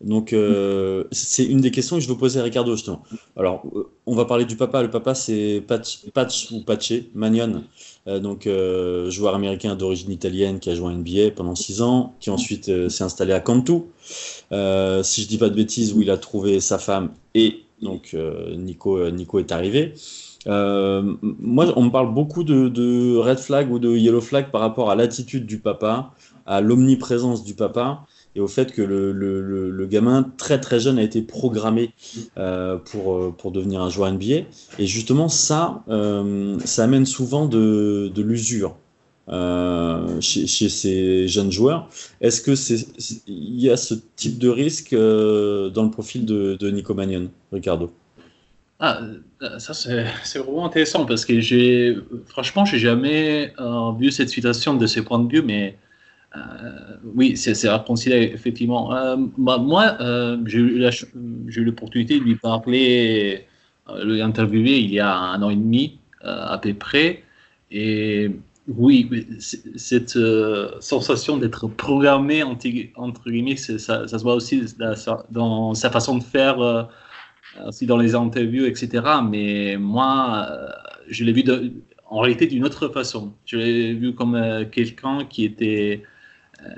Donc, 0.00 0.32
euh, 0.32 1.04
c'est 1.12 1.44
une 1.44 1.60
des 1.60 1.70
questions 1.70 1.96
que 1.96 2.02
je 2.02 2.08
veux 2.08 2.16
poser 2.16 2.40
à 2.40 2.42
Ricardo, 2.42 2.72
justement. 2.72 3.02
Alors, 3.36 3.64
euh, 3.74 3.88
on 4.06 4.14
va 4.14 4.24
parler 4.24 4.44
du 4.44 4.56
papa. 4.56 4.82
Le 4.82 4.90
papa, 4.90 5.14
c'est 5.14 5.62
Patch, 5.66 6.00
Patch 6.12 6.50
ou 6.52 6.60
Pache 6.60 6.92
Magnon, 7.14 7.64
euh, 8.06 8.20
donc 8.20 8.48
joueur 9.10 9.34
américain 9.34 9.74
d'origine 9.74 10.10
italienne 10.10 10.58
qui 10.60 10.70
a 10.70 10.74
joué 10.74 10.92
à 10.92 10.96
NBA 10.96 11.30
pendant 11.34 11.54
6 11.54 11.82
ans, 11.82 12.14
qui 12.20 12.30
ensuite 12.30 12.88
s'est 12.88 13.04
installé 13.04 13.32
à 13.32 13.40
Cantu. 13.40 13.82
si 14.10 15.22
je 15.22 15.28
dis 15.28 15.38
pas 15.38 15.48
de 15.48 15.54
bêtises, 15.54 15.92
où 15.92 16.02
il 16.02 16.10
a 16.10 16.18
trouvé 16.18 16.60
sa 16.60 16.78
femme 16.78 17.10
et 17.34 17.64
donc 17.82 18.16
Nico, 18.56 19.10
Nico 19.10 19.38
est 19.38 19.52
arrivé. 19.52 19.94
Moi, 20.46 21.72
on 21.76 21.82
me 21.84 21.90
parle 21.90 22.12
beaucoup 22.12 22.44
de, 22.44 23.16
red 23.16 23.38
flag 23.38 23.70
ou 23.72 23.78
de 23.78 23.96
yellow 23.96 24.20
flag 24.20 24.50
par 24.50 24.60
rapport 24.60 24.90
à 24.90 24.94
l'attitude 24.94 25.46
du 25.46 25.58
papa, 25.58 26.12
à 26.46 26.60
l'omniprésence 26.60 27.44
du 27.44 27.54
papa 27.54 28.06
et 28.36 28.40
au 28.40 28.48
fait 28.48 28.72
que 28.72 28.82
le, 28.82 29.86
gamin 29.86 30.30
très 30.36 30.60
très 30.60 30.80
jeune 30.80 30.98
a 30.98 31.02
été 31.02 31.22
programmé 31.22 31.92
euh, 32.36 32.76
pour, 32.76 33.14
euh, 33.14 33.34
pour 33.36 33.52
devenir 33.52 33.80
un 33.80 33.90
joueur 33.90 34.12
NBA. 34.12 34.46
Et 34.78 34.86
justement, 34.86 35.28
ça, 35.28 35.82
euh, 35.88 36.58
ça 36.64 36.84
amène 36.84 37.06
souvent 37.06 37.46
de, 37.46 38.12
l'usure. 38.16 38.76
Euh, 39.30 40.20
chez, 40.20 40.46
ces 40.46 41.28
jeunes 41.28 41.50
joueurs. 41.50 41.88
Est-ce 42.20 42.42
que 42.42 42.54
c'est 42.54 42.86
il 43.26 43.58
y 43.58 43.70
a 43.70 43.78
ce 43.78 43.94
type 44.16 44.38
de 44.38 44.50
risque 44.50 44.92
euh, 44.92 45.70
dans 45.70 45.82
le 45.84 45.90
profil 45.90 46.26
de, 46.26 46.56
de 46.60 46.70
Nico 46.70 46.92
Magnon, 46.92 47.30
Ricardo? 47.50 47.90
Ah, 49.40 49.58
ça 49.58 49.74
c'est 49.74 50.38
vraiment 50.38 50.66
intéressant 50.66 51.06
parce 51.06 51.24
que 51.24 51.40
j'ai 51.40 51.96
franchement 52.26 52.64
j'ai 52.64 52.78
jamais 52.78 53.52
vu 53.98 54.10
cette 54.10 54.28
situation 54.30 54.74
de 54.74 54.86
ce 54.86 55.00
point 55.00 55.18
de 55.18 55.30
vue, 55.30 55.42
mais 55.42 55.78
euh, 56.36 56.96
oui, 57.14 57.36
c'est 57.36 57.68
à 57.68 57.78
considérer, 57.78 58.24
effectivement. 58.32 58.94
Euh, 58.94 59.16
bah, 59.38 59.58
moi, 59.58 59.96
euh, 60.00 60.38
j'ai 60.46 60.58
eu 60.58 61.64
l'opportunité 61.64 62.18
de 62.18 62.24
lui 62.24 62.36
parler, 62.36 63.46
de 63.88 64.14
l'interviewer 64.14 64.78
il 64.80 64.90
y 64.90 65.00
a 65.00 65.14
un 65.16 65.42
an 65.42 65.50
et 65.50 65.56
demi, 65.56 65.98
à 66.22 66.58
peu 66.58 66.74
près. 66.74 67.22
Et 67.70 68.30
oui, 68.66 69.08
cette 69.76 70.18
sensation 70.80 71.36
d'être 71.36 71.68
programmé, 71.68 72.42
entre, 72.42 73.30
guillemets, 73.30 73.56
ça, 73.56 74.08
se 74.08 74.22
voit 74.22 74.34
aussi 74.34 74.62
dans 75.30 75.74
sa 75.74 75.90
façon 75.90 76.18
de 76.18 76.24
faire, 76.24 76.88
aussi 77.66 77.86
dans 77.86 77.96
les 77.96 78.14
interviews, 78.14 78.66
etc. 78.66 79.02
Mais 79.28 79.76
moi, 79.78 80.48
je 81.08 81.24
l'ai 81.24 81.32
vu 81.32 81.44
en 82.06 82.20
réalité 82.20 82.46
d'une 82.46 82.64
autre 82.64 82.88
façon. 82.88 83.32
Je 83.46 83.56
l'ai 83.56 83.94
vu 83.94 84.14
comme 84.14 84.66
quelqu'un 84.70 85.24
qui 85.24 85.44
était 85.44 86.02
euh, 86.62 86.70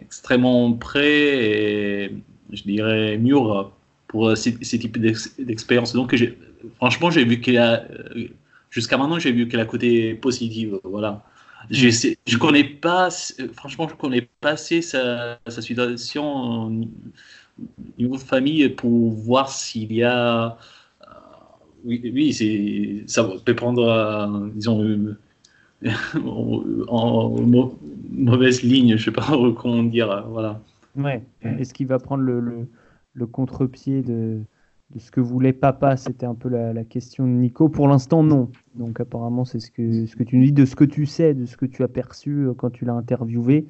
extrêmement 0.00 0.72
prêt 0.72 1.04
et 1.04 2.12
je 2.52 2.62
dirais 2.62 3.18
mûr 3.18 3.72
pour 4.08 4.36
ces, 4.36 4.58
types 4.58 4.98
d'expériences. 5.38 5.92
Donc, 5.92 6.16
franchement, 6.76 7.10
j'ai 7.10 7.24
vu 7.24 7.40
qu'il 7.40 7.58
a, 7.58 7.84
euh, 7.84 8.28
jusqu'à 8.70 8.96
maintenant, 8.96 9.18
j'ai 9.18 9.32
vu 9.32 9.46
qu'elle 9.46 9.60
a 9.60 9.66
côté 9.66 10.14
positif. 10.14 10.70
Voilà. 10.82 11.22
Je, 11.70 11.88
je 12.26 12.36
connais 12.38 12.64
pas, 12.64 13.10
franchement, 13.54 13.86
je 13.88 13.94
connais 13.94 14.28
pas 14.40 14.50
assez 14.50 14.82
sa, 14.82 15.38
sa 15.46 15.62
situation 15.62 16.88
de 17.98 18.16
famille 18.16 18.68
pour 18.70 19.10
voir 19.10 19.50
s'il 19.50 19.92
y 19.92 20.02
a. 20.02 20.56
Euh, 21.02 21.06
oui, 21.84 22.00
oui 22.12 23.04
ça 23.06 23.24
peut 23.44 23.54
prendre, 23.54 24.50
disons, 24.54 25.16
en, 26.88 27.36
mauvaise 28.10 28.62
ligne, 28.62 28.96
je 28.96 29.04
sais 29.04 29.12
pas 29.12 29.26
comment 29.56 29.82
dire. 29.82 30.26
Voilà. 30.28 30.60
Ouais. 30.96 31.22
Est-ce 31.42 31.72
qu'il 31.72 31.86
va 31.86 31.98
prendre 31.98 32.22
le, 32.22 32.68
le, 33.14 33.26
contre-pied 33.26 34.02
de, 34.02 34.40
de, 34.90 34.98
ce 34.98 35.10
que 35.10 35.20
voulait 35.20 35.52
papa? 35.52 35.96
C'était 35.96 36.26
un 36.26 36.34
peu 36.34 36.48
la, 36.48 36.84
question 36.84 37.24
de 37.24 37.32
Nico. 37.32 37.68
Pour 37.68 37.88
l'instant, 37.88 38.22
non. 38.22 38.50
Donc 38.74 39.00
apparemment, 39.00 39.44
c'est 39.44 39.60
ce 39.60 39.70
que, 39.70 40.06
ce 40.06 40.16
que 40.16 40.22
tu 40.22 40.36
nous 40.36 40.44
dis, 40.44 40.52
de 40.52 40.64
ce 40.64 40.76
que 40.76 40.84
tu 40.84 41.06
sais, 41.06 41.34
de 41.34 41.46
ce 41.46 41.56
que 41.56 41.66
tu 41.66 41.82
as 41.82 41.88
perçu 41.88 42.46
euh, 42.46 42.54
quand 42.54 42.70
tu 42.70 42.84
l'as 42.84 42.94
interviewé. 42.94 43.66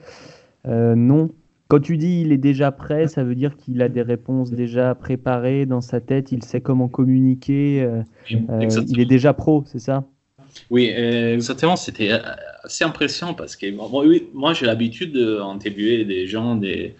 Euh, 0.66 0.94
non. 0.94 1.30
Quand 1.70 1.80
tu 1.80 1.96
dis 1.96 2.22
il 2.22 2.32
est 2.32 2.38
déjà 2.38 2.72
prêt, 2.72 3.08
ça 3.08 3.24
veut 3.24 3.34
dire 3.34 3.56
qu'il 3.56 3.80
a 3.80 3.88
des 3.88 4.02
réponses 4.02 4.50
déjà 4.50 4.94
préparées 4.94 5.64
dans 5.66 5.80
sa 5.80 6.00
tête, 6.00 6.32
il 6.32 6.42
sait 6.42 6.60
comment 6.60 6.88
communiquer, 6.88 7.82
euh, 7.82 8.02
il 8.88 9.00
est 9.00 9.06
déjà 9.06 9.32
pro, 9.32 9.64
c'est 9.66 9.78
ça? 9.78 10.04
Oui, 10.68 10.86
exactement. 10.86 11.76
C'était 11.76 12.10
assez 12.64 12.84
impressionnant 12.84 13.34
parce 13.34 13.56
que 13.56 13.70
moi, 13.70 13.88
oui, 14.04 14.28
moi 14.34 14.52
j'ai 14.52 14.66
l'habitude 14.66 15.16
d'interviewer 15.16 16.04
des 16.04 16.26
gens 16.26 16.56
de 16.56 16.90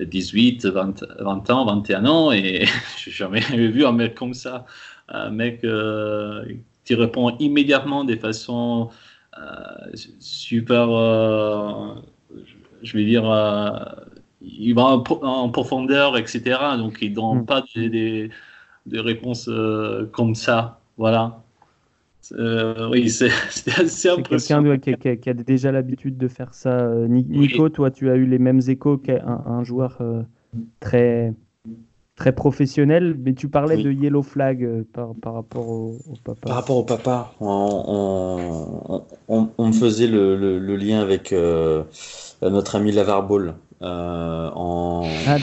18, 0.00 0.66
20, 0.66 1.04
20, 1.18 1.50
ans, 1.50 1.64
21 1.66 2.06
ans 2.06 2.32
et 2.32 2.64
je 2.98 3.10
n'ai 3.10 3.14
jamais 3.14 3.40
vu 3.40 3.84
un 3.84 3.92
mec 3.92 4.14
comme 4.14 4.34
ça. 4.34 4.64
Un 5.08 5.30
mec 5.30 5.64
euh, 5.64 6.44
qui 6.84 6.94
répond 6.94 7.36
immédiatement 7.38 8.04
de 8.04 8.16
façon 8.16 8.90
euh, 9.38 9.96
super, 10.20 10.88
euh, 10.90 11.94
je 12.82 12.96
vais 12.96 13.04
dire, 13.04 13.24
il 14.40 14.74
va 14.74 14.82
en, 14.84 15.48
profondeur, 15.50 16.16
etc. 16.16 16.58
Donc 16.78 16.98
il 17.00 17.10
ne 17.10 17.14
donne 17.16 17.42
mm. 17.42 17.46
pas 17.46 17.62
des, 17.74 18.30
des 18.86 19.00
réponses 19.00 19.50
comme 20.12 20.34
ça. 20.34 20.80
Voilà. 20.96 21.42
Euh, 22.32 22.88
oui, 22.90 23.10
c'est 23.10 23.30
assez 23.76 23.88
C'est 23.88 24.22
quelqu'un 24.22 24.78
qui, 24.78 24.94
qui, 24.96 25.18
qui, 25.18 25.30
a 25.30 25.34
déjà 25.34 25.72
l'habitude 25.72 26.16
de 26.16 26.28
faire 26.28 26.54
ça. 26.54 26.70
Euh, 26.70 27.08
Nico, 27.08 27.64
oui. 27.64 27.72
toi, 27.72 27.90
tu 27.90 28.10
as 28.10 28.16
eu 28.16 28.26
les 28.26 28.38
mêmes 28.38 28.60
échos 28.68 28.98
qu'un 28.98 29.42
un 29.46 29.64
joueur 29.64 29.98
euh, 30.00 30.22
très, 30.78 31.32
très 32.16 32.32
professionnel, 32.32 33.16
mais 33.18 33.34
tu 33.34 33.48
parlais 33.48 33.76
oui. 33.76 33.84
de 33.84 33.92
Yellow 33.92 34.22
Flag 34.22 34.62
euh, 34.62 34.84
par, 34.92 35.14
par, 35.14 35.34
rapport 35.34 35.68
au, 35.68 35.96
au, 36.08 36.14
papa. 36.22 36.40
Par 36.42 36.56
rapport 36.56 36.76
au 36.76 36.84
papa, 36.84 37.32
on, 37.40 37.84
on, 38.88 39.02
on, 39.28 39.48
on 39.56 39.72
faisait 39.72 40.06
le, 40.06 40.36
le, 40.36 40.58
le, 40.58 40.76
lien 40.76 41.00
avec 41.00 41.32
euh, 41.32 41.82
notre 42.42 42.76
ami 42.76 42.92
Lavar 42.92 43.26
Ball. 43.26 43.54
Euh, 43.82 44.50
en, 44.54 45.08
ah, 45.26 45.38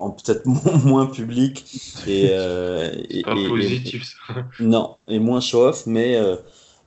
en 0.00 0.10
peut-être 0.10 0.44
moins 0.84 1.06
public 1.06 1.64
et, 2.08 2.30
euh, 2.32 2.90
et, 3.08 3.22
pas 3.22 3.36
et, 3.36 3.48
positif 3.48 4.02
ça. 4.04 4.34
non 4.58 4.96
et 5.06 5.20
moins 5.20 5.40
show 5.40 5.62
off 5.64 5.86
mais 5.86 6.16
euh, 6.16 6.34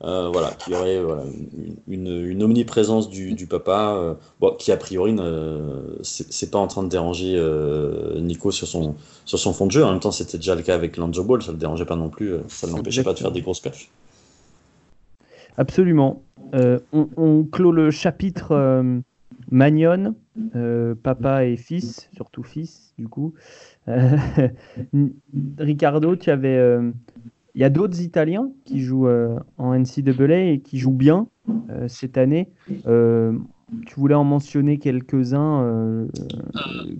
euh, 0.04 0.28
voilà 0.30 0.50
qui 0.50 0.74
aurait 0.74 1.00
voilà, 1.02 1.22
une, 1.88 2.26
une, 2.26 2.42
omniprésence 2.42 3.08
du, 3.08 3.32
du 3.32 3.46
papa 3.46 3.94
euh, 3.96 4.14
bon, 4.38 4.54
qui 4.58 4.70
a 4.70 4.76
priori 4.76 5.16
c'est 6.02 6.50
pas 6.50 6.58
en 6.58 6.66
train 6.66 6.82
de 6.82 6.90
déranger 6.90 7.36
euh, 7.38 8.20
Nico 8.20 8.50
sur 8.50 8.66
son 8.66 8.94
sur 9.24 9.38
son 9.38 9.54
fond 9.54 9.64
de 9.64 9.70
jeu. 9.72 9.82
En 9.86 9.92
même 9.92 10.00
temps 10.00 10.12
c'était 10.12 10.36
déjà 10.36 10.54
le 10.54 10.60
cas 10.60 10.74
avec 10.74 10.98
Lanzo 10.98 11.24
Ball 11.24 11.40
ça 11.40 11.52
le 11.52 11.58
dérangeait 11.58 11.86
pas 11.86 11.96
non 11.96 12.10
plus 12.10 12.34
ça 12.48 12.66
ne 12.66 12.72
l'empêchait 12.72 13.02
pas 13.02 13.14
de 13.14 13.18
faire 13.18 13.32
des 13.32 13.40
grosses 13.40 13.60
perfs 13.60 13.88
absolument. 15.56 16.20
On, 16.52 17.08
on, 17.16 17.44
clôt 17.44 17.72
le 17.72 17.90
chapitre 17.90 18.82
Magnon, 19.50 20.14
euh, 20.56 20.94
papa 20.94 21.44
et 21.44 21.56
fils, 21.56 22.08
surtout 22.14 22.42
fils, 22.42 22.94
du 22.98 23.08
coup. 23.08 23.34
Euh, 23.88 24.16
Ricardo, 25.58 26.16
tu 26.16 26.30
avais. 26.30 26.56
Euh, 26.56 26.90
il 27.54 27.60
y 27.60 27.64
a 27.64 27.70
d'autres 27.70 28.00
Italiens 28.00 28.50
qui 28.64 28.80
jouent 28.80 29.08
euh, 29.08 29.38
en 29.58 29.78
NCAA 29.78 30.52
et 30.52 30.60
qui 30.64 30.78
jouent 30.78 30.90
bien 30.90 31.28
euh, 31.68 31.86
cette 31.86 32.16
année. 32.16 32.48
tu 32.86 33.94
voulais 33.96 34.14
en 34.14 34.24
mentionner 34.24 34.78
quelques-uns 34.78 36.06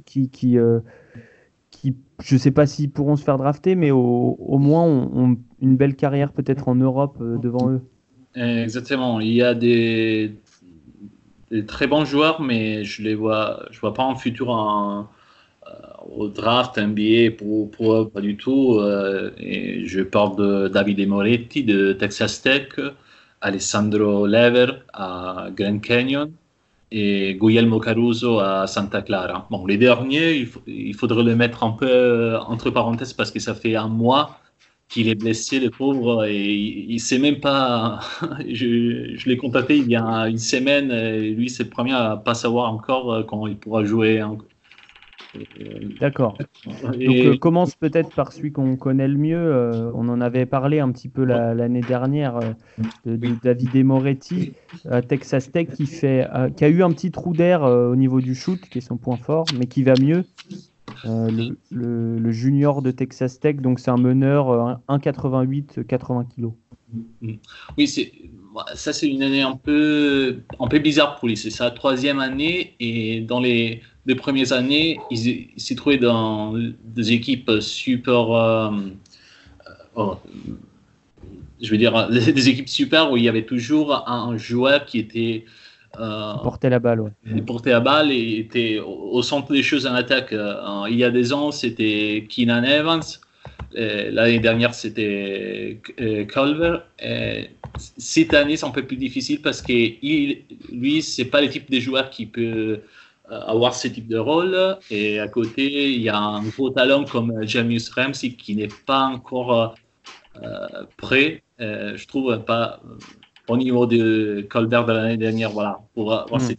qui, 0.04 0.28
qui, 0.28 0.58
je 0.58 2.34
ne 2.34 2.38
sais 2.38 2.50
pas 2.50 2.66
s'ils 2.66 2.90
pourront 2.90 3.16
se 3.16 3.24
faire 3.24 3.38
drafter, 3.38 3.74
mais 3.74 3.90
au, 3.90 4.58
moins 4.58 4.84
ont, 4.84 5.38
une 5.60 5.76
belle 5.76 5.96
carrière 5.96 6.32
peut-être 6.32 6.68
en 6.68 6.74
Europe 6.74 7.22
devant 7.40 7.70
eux. 7.70 7.80
Exactement. 8.34 9.20
Il 9.20 9.32
y 9.32 9.42
a 9.42 9.54
des, 9.54 10.34
très 11.60 11.86
bons 11.86 12.04
joueurs, 12.04 12.40
mais 12.40 12.84
je 12.84 13.02
les 13.02 13.14
vois, 13.14 13.66
je 13.70 13.80
vois 13.80 13.94
pas 13.94 14.02
en 14.02 14.16
futur 14.16 14.50
en, 14.50 15.08
euh, 15.66 15.70
au 16.16 16.28
draft 16.28 16.78
NBA 16.78 17.32
pour, 17.38 17.70
pour 17.70 18.10
pas 18.10 18.20
du 18.20 18.36
tout. 18.36 18.78
Euh, 18.80 19.30
et 19.38 19.86
je 19.86 20.00
parle 20.02 20.36
de 20.36 20.68
Davide 20.68 21.06
Moretti 21.08 21.64
de 21.64 21.92
Texas 21.92 22.42
Tech, 22.42 22.68
Alessandro 23.40 24.26
Lever 24.26 24.72
à 24.92 25.48
Grand 25.56 25.78
Canyon 25.80 26.32
et 26.90 27.34
Guglielmo 27.34 27.80
Caruso 27.80 28.38
à 28.40 28.66
Santa 28.66 29.02
Clara. 29.02 29.46
Bon, 29.50 29.66
les 29.66 29.78
derniers, 29.78 30.34
il, 30.36 30.48
il 30.66 30.94
faudrait 30.94 31.22
les 31.24 31.34
mettre 31.34 31.64
un 31.64 31.72
peu 31.72 32.36
entre 32.46 32.70
parenthèses 32.70 33.12
parce 33.14 33.30
que 33.30 33.40
ça 33.40 33.54
fait 33.54 33.76
un 33.76 33.88
mois 33.88 34.41
qu'il 34.92 35.08
est 35.08 35.14
blessé, 35.14 35.58
le 35.58 35.70
pauvre, 35.70 36.24
et 36.26 36.54
il 36.54 36.94
ne 36.94 36.98
sait 36.98 37.18
même 37.18 37.40
pas. 37.40 38.00
je, 38.48 39.14
je 39.16 39.28
l'ai 39.28 39.36
contacté 39.36 39.76
il 39.76 39.88
y 39.88 39.96
a 39.96 40.28
une 40.28 40.38
semaine, 40.38 40.90
et 40.90 41.30
lui, 41.30 41.48
c'est 41.48 41.64
le 41.64 41.70
premier 41.70 41.92
à 41.92 42.16
pas 42.16 42.34
savoir 42.34 42.72
encore 42.72 43.24
quand 43.26 43.46
il 43.46 43.56
pourra 43.56 43.84
jouer. 43.84 44.22
D'accord. 46.00 46.36
Donc, 46.66 46.96
euh, 47.00 47.36
commence 47.38 47.74
peut-être 47.74 48.14
par 48.14 48.32
celui 48.32 48.52
qu'on 48.52 48.76
connaît 48.76 49.08
le 49.08 49.16
mieux. 49.16 49.36
Euh, 49.36 49.90
on 49.94 50.08
en 50.08 50.20
avait 50.20 50.46
parlé 50.46 50.80
un 50.80 50.90
petit 50.92 51.08
peu 51.08 51.24
l'année 51.24 51.80
la, 51.80 51.86
dernière 51.86 52.36
euh, 52.36 52.52
de, 53.06 53.16
de 53.16 53.34
Davide 53.42 53.84
Moretti 53.84 54.52
à 54.90 55.00
Texas 55.00 55.50
Tech 55.50 55.68
qui, 55.68 55.86
fait, 55.86 56.26
qui 56.56 56.64
a 56.64 56.68
eu 56.68 56.82
un 56.82 56.90
petit 56.90 57.10
trou 57.10 57.32
d'air 57.32 57.62
au 57.62 57.96
niveau 57.96 58.20
du 58.20 58.34
shoot, 58.34 58.60
qui 58.60 58.78
est 58.78 58.82
son 58.82 58.96
point 58.96 59.16
fort, 59.16 59.46
mais 59.58 59.66
qui 59.66 59.82
va 59.82 59.94
mieux. 60.00 60.24
Euh, 61.04 61.50
le, 61.70 62.32
junior 62.32 62.82
de 62.82 62.90
Texas 62.90 63.40
Tech, 63.40 63.56
donc 63.56 63.80
c'est 63.80 63.90
un 63.90 63.96
meneur 63.96 64.80
1,88, 64.88 65.84
80 65.84 66.26
kg. 66.36 66.50
Oui, 67.76 67.88
ça 68.74 68.92
c'est 68.92 69.08
une 69.08 69.22
année 69.22 69.42
un 69.42 69.56
peu, 69.56 70.40
un 70.60 70.68
peu 70.68 70.78
bizarre 70.78 71.16
pour 71.18 71.28
lui. 71.28 71.36
C'est 71.36 71.50
sa 71.50 71.70
troisième 71.70 72.18
année 72.18 72.74
et 72.80 73.20
dans 73.20 73.40
les 73.40 73.82
deux 74.06 74.16
premières 74.16 74.52
années, 74.52 74.98
il, 75.10 75.48
il 75.56 75.60
s'est 75.60 75.74
trouvé 75.74 75.98
dans 75.98 76.54
des 76.84 77.12
équipes 77.12 77.50
super. 77.60 78.30
Euh, 78.30 78.70
oh, 79.96 80.16
je 81.60 81.70
veux 81.70 81.78
dire, 81.78 82.08
des 82.10 82.48
équipes 82.48 82.68
super 82.68 83.10
où 83.10 83.16
il 83.16 83.24
y 83.24 83.28
avait 83.28 83.46
toujours 83.46 84.08
un 84.08 84.36
joueur 84.36 84.84
qui 84.84 84.98
était 84.98 85.44
euh, 86.00 86.34
porter 86.42 86.70
la 86.70 86.78
balle, 86.78 87.00
ouais. 87.00 87.42
Portait 87.42 87.70
la 87.70 87.80
balle 87.80 88.10
et 88.10 88.38
était 88.38 88.80
au, 88.80 89.22
centre 89.22 89.52
des 89.52 89.62
choses 89.62 89.86
en 89.86 89.94
attaque. 89.94 90.32
Euh, 90.32 90.84
il 90.88 90.96
y 90.96 91.04
a 91.04 91.10
des 91.10 91.32
ans, 91.32 91.50
c'était 91.50 92.26
Keenan 92.28 92.64
Evans. 92.64 93.02
L'année 93.74 94.38
dernière, 94.38 94.74
c'était 94.74 95.80
euh, 96.00 96.24
Culver. 96.24 96.78
Et 97.02 97.50
cette 97.78 98.34
année, 98.34 98.56
c'est 98.56 98.66
un 98.66 98.70
peu 98.70 98.84
plus 98.84 98.96
difficile 98.96 99.40
parce 99.40 99.62
que 99.62 99.72
il, 99.72 100.42
lui, 100.70 101.02
c'est 101.02 101.24
pas 101.24 101.40
le 101.40 101.48
type 101.48 101.70
de 101.70 101.80
joueur 101.80 102.10
qui 102.10 102.26
peut 102.26 102.80
euh, 103.30 103.40
avoir 103.46 103.74
ce 103.74 103.88
type 103.88 104.08
de 104.08 104.18
rôle. 104.18 104.76
Et 104.90 105.18
à 105.20 105.28
côté, 105.28 105.92
il 105.92 106.02
y 106.02 106.08
a 106.08 106.18
un 106.18 106.42
gros 106.42 106.70
talent 106.70 107.04
comme 107.04 107.46
James 107.46 107.78
Ramsey 107.94 108.32
qui 108.32 108.56
n'est 108.56 108.68
pas 108.86 109.04
encore 109.04 109.74
euh, 110.42 110.66
prêt. 110.96 111.42
je 111.58 112.06
trouve 112.06 112.38
pas 112.44 112.80
au 113.48 113.56
niveau 113.56 113.86
de 113.86 114.46
Colbert 114.48 114.86
de 114.86 114.92
l'année 114.92 115.16
dernière, 115.16 115.50
voilà, 115.50 115.80
pour 115.94 116.12
avoir 116.12 116.40
mm. 116.40 116.44
ce 116.44 116.52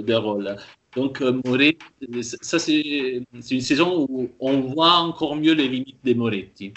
de 0.00 0.14
rôle. 0.14 0.56
Donc, 0.96 1.20
euh, 1.22 1.40
Moretti, 1.44 1.78
ça 2.22 2.58
c'est 2.58 3.22
une 3.50 3.60
saison 3.60 4.06
où 4.08 4.28
on 4.38 4.60
voit 4.60 4.92
encore 4.92 5.34
mieux 5.36 5.54
les 5.54 5.68
limites 5.68 5.98
des 6.04 6.14
Moretti. 6.14 6.72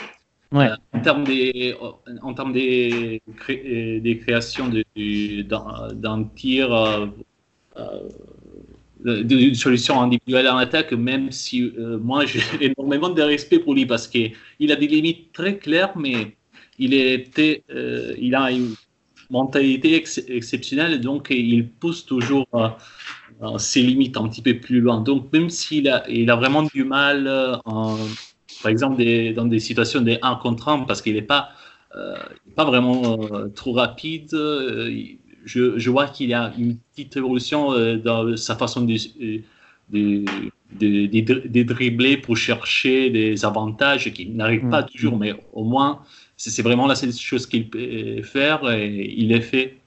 Ouais. 0.51 0.67
Euh, 0.69 0.75
en 0.93 1.01
termes 1.01 1.23
des, 1.25 1.75
en 2.21 2.33
termes 2.33 2.53
des, 2.53 3.21
cré, 3.35 3.99
des 4.01 4.17
créations 4.17 4.69
d'un 4.69 6.23
tir, 6.35 6.73
euh, 6.73 7.07
euh, 9.05 9.23
d'une 9.23 9.53
solution 9.53 10.01
individuelle 10.01 10.47
en 10.47 10.57
attaque, 10.57 10.91
même 10.91 11.31
si 11.31 11.71
euh, 11.77 11.99
moi 11.99 12.25
j'ai 12.25 12.41
énormément 12.61 13.09
de 13.09 13.21
respect 13.21 13.59
pour 13.59 13.75
lui 13.75 13.85
parce 13.85 14.07
qu'il 14.07 14.71
a 14.71 14.75
des 14.75 14.87
limites 14.87 15.31
très 15.33 15.57
claires, 15.57 15.95
mais 15.95 16.35
il, 16.79 16.95
était, 16.95 17.63
euh, 17.69 18.15
il 18.19 18.33
a 18.33 18.51
une 18.51 18.73
mentalité 19.29 19.95
ex 19.95 20.19
exceptionnelle, 20.27 21.01
donc 21.01 21.27
il 21.29 21.69
pousse 21.69 22.05
toujours 22.05 22.47
euh, 22.53 22.69
euh, 23.41 23.57
ses 23.57 23.81
limites 23.81 24.17
un 24.17 24.27
petit 24.27 24.41
peu 24.41 24.59
plus 24.59 24.79
loin. 24.79 25.01
Donc 25.01 25.31
même 25.33 25.49
s'il 25.49 25.89
a, 25.89 26.09
il 26.09 26.29
a 26.29 26.35
vraiment 26.35 26.63
du 26.63 26.83
mal, 26.83 27.27
euh, 27.27 27.55
par 28.61 28.71
exemple 28.71 28.97
des, 28.97 29.33
dans 29.33 29.45
des 29.45 29.59
situations 29.59 30.01
de 30.01 30.17
1 30.21 30.35
contre 30.35 30.69
1, 30.69 30.81
parce 30.81 31.01
qu'il 31.01 31.15
n'est 31.15 31.21
pas, 31.21 31.49
pas 32.55 32.65
vraiment 32.65 33.17
trop 33.55 33.73
rapide, 33.73 34.29
je, 34.31 35.79
je, 35.79 35.89
vois 35.89 36.07
qu'il 36.07 36.29
y 36.29 36.35
a 36.35 36.53
une 36.57 36.77
petite 36.77 37.17
évolution 37.17 37.71
dans 37.97 38.37
sa 38.37 38.55
façon 38.55 38.81
de, 38.81 38.97
de, 39.89 40.25
pour 42.21 42.37
chercher 42.37 43.09
des 43.09 43.43
avantages 43.45 44.13
qui 44.13 44.29
n'arrivent 44.29 44.65
mmh. 44.65 44.69
pas 44.69 44.83
toujours, 44.83 45.17
mais 45.17 45.33
au 45.53 45.63
moins 45.63 46.03
c'est 46.37 46.61
vraiment 46.61 46.87
la 46.87 46.95
seule 46.95 47.11
chose 47.11 47.47
qu'il 47.47 47.69
peut 47.69 48.21
faire 48.23 48.69
et 48.71 49.13
il 49.17 49.31
est 49.31 49.41
fait. 49.41 49.77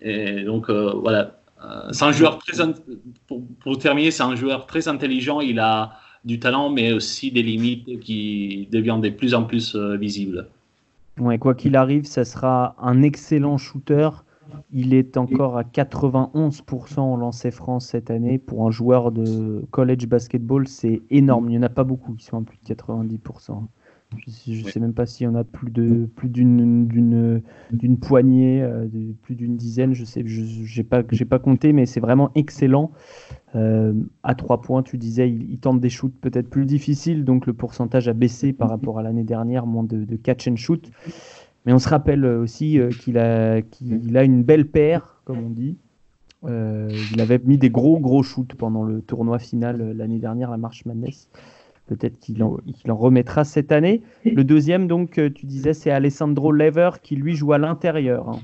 Et 0.00 0.44
donc 0.44 0.70
euh, 0.70 0.92
voilà, 0.94 1.38
euh, 1.64 1.88
c'est 1.92 2.04
un 2.04 2.12
joueur 2.12 2.38
très 2.38 2.62
pour, 3.26 3.42
pour 3.60 3.78
terminer, 3.78 4.10
c'est 4.10 4.22
un 4.22 4.36
joueur 4.36 4.66
très 4.66 4.86
intelligent. 4.88 5.40
Il 5.40 5.58
a 5.58 5.92
du 6.24 6.38
talent, 6.38 6.70
mais 6.70 6.92
aussi 6.92 7.30
des 7.32 7.42
limites 7.42 8.00
qui 8.00 8.68
deviennent 8.70 9.00
de 9.00 9.10
plus 9.10 9.34
en 9.34 9.44
plus 9.44 9.74
euh, 9.74 9.96
visibles. 9.96 10.48
Ouais, 11.18 11.38
quoi 11.38 11.54
qu'il 11.54 11.74
arrive, 11.74 12.04
ça 12.04 12.24
sera 12.24 12.76
un 12.80 13.02
excellent 13.02 13.58
shooter. 13.58 14.10
Il 14.72 14.94
est 14.94 15.16
encore 15.16 15.58
à 15.58 15.62
91% 15.62 17.00
en 17.00 17.16
lancer 17.16 17.50
France 17.50 17.88
cette 17.88 18.10
année. 18.10 18.38
Pour 18.38 18.66
un 18.66 18.70
joueur 18.70 19.10
de 19.10 19.62
college 19.72 20.06
basketball, 20.06 20.68
c'est 20.68 21.02
énorme. 21.10 21.46
Il 21.50 21.50
n'y 21.50 21.58
en 21.58 21.62
a 21.62 21.68
pas 21.68 21.84
beaucoup 21.84 22.14
qui 22.14 22.24
sont 22.24 22.38
à 22.38 22.42
plus 22.42 22.58
de 22.58 22.74
90%. 22.74 23.66
Je 24.16 24.64
ne 24.64 24.70
sais 24.70 24.80
même 24.80 24.94
pas 24.94 25.04
s'il 25.04 25.24
y 25.24 25.28
en 25.28 25.34
a 25.34 25.44
plus 25.44 25.70
de 25.70 26.08
plus 26.16 26.30
d'une 26.30 26.90
poignée, 28.00 28.62
euh, 28.62 28.86
de, 28.86 29.12
plus 29.22 29.34
d'une 29.34 29.56
dizaine. 29.56 29.92
Je 29.92 30.04
sais, 30.04 30.22
j'ai 30.26 30.82
pas 30.82 31.02
j'ai 31.10 31.26
pas 31.26 31.38
compté, 31.38 31.74
mais 31.74 31.84
c'est 31.84 32.00
vraiment 32.00 32.30
excellent. 32.34 32.90
Euh, 33.54 33.92
à 34.22 34.34
trois 34.34 34.62
points, 34.62 34.82
tu 34.82 34.96
disais, 34.96 35.30
il, 35.30 35.50
il 35.50 35.58
tente 35.58 35.80
des 35.80 35.90
shoots 35.90 36.14
peut-être 36.20 36.48
plus 36.48 36.64
difficiles, 36.64 37.24
donc 37.24 37.46
le 37.46 37.52
pourcentage 37.52 38.08
a 38.08 38.14
baissé 38.14 38.52
par 38.52 38.70
rapport 38.70 38.98
à 38.98 39.02
l'année 39.02 39.24
dernière, 39.24 39.66
moins 39.66 39.84
de, 39.84 40.04
de, 40.04 40.16
catch 40.16 40.48
and 40.48 40.56
shoot. 40.56 40.90
Mais 41.66 41.72
on 41.74 41.78
se 41.78 41.88
rappelle 41.88 42.24
aussi 42.24 42.78
euh, 42.78 42.88
qu'il 42.88 43.18
a 43.18 43.60
qu'il 43.60 44.16
a 44.16 44.24
une 44.24 44.42
belle 44.42 44.66
paire, 44.66 45.20
comme 45.24 45.38
on 45.38 45.50
dit. 45.50 45.76
Euh, 46.44 46.88
il 47.12 47.20
avait 47.20 47.40
mis 47.44 47.58
des 47.58 47.70
gros 47.70 47.98
gros 47.98 48.22
shoots 48.22 48.54
pendant 48.54 48.84
le 48.84 49.02
tournoi 49.02 49.38
final 49.38 49.92
l'année 49.92 50.18
dernière, 50.18 50.50
la 50.50 50.56
Marche 50.56 50.84
Madness. 50.86 51.28
Peut-être 51.88 52.18
qu'il 52.20 52.42
en, 52.42 52.58
en, 52.88 52.96
remettra 52.96 53.44
cette 53.44 53.72
année. 53.72 54.02
Le 54.24 54.44
deuxième, 54.44 54.86
donc, 54.86 55.12
tu 55.12 55.46
disais, 55.46 55.72
c'est 55.72 55.90
Alessandro 55.90 56.52
Lever 56.52 56.90
qui 57.02 57.16
lui 57.16 57.34
joue 57.34 57.52
à 57.54 57.58
l'intérieur. 57.58 58.28
Hein. 58.28 58.40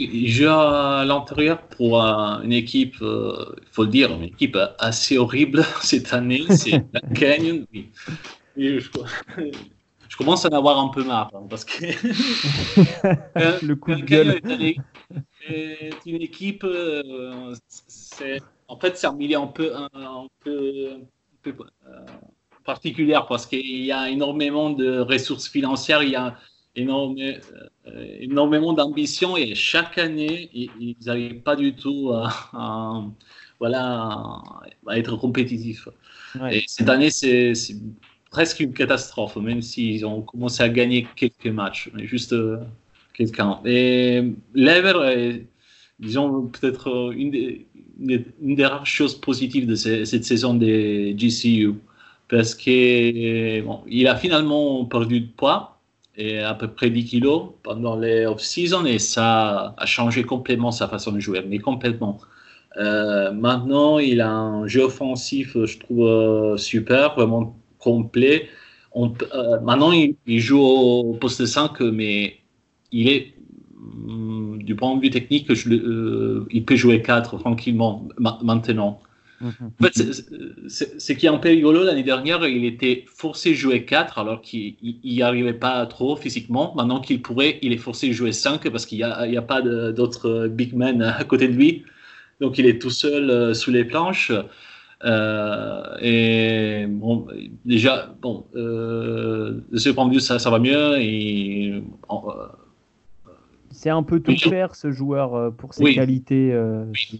Il 0.00 0.28
joue 0.28 0.48
à 0.48 1.04
l'intérieur 1.04 1.60
pour 1.60 2.00
une 2.00 2.52
équipe, 2.52 2.94
il 3.00 3.72
faut 3.72 3.82
le 3.82 3.90
dire, 3.90 4.12
une 4.14 4.22
équipe 4.22 4.56
assez 4.78 5.18
horrible 5.18 5.64
cette 5.82 6.12
année. 6.12 6.42
C'est 6.50 6.84
la 6.92 7.00
Canyon. 7.14 7.66
Je, 8.56 8.78
je, 8.78 10.16
commence 10.16 10.44
à 10.44 10.48
en 10.50 10.56
avoir 10.56 10.78
un 10.78 10.88
peu 10.88 11.02
marre 11.04 11.30
hein, 11.34 11.46
parce 11.50 11.64
que 11.64 11.84
le 13.66 13.74
coup 13.74 13.94
de 13.94 14.02
gueule. 14.02 14.40
C'est 15.46 15.90
une 16.06 16.22
équipe, 16.22 16.64
en 18.68 18.78
fait, 18.78 18.96
c'est 18.96 19.06
un 19.08 19.14
milieu 19.14 19.38
un 19.38 19.46
peu, 19.48 19.74
un, 19.74 20.26
peu, 20.44 20.90
un 20.92 21.00
peu 21.42 21.54
particulière 22.68 23.26
parce 23.26 23.46
qu'il 23.46 23.84
y 23.90 23.92
a 23.92 24.10
énormément 24.10 24.68
de 24.68 25.00
ressources 25.00 25.48
financières, 25.48 26.02
il 26.02 26.10
y 26.10 26.16
a 26.16 26.36
énormément, 26.76 27.38
énormément 28.20 28.72
d'ambition 28.74 29.38
et 29.38 29.54
chaque 29.54 29.96
année, 29.96 30.50
ils 30.52 30.96
n'arrivent 31.06 31.40
pas 31.40 31.56
du 31.56 31.70
tout 31.74 32.12
à, 32.12 33.04
voilà, 33.58 33.88
à 34.86 34.98
être 34.98 35.16
compétitifs. 35.16 35.88
Et 36.52 36.62
cette 36.66 36.90
année, 36.90 37.10
c'est 37.10 37.54
presque 38.30 38.60
une 38.60 38.74
catastrophe, 38.74 39.36
même 39.36 39.62
s'ils 39.62 40.04
ont 40.04 40.20
commencé 40.20 40.62
à 40.62 40.68
gagner 40.68 41.06
quelques 41.16 41.54
matchs, 41.62 41.90
mais 41.94 42.06
juste 42.06 42.34
euh, 42.34 42.58
quelqu'un. 43.14 43.60
Et 43.64 44.22
Lever 44.54 44.98
est, 45.14 45.46
disons, 45.98 46.48
peut-être 46.48 46.88
euh, 46.90 47.12
une 47.12 47.32
une 48.00 48.54
des, 48.54 48.64
rares 48.64 48.86
choses 48.86 49.20
positives 49.20 49.66
de 49.66 49.74
cette 49.74 50.24
saison 50.24 50.54
des 50.54 51.16
GCU, 51.18 51.74
parce 52.28 52.54
qu'il 52.54 53.62
bon, 53.64 53.80
il 53.88 54.06
a 54.08 54.16
finalement 54.16 54.84
perdu 54.84 55.20
de 55.20 55.28
poids, 55.28 55.80
à 56.44 56.54
peu 56.54 56.68
près 56.68 56.90
10 56.90 57.04
kilos 57.04 57.50
pendant 57.62 57.96
les 57.96 58.26
off-season, 58.26 58.84
et 58.86 58.98
ça 58.98 59.74
a 59.76 59.86
changé 59.86 60.24
complètement 60.24 60.72
sa 60.72 60.88
façon 60.88 61.12
de 61.12 61.20
jouer, 61.20 61.44
mais 61.48 61.58
complètement. 61.58 62.18
Euh, 62.76 63.32
maintenant, 63.32 63.98
il 63.98 64.20
a 64.20 64.30
un 64.30 64.66
jeu 64.66 64.82
offensif, 64.82 65.56
je 65.64 65.78
trouve, 65.78 66.58
super, 66.58 67.14
vraiment 67.14 67.56
complet. 67.78 68.48
Euh, 68.96 69.60
maintenant, 69.60 69.92
il, 69.92 70.40
joue 70.40 70.60
au 70.60 71.14
poste 71.14 71.44
5, 71.46 71.80
mais 71.80 72.38
il 72.92 73.08
est, 73.08 73.34
mm, 73.76 74.58
du 74.62 74.74
point 74.74 74.96
de 74.96 75.00
vue 75.00 75.10
technique, 75.10 75.50
euh, 75.50 76.46
il 76.50 76.64
peut 76.64 76.76
jouer 76.76 77.02
4 77.02 77.38
tranquillement 77.38 78.08
maintenant. 78.42 79.00
Mhm. 79.40 79.70
En 79.80 79.84
fait, 79.84 80.68
ce 80.68 81.12
qui 81.12 81.26
est 81.26 81.28
un 81.28 81.38
peu 81.38 81.48
rigolo, 81.48 81.84
l'année 81.84 82.02
dernière, 82.02 82.46
il 82.46 82.64
était 82.64 83.04
forcé 83.06 83.50
de 83.50 83.54
jouer 83.54 83.84
4 83.84 84.18
alors 84.18 84.40
qu'il 84.40 84.76
n'y 84.82 85.22
arrivait 85.22 85.52
pas 85.52 85.86
trop 85.86 86.16
physiquement. 86.16 86.74
Maintenant 86.74 87.00
qu'il 87.00 87.22
pourrait, 87.22 87.58
il 87.62 87.72
est 87.72 87.78
forcé 87.78 88.08
de 88.08 88.12
jouer 88.12 88.32
5 88.32 88.68
parce 88.70 88.86
qu'il 88.86 88.98
n'y 88.98 89.04
a, 89.04 89.42
pas 89.42 89.62
d'autres 89.62 90.48
big 90.48 90.74
men 90.74 91.02
à 91.02 91.24
côté 91.24 91.48
de 91.48 91.54
lui. 91.54 91.84
Donc 92.40 92.58
il 92.58 92.66
est 92.66 92.80
tout 92.80 92.90
seul 92.90 93.30
euh, 93.30 93.54
sous 93.54 93.70
les 93.70 93.84
planches. 93.84 94.32
Euh, 95.04 95.96
et 96.00 96.86
bon, 96.88 97.26
déjà, 97.64 98.14
bon, 98.20 98.46
euh, 98.56 99.60
de 99.70 99.78
ce 99.78 99.90
point 99.90 100.06
de 100.08 100.14
vue, 100.14 100.20
ça, 100.20 100.38
ça 100.38 100.50
va 100.50 100.58
mieux. 100.58 100.96
C'est 103.78 103.90
un 103.90 104.02
peu 104.02 104.18
tout 104.18 104.36
faire 104.36 104.74
ce 104.74 104.90
joueur 104.90 105.52
pour 105.54 105.72
ses 105.72 105.94
qualités. 105.94 106.52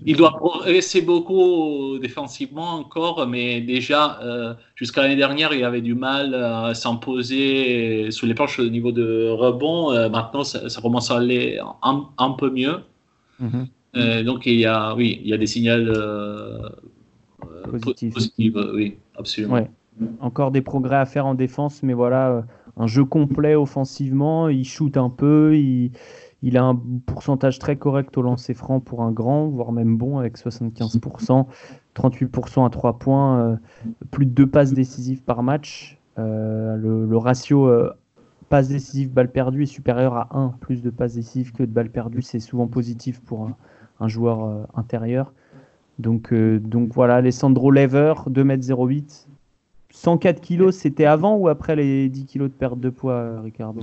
Il 0.04 0.16
doit 0.16 0.32
progresser 0.32 1.02
beaucoup 1.02 1.98
défensivement 1.98 2.74
encore, 2.74 3.26
mais 3.26 3.61
déjà 3.61 4.56
jusqu'à 4.74 5.02
l'année 5.02 5.16
dernière, 5.16 5.52
il 5.52 5.64
avait 5.64 5.80
du 5.80 5.94
mal 5.94 6.34
à 6.34 6.74
s'imposer 6.74 8.11
sous 8.11 8.26
les 8.26 8.34
planches 8.34 8.59
au 8.59 8.68
niveau 8.68 8.90
de 8.90 9.28
rebond. 9.30 9.92
maintenant, 10.11 10.42
ça, 10.42 10.80
commence 10.82 11.11
à 11.11 11.18
aller 11.18 11.61
un, 11.82 12.30
peu 12.32 12.50
mieux. 12.50 12.80
Mhm. 13.38 14.24
donc 14.24 14.46
il 14.46 14.59
y 14.59 14.66
a, 14.66 14.94
oui, 14.96 15.20
il 15.22 15.28
y 15.28 15.34
a 15.34 15.38
des 15.38 15.46
signaux 15.46 15.78
positif. 17.70 18.14
oui, 18.38 18.96
absolument. 19.16 19.68
Encore 20.20 20.50
des 20.50 20.61
progrès 20.61 20.96
à 20.96 21.06
faire 21.06 21.26
en 21.26 21.34
défense, 21.34 21.82
mais 21.82 21.92
voilà, 21.92 22.28
euh, 22.30 22.42
un 22.76 22.86
jeu 22.86 23.04
complet 23.04 23.54
offensivement. 23.54 24.48
Il 24.48 24.64
shoot 24.64 24.96
un 24.96 25.11
peu, 25.11 25.56
il, 25.56 25.90
il 26.43 26.57
a 26.57 26.64
un 26.64 26.80
pourcentage 27.07 27.59
très 27.59 27.76
correct 27.76 28.16
au 28.16 28.22
lancer 28.22 28.55
franc 28.55 28.80
pour 28.80 29.03
un 29.03 29.11
grand, 29.11 29.49
voire 29.49 29.72
même 29.72 29.97
bon 29.97 30.18
avec 30.18 30.39
75%, 30.39 31.47
38% 31.95 32.66
à 32.66 32.70
3 32.70 32.99
points, 32.99 33.41
euh, 33.41 33.57
plus 34.11 34.26
de 34.26 34.30
2 34.30 34.47
passes 34.47 34.72
décisives 34.72 35.22
par 35.22 35.43
match. 35.43 35.99
Euh, 36.18 36.76
le, 36.76 37.16
ratio 37.16 37.70
passes 38.49 38.68
décisives, 38.68 39.11
balles 39.11 39.30
perdues 39.30 39.64
est 39.64 39.66
supérieur 39.66 40.14
à 40.14 40.28
1, 40.36 40.55
plus 40.61 40.82
de 40.82 40.91
passes 40.91 41.14
décisives 41.14 41.53
que 41.53 41.62
de 41.62 41.70
balles 41.70 41.91
perdues. 41.91 42.22
C'est 42.22 42.41
souvent 42.41 42.66
positif 42.66 43.20
pour 43.20 43.51
un, 44.01 44.09
joueur 44.09 44.66
intérieur. 44.74 45.32
Donc, 45.99 46.32
euh, 46.32 46.61
donc 46.61 46.93
voilà, 46.93 47.16
Alessandro 47.16 47.70
Lever, 47.70 48.14
2m08. 48.28 49.26
104 49.99 50.40
kg, 50.40 50.70
c'était 50.70 51.07
avant 51.07 51.34
ou 51.34 51.49
après 51.49 51.74
les 51.74 52.09
10 52.09 52.26
kg 52.26 52.42
de 52.42 52.49
perte 52.49 52.78
de 52.78 52.88
poids, 52.88 53.14
euh, 53.14 53.40
Ricardo? 53.40 53.80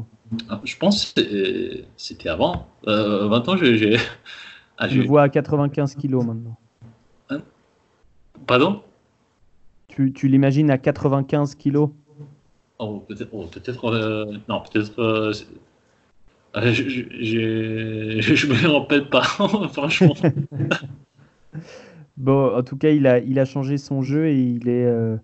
Ah, 0.48 0.62
Je 0.64 0.78
pense 0.78 1.12
que 1.12 1.22
c'était 1.98 2.30
avant. 2.30 2.68
Euh, 2.88 3.28
20 3.28 3.50
ans, 3.50 3.58
j'ai. 3.58 3.98
Ah, 4.78 4.90
je 4.90 5.00
vois 5.02 5.22
à 5.24 5.30
95 5.30 5.96
kg 5.96 6.16
maintenant. 6.16 6.58
Hein? 7.30 7.40
Pardon? 8.46 8.82
Tu, 9.88 10.12
tu 10.12 10.28
l'imagines 10.28 10.70
à 10.70 10.78
95 10.78 11.56
kg 11.56 11.88
Oh, 12.80 13.06
peut-être. 13.08 13.30
Oh, 13.32 13.46
peut 13.46 13.62
euh, 13.86 14.38
non, 14.50 14.62
peut-être. 14.62 15.32
je, 16.56 16.90
je, 16.90 18.20
je, 18.20 18.48
me 18.48 18.68
rappelle 18.68 19.08
pas, 19.08 19.24
franchement. 19.72 20.14
Bon, 22.18 22.54
en 22.58 22.64
tout 22.64 22.76
cas, 22.76 22.90
il 22.90 23.08
a, 23.08 23.20
il 23.20 23.40
a 23.40 23.46
changé 23.46 23.78
son 23.78 24.02
jeu 24.02 24.28
et 24.28 24.42
il 24.42 24.68
est 24.68 24.86
euh, 24.86 25.16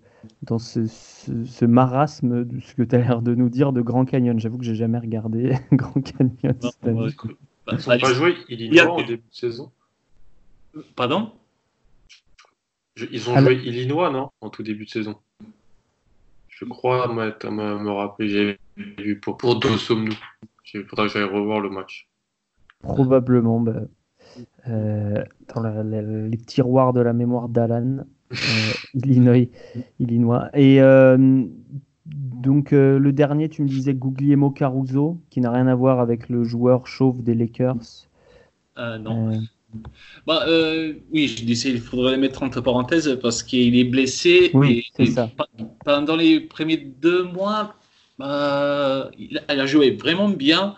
dans 0.42 0.58
ce, 0.58 0.86
ce, 0.86 1.64
marasme, 1.64 2.44
de 2.44 2.60
ce 2.60 2.74
que 2.74 2.82
tu 2.82 2.94
as 2.94 2.98
l'air 2.98 3.22
de 3.22 3.34
nous 3.34 3.48
dire, 3.48 3.72
de 3.72 3.80
Grand 3.80 4.04
Canyon. 4.04 4.38
J'avoue 4.38 4.58
que 4.58 4.64
j'ai 4.64 4.74
jamais 4.74 4.98
regardé 4.98 5.56
Grand 5.72 6.00
Canyon. 6.00 6.56
ils 6.84 6.90
n'ont 6.90 7.98
pas 7.98 8.12
joué 8.12 8.36
Illinois 8.48 8.92
en 8.92 9.02
début 9.02 9.16
de 9.16 9.34
saison 9.34 9.70
Pardon? 10.96 11.32
Ils 13.10 13.28
ont 13.30 13.38
joué 13.38 13.54
Illinois, 13.64 14.10
non? 14.10 14.30
En 14.40 14.50
tout 14.50 14.62
début 14.62 14.84
de 14.84 14.90
saison. 14.90 15.16
Je 16.48 16.64
crois 16.64 17.08
me, 17.08 17.24
me 17.50 17.90
rappeler, 17.90 18.28
j'ai 18.28 18.58
vu 18.98 19.18
pour, 19.18 19.36
pour 19.36 19.54
nous. 19.56 20.14
Il 20.74 20.84
faudra 20.84 21.06
que 21.06 21.12
j'aille 21.12 21.24
revoir 21.24 21.60
le 21.60 21.70
match. 21.70 22.08
Probablement. 22.80 23.60
Bah, 23.60 23.80
euh, 24.68 25.24
dans 25.54 25.82
les 25.82 26.38
tiroirs 26.38 26.92
de 26.92 27.00
la 27.00 27.12
mémoire 27.12 27.48
d'Alan, 27.48 27.98
euh, 27.98 28.04
Illinois, 28.94 29.48
Illinois. 29.98 30.48
Et 30.54 30.80
euh, 30.80 31.44
donc 32.06 32.72
le 32.72 33.12
dernier, 33.12 33.48
tu 33.48 33.62
me 33.62 33.68
disais 33.68 33.94
Guglielmo 33.94 34.50
Caruso, 34.50 35.20
qui 35.30 35.40
n'a 35.40 35.50
rien 35.50 35.66
à 35.66 35.74
voir 35.74 36.00
avec 36.00 36.28
le 36.28 36.44
joueur 36.44 36.86
chauve 36.86 37.22
des 37.22 37.34
Lakers. 37.34 38.08
non. 38.76 39.40
Bah, 40.26 40.44
oui, 41.12 41.28
je 41.28 41.44
disais, 41.44 41.70
il 41.70 41.80
faudrait 41.80 42.12
le 42.12 42.18
mettre 42.18 42.42
entre 42.42 42.60
parenthèses 42.60 43.18
parce 43.22 43.42
qu'il 43.42 43.74
est 43.76 43.84
blessé. 43.84 44.50
Oui, 44.52 44.84
c'est 44.94 45.06
ça. 45.06 45.30
Pendant 45.84 46.16
les 46.16 46.40
premiers 46.40 46.76
deux 46.76 47.24
mois, 47.24 47.74
bah, 48.18 49.10
il, 49.18 49.40
a 49.48 49.66
joué 49.66 49.92
vraiment 49.92 50.28
bien 50.28 50.76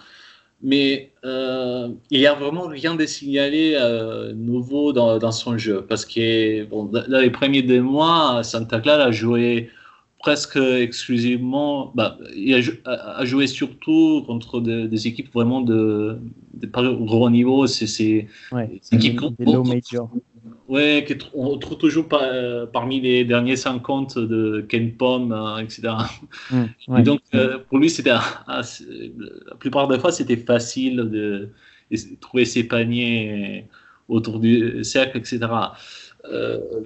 mais 0.64 1.12
euh, 1.26 1.90
il 2.10 2.18
n'y 2.18 2.26
a 2.26 2.34
vraiment 2.34 2.66
rien 2.66 2.94
de 2.94 3.04
signalé 3.04 3.74
euh, 3.78 4.32
nouveau 4.32 4.94
dans, 4.94 5.18
dans, 5.18 5.30
son 5.30 5.58
jeu. 5.58 5.84
Parce 5.86 6.06
que 6.06 6.64
bon, 6.64 6.86
dans 6.86 7.20
les 7.20 7.30
premiers 7.30 7.62
deux 7.62 7.82
mois, 7.82 8.42
Santa 8.42 8.80
Clara 8.80 9.04
a 9.04 9.10
joué 9.12 9.68
presque 10.18 10.56
exclusivement, 10.56 11.92
bah, 11.94 12.16
il 12.34 12.54
a, 12.86 13.18
a, 13.18 13.24
joué 13.26 13.46
surtout 13.46 14.24
contre 14.26 14.60
des 14.60 15.06
équipes 15.06 15.30
vraiment 15.34 15.60
de, 15.60 16.18
de 16.54 16.66
pas 16.66 16.82
gros 16.82 17.28
niveau. 17.28 17.66
C'est 17.66 18.26
ouais, 18.50 18.80
équipes 18.90 19.20
des 19.38 19.44
low 19.44 19.64
major. 19.64 20.08
Ouais, 20.66 21.06
on 21.34 21.58
trouve 21.58 21.76
toujours 21.76 22.06
euh, 22.12 22.64
parmi 22.66 23.00
les 23.00 23.24
derniers 23.24 23.56
50 23.56 24.18
de 24.18 24.64
Ken 24.66 24.92
Pom, 24.92 25.30
euh, 25.30 25.58
etc. 25.58 25.92
Mmh, 26.50 27.02
donc, 27.02 27.20
euh, 27.34 27.58
pour 27.68 27.78
lui, 27.78 27.90
c'était 27.90 28.10
la 28.10 28.62
plupart 29.58 29.88
des 29.88 29.98
fois, 29.98 30.10
c'était 30.10 30.36
facile 30.36 30.96
de, 30.96 31.50
trouver 32.20 32.46
ses 32.46 32.64
paniers 32.64 33.66
autour 34.08 34.40
du 34.40 34.82
cercle, 34.84 35.18
etc. 35.18 35.38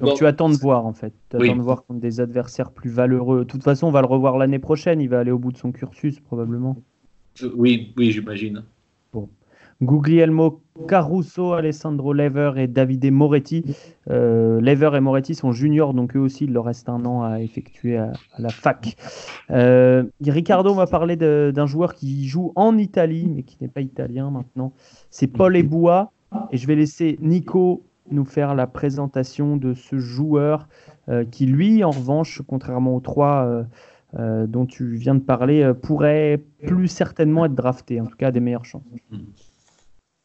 donc, 0.01 0.17
tu 0.17 0.27
attends 0.27 0.51
de 0.51 0.57
voir, 0.57 0.85
en 0.85 0.93
fait. 0.93 1.13
Tu 1.31 1.37
attends 1.37 1.57
de 1.57 1.63
voir 1.63 1.85
contre 1.85 2.01
des 2.01 2.21
adversaires 2.21 2.73
plus 2.73 2.91
valeureux. 2.91 3.41
De 3.41 3.45
toute 3.45 3.63
façon, 3.63 3.87
on 3.87 3.93
va 3.93 4.01
le 4.01 4.09
revoir 4.09 4.39
l'année 4.39 4.59
prochaine. 4.59 5.01
Il 5.01 5.09
va 5.09 5.21
aller 5.21 5.31
au 5.31 5.39
bout 5.39 5.53
de 5.53 5.59
son 5.59 5.71
cursus, 5.71 6.19
probablement. 6.19 6.77
Oui, 7.55 7.95
oui, 7.97 8.11
j'imagine. 8.11 8.65
Guglielmo 9.81 10.61
Caruso, 10.89 11.53
Alessandro 11.53 12.13
Lever 12.13 12.53
et 12.57 12.67
Davide 12.67 13.13
Moretti. 13.13 13.65
Euh, 14.11 14.61
Lever 14.61 14.91
et 14.97 15.01
Moretti 15.01 15.35
sont 15.35 15.53
juniors, 15.53 15.95
donc 15.95 16.17
eux 16.17 16.21
aussi, 16.21 16.45
il 16.45 16.53
leur 16.53 16.65
reste 16.65 16.89
un 16.89 17.05
an 17.05 17.23
à 17.23 17.41
effectuer 17.41 17.97
à, 17.97 18.13
la 18.39 18.49
fac. 18.49 18.97
Euh, 19.51 20.05
Ricardo 20.21 20.75
m'a 20.75 20.87
parlé 20.87 21.17
d'un 21.17 21.67
joueur 21.67 21.95
qui 21.95 22.27
joue 22.27 22.53
en 22.57 22.77
Italie, 22.77 23.31
mais 23.33 23.43
qui 23.43 23.57
n'est 23.61 23.69
pas 23.69 23.81
italien 23.81 24.31
maintenant. 24.31 24.73
C'est 25.11 25.29
Paul 25.29 25.57
Eboua. 25.57 26.11
Et 26.51 26.59
je 26.59 26.67
vais 26.67 26.75
laisser 26.75 27.19
Nico 27.23 27.85
nous 28.11 28.27
faire 28.27 28.55
la 28.55 28.67
présentation 28.67 29.57
de 29.57 29.73
ce 29.73 29.99
joueur 29.99 30.69
euh, 31.09 31.25
qui, 31.25 31.47
lui, 31.47 31.83
en 31.85 31.91
revanche, 31.91 32.43
contrairement 32.47 32.97
aux 32.97 33.01
trois 33.01 33.65
dont 34.15 34.65
tu 34.65 34.97
viens 34.97 35.15
de 35.15 35.21
parler, 35.21 35.71
pourrait 35.83 36.43
plus 36.67 36.89
certainement 36.89 37.45
être 37.45 37.55
drafté, 37.55 38.01
en 38.01 38.07
tout 38.07 38.17
cas 38.17 38.31
des 38.31 38.41
meilleures 38.41 38.65
chances. 38.65 38.83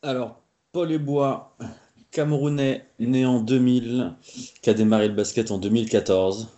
Alors, 0.04 0.42
Paul 0.74 0.92
Ebois, 0.92 1.56
Camerounais, 2.12 2.86
né 3.00 3.26
en 3.26 3.40
2000, 3.40 4.14
qui 4.62 4.70
a 4.70 4.74
démarré 4.74 5.08
le 5.08 5.14
basket 5.14 5.50
en 5.50 5.58
2014. 5.58 6.50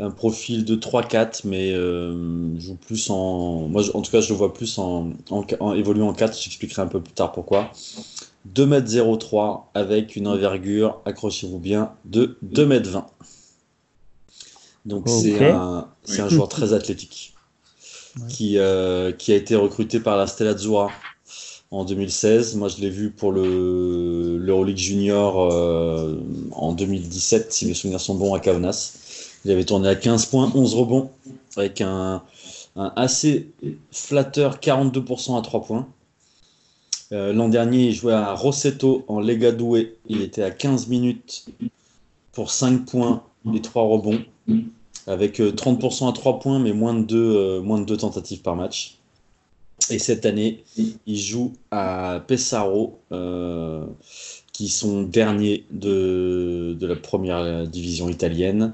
Un 0.00 0.10
profil 0.10 0.64
de 0.64 0.74
3-4, 0.74 1.42
mais 1.44 1.70
euh, 1.72 2.58
joue 2.58 2.74
plus 2.74 3.10
en. 3.10 3.68
Moi, 3.68 3.84
en 3.94 4.02
tout 4.02 4.10
cas, 4.10 4.20
je 4.20 4.30
le 4.30 4.34
vois 4.34 4.52
plus 4.52 4.76
en, 4.78 5.12
en, 5.30 5.72
évoluant 5.74 6.08
en 6.08 6.14
4. 6.14 6.36
J'expliquerai 6.36 6.82
un 6.82 6.88
peu 6.88 7.00
plus 7.00 7.12
tard 7.12 7.30
pourquoi. 7.30 7.70
2m03 8.52 9.66
avec 9.74 10.16
une 10.16 10.26
envergure, 10.26 11.00
accrochez-vous 11.04 11.60
bien, 11.60 11.92
de 12.04 12.36
2m20. 12.44 13.04
Donc, 14.84 15.08
c'est 15.08 15.48
un, 15.48 15.88
un, 16.18 16.28
joueur 16.28 16.48
très 16.48 16.72
athlétique 16.72 17.34
qui, 18.28 18.58
euh, 18.58 19.12
qui 19.12 19.32
a 19.32 19.36
été 19.36 19.54
recruté 19.54 20.00
par 20.00 20.16
la 20.16 20.26
Stella 20.26 20.56
Zura 20.56 20.90
en 21.70 21.84
2016. 21.84 22.56
Moi, 22.56 22.68
je 22.68 22.80
l'ai 22.80 22.90
vu 22.90 23.10
pour 23.10 23.32
le 23.32 24.38
l'Euroleague 24.38 24.76
Junior 24.76 25.52
euh, 25.52 26.16
en 26.52 26.72
2017, 26.72 27.52
si 27.52 27.66
mes 27.66 27.74
souvenirs 27.74 28.00
sont 28.00 28.14
bons, 28.14 28.34
à 28.34 28.40
Kaunas. 28.40 29.38
Il 29.44 29.50
avait 29.50 29.64
tourné 29.64 29.88
à 29.88 29.94
15 29.94 30.26
points, 30.26 30.50
11 30.54 30.74
rebonds, 30.74 31.10
avec 31.56 31.80
un, 31.80 32.22
assez 32.76 33.50
flatteur 33.90 34.58
42% 34.58 35.38
à 35.38 35.42
3 35.42 35.62
points. 35.62 35.88
Euh, 37.12 37.32
l'an 37.32 37.48
dernier, 37.48 37.88
il 37.88 37.94
jouait 37.94 38.14
à 38.14 38.34
Rossetto 38.34 39.04
en 39.08 39.20
Lega 39.20 39.52
Doué. 39.52 39.96
Il 40.08 40.22
était 40.22 40.42
à 40.42 40.50
15 40.50 40.88
minutes 40.88 41.46
pour 42.32 42.50
5 42.50 42.86
points 42.86 43.22
et 43.54 43.60
3 43.60 43.82
rebonds, 43.82 44.20
avec 45.06 45.40
30% 45.40 46.04
euh, 46.04 46.08
à 46.08 46.12
3 46.12 46.40
points, 46.40 46.58
mais 46.58 46.72
moins 46.72 46.94
de 46.94 47.02
2, 47.02 47.60
moins 47.60 47.78
de 47.78 47.84
2 47.84 47.98
tentatives 47.98 48.40
par 48.40 48.56
match. 48.56 48.98
Et 49.90 49.98
cette 49.98 50.24
année, 50.26 50.64
il 50.76 51.16
joue 51.16 51.52
à 51.70 52.22
Pesaro, 52.26 52.98
euh, 53.12 53.84
qui 54.52 54.68
sont 54.68 55.02
derniers 55.02 55.64
de, 55.70 56.76
de, 56.78 56.86
la 56.86 56.96
première 56.96 57.66
division 57.66 58.08
italienne. 58.08 58.72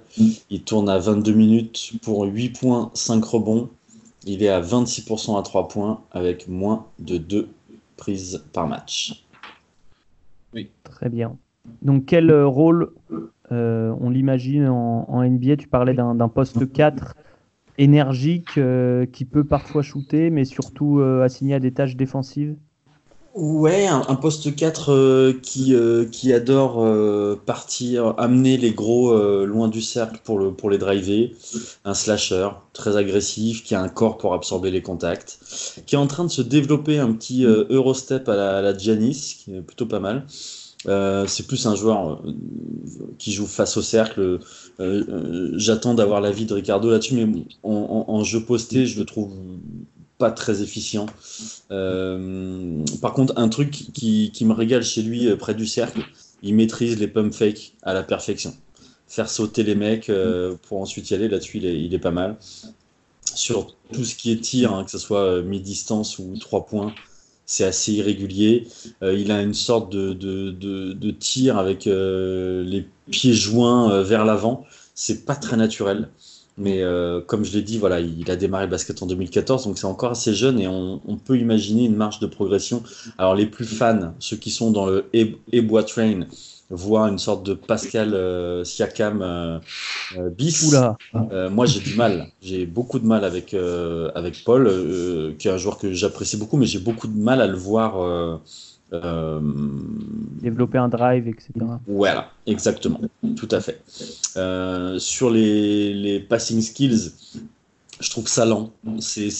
Il 0.50 0.62
tourne 0.62 0.88
à 0.88 0.98
22 0.98 1.32
minutes 1.32 1.92
pour 2.02 2.24
8 2.24 2.50
points, 2.50 2.90
5 2.94 3.24
rebonds. 3.24 3.70
Il 4.26 4.42
est 4.42 4.50
à 4.50 4.61
26% 4.61 5.38
à 5.38 5.42
3 5.42 5.68
points 5.68 6.02
avec 6.12 6.48
moins 6.48 6.86
de 6.98 7.16
2 7.16 7.48
prises 7.96 8.44
par 8.52 8.68
match. 8.68 9.24
Oui. 10.54 10.68
Très 10.84 11.08
bien. 11.08 11.36
Donc 11.82 12.06
quel 12.06 12.32
rôle 12.32 12.90
euh, 13.52 13.94
on 14.00 14.11
l'imagine 14.11 14.68
en, 14.68 15.06
en, 15.08 15.24
NBA 15.24 15.56
Tu 15.56 15.68
parlais 15.68 15.94
d'un 15.94 16.28
poste 16.28 16.70
4 16.70 17.14
énergique, 17.81 18.59
euh, 18.59 19.07
qui 19.07 19.24
peut 19.24 19.45
parfois 19.45 19.83
shooter, 19.83 20.31
mais 20.31 20.45
surtout 20.45 21.01
euh, 21.01 21.24
assigné 21.24 21.55
à 21.55 21.61
des 21.61 21.72
tâches 21.72 21.97
défensives 21.97 22.55
Ouais, 23.33 23.87
un, 23.87 24.16
poste 24.16 24.57
4 24.57 24.93
euh, 24.93 25.33
qui, 25.41 25.72
qui 26.11 26.33
adore 26.33 26.85
partir, 27.47 28.14
amener 28.18 28.57
les 28.57 28.72
gros 28.72 29.16
loin 29.47 29.68
du 29.68 29.81
cercle 29.81 30.18
pour, 30.24 30.37
le, 30.41 30.53
pour 30.53 30.68
les 30.68 30.78
driver. 30.78 31.33
Un 31.85 31.95
slasher 31.95 32.49
très 32.72 32.97
agressif, 32.97 33.62
qui 33.62 33.76
a 33.76 33.81
un 33.81 33.89
corps 33.89 34.18
pour 34.18 34.35
absorber 34.35 34.72
les 34.72 34.83
contacts, 34.83 35.39
qui 35.87 35.95
est 35.95 35.99
en 35.99 36.09
train 36.09 36.24
de 36.24 36.31
se 36.31 36.43
développer 36.43 36.99
un 36.99 37.12
petit 37.12 37.45
Eurostep 37.45 38.28
à 38.28 38.35
la, 38.35 38.59
à 38.59 38.62
la 38.62 38.76
Giannis, 38.76 39.37
qui 39.39 39.55
est 39.55 39.62
plutôt 39.62 39.87
pas 39.87 40.01
mal. 40.01 40.26
Euh, 40.87 41.26
c'est 41.26 41.47
plus 41.47 41.66
un 41.66 41.74
joueur 41.74 42.22
euh, 42.24 42.33
qui 43.18 43.33
joue 43.33 43.47
face 43.47 43.76
au 43.76 43.83
cercle. 43.83 44.41
Euh, 44.81 45.53
j'attends 45.57 45.95
d'avoir 45.95 46.20
l'avis 46.20 46.47
de 46.47 46.55
Ricardo 46.55 46.91
là-dessus, 46.91 47.14
mais 47.14 47.45
en, 47.62 48.24
jeu 48.24 48.41
posté, 48.41 48.87
je 48.87 48.99
le 48.99 49.05
trouve 49.05 49.33
pas 50.18 50.31
très 50.31 50.62
efficient. 50.62 51.07
par 51.68 53.12
contre, 53.14 53.35
un 53.37 53.49
truc 53.49 53.70
qui, 53.70 54.45
me 54.45 54.53
régale 54.53 54.83
chez 54.83 55.03
lui 55.03 55.35
près 55.37 55.55
du 55.55 55.66
cercle, 55.66 56.01
il 56.43 56.55
maîtrise 56.55 56.99
les 56.99 57.09
pump 57.09 57.33
fakes 57.33 57.74
à 57.83 57.93
la 57.93 58.03
perfection. 58.03 58.55
Faire 59.07 59.28
sauter 59.28 59.64
les 59.64 59.74
mecs 59.74 60.11
pour 60.62 60.81
ensuite 60.81 61.11
y 61.11 61.14
aller, 61.14 61.28
là-dessus, 61.28 61.59
il, 61.59 61.93
est, 61.93 61.99
pas 61.99 62.11
mal. 62.11 62.37
Sur 63.35 63.74
tout 63.93 64.05
ce 64.05 64.14
qui 64.14 64.33
est 64.33 64.41
tir, 64.41 64.72
hein, 64.72 64.85
que 64.85 64.91
ce 64.91 64.99
soit 64.99 65.43
mi-distance 65.43 66.18
ou 66.18 66.37
3 66.39 66.66
points, 66.66 66.95
c'est 67.51 67.64
assez 67.64 67.92
irrégulier. 67.94 68.68
Euh, 69.03 69.12
il 69.12 69.32
a 69.32 69.42
une 69.42 69.55
sorte 69.55 69.90
de, 69.92 70.12
de, 70.12 71.11
tir 71.11 71.59
avec 71.59 71.88
euh, 71.88 72.62
les 72.62 72.86
pieds 73.11 73.34
joints 73.34 73.90
euh, 73.90 74.05
vers 74.05 74.24
l'avant. 74.24 74.64
C'est 74.94 75.26
pas 75.26 75.34
très 75.34 75.57
naturel. 75.57 76.11
Mais 76.59 76.82
comme 77.26 77.42
je 77.42 77.53
l'ai 77.55 77.62
dit, 77.62 77.78
voilà, 77.78 78.01
il 78.01 78.30
a 78.30 78.36
démarré 78.36 78.66
le 78.66 78.70
basket 78.70 79.03
en 79.03 79.07
2014, 79.07 79.64
donc 79.64 79.78
c'est 79.78 79.86
encore 79.86 80.11
assez 80.11 80.34
jeune 80.34 80.61
et 80.61 80.68
on, 80.68 81.16
peut 81.24 81.38
imaginer 81.38 81.86
une 81.86 81.96
marge 81.96 82.18
de 82.18 82.26
progression. 82.26 82.82
Alors 83.16 83.34
les 83.34 83.46
plus 83.46 83.64
fans, 83.64 84.12
ceux 84.18 84.36
qui 84.36 84.51
sont 84.51 84.70
dans 84.70 84.84
le 84.84 85.07
Ebois 85.53 85.84
Train, 85.84 86.26
voit 86.71 87.09
une 87.09 87.18
sorte 87.18 87.45
de 87.45 87.55
Pascal 87.55 88.14
euh, 88.14 88.64
Siakam 88.64 89.23
euh, 89.23 89.59
euh, 90.16 90.31
bis. 90.31 90.75
moi, 91.51 91.66
j'ai 91.66 91.81
du 91.81 91.95
mal. 91.97 92.29
J'ai 92.41 92.64
beaucoup 92.66 92.99
de 92.99 93.07
mal 93.07 93.25
avec, 93.25 93.55
avec 94.14 94.45
Paul, 94.45 95.35
qui 95.39 95.49
est 95.49 95.51
un 95.51 95.57
joueur 95.57 95.79
que 95.79 95.93
j'apprécie 95.93 96.37
beaucoup, 96.37 96.57
mais 96.57 96.66
j'ai 96.66 96.79
beaucoup 96.79 97.09
de 97.09 97.18
mal 97.18 97.41
à 97.41 97.47
le 97.47 97.57
voir. 97.57 98.41
Développer 100.43 100.79
un 100.79 100.89
drive, 100.89 101.29
etc. 101.29 101.53
Voilà, 101.87 102.31
exactement, 102.47 103.01
tout 103.37 103.49
à 103.51 103.61
fait. 103.61 103.83
sur 104.99 105.31
les, 105.31 105.93
les 105.93 106.21
passing 106.21 106.61
skills, 106.61 107.12
je 108.01 108.11
trouve 108.11 108.29
ça 108.29 108.45
lent. 108.47 108.73
C'est 109.01 109.31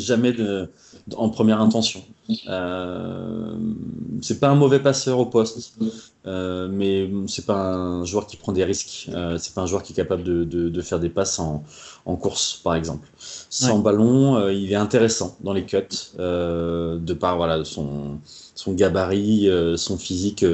jamais 0.00 0.32
de, 0.32 0.70
en 1.16 1.28
première 1.28 1.60
intention. 1.60 2.02
Euh, 2.48 3.54
c'est 4.22 4.38
pas 4.38 4.48
un 4.48 4.54
mauvais 4.54 4.80
passeur 4.80 5.18
au 5.18 5.26
poste, 5.26 5.74
euh, 6.26 6.68
mais 6.70 7.10
c'est 7.26 7.46
pas 7.46 7.74
un 7.74 8.04
joueur 8.04 8.26
qui 8.26 8.36
prend 8.36 8.52
des 8.52 8.64
risques. 8.64 9.08
Euh, 9.12 9.38
c'est 9.38 9.54
pas 9.54 9.62
un 9.62 9.66
joueur 9.66 9.82
qui 9.82 9.92
est 9.92 9.96
capable 9.96 10.22
de, 10.22 10.44
de, 10.44 10.82
faire 10.82 11.00
des 11.00 11.08
passes 11.08 11.38
en, 11.38 11.64
en, 12.06 12.16
course, 12.16 12.60
par 12.62 12.74
exemple. 12.74 13.08
Sans 13.18 13.78
ballon, 13.78 14.48
il 14.48 14.70
est 14.72 14.76
intéressant 14.76 15.36
dans 15.40 15.52
les 15.52 15.64
cuts, 15.64 15.78
de 16.18 17.14
par 17.14 17.36
voilà 17.36 17.64
son, 17.64 18.18
son 18.54 18.72
gabarit, 18.72 19.48
son 19.76 19.98
physique. 19.98 20.44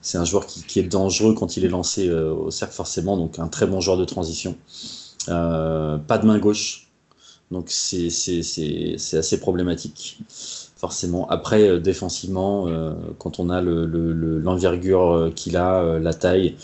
c'est 0.00 0.18
un 0.18 0.24
joueur 0.24 0.46
qui, 0.46 0.62
qui, 0.62 0.78
est 0.80 0.84
dangereux 0.84 1.34
quand 1.34 1.56
il 1.56 1.64
est 1.64 1.68
lancé 1.68 2.10
au 2.10 2.50
cercle 2.50 2.74
forcément, 2.74 3.16
donc 3.16 3.38
un 3.38 3.48
très 3.48 3.66
bon 3.66 3.80
joueur 3.80 3.96
de 3.96 4.04
transition. 4.04 4.56
Pas 5.26 6.18
de 6.18 6.26
main 6.26 6.38
gauche. 6.38 6.89
Donc 7.50 7.70
c'est 7.70 8.06
assez 8.06 9.40
problématique, 9.40 10.20
forcément. 10.76 11.28
Après, 11.28 11.68
euh, 11.68 11.80
défensivement, 11.80 12.68
euh, 12.68 12.94
quand 13.18 13.40
on 13.40 13.50
a 13.50 13.60
l'envergure 13.60 15.14
le, 15.16 15.30
qu'il 15.30 15.56
a, 15.56 15.98
la 15.98 16.14
taille, 16.14 16.56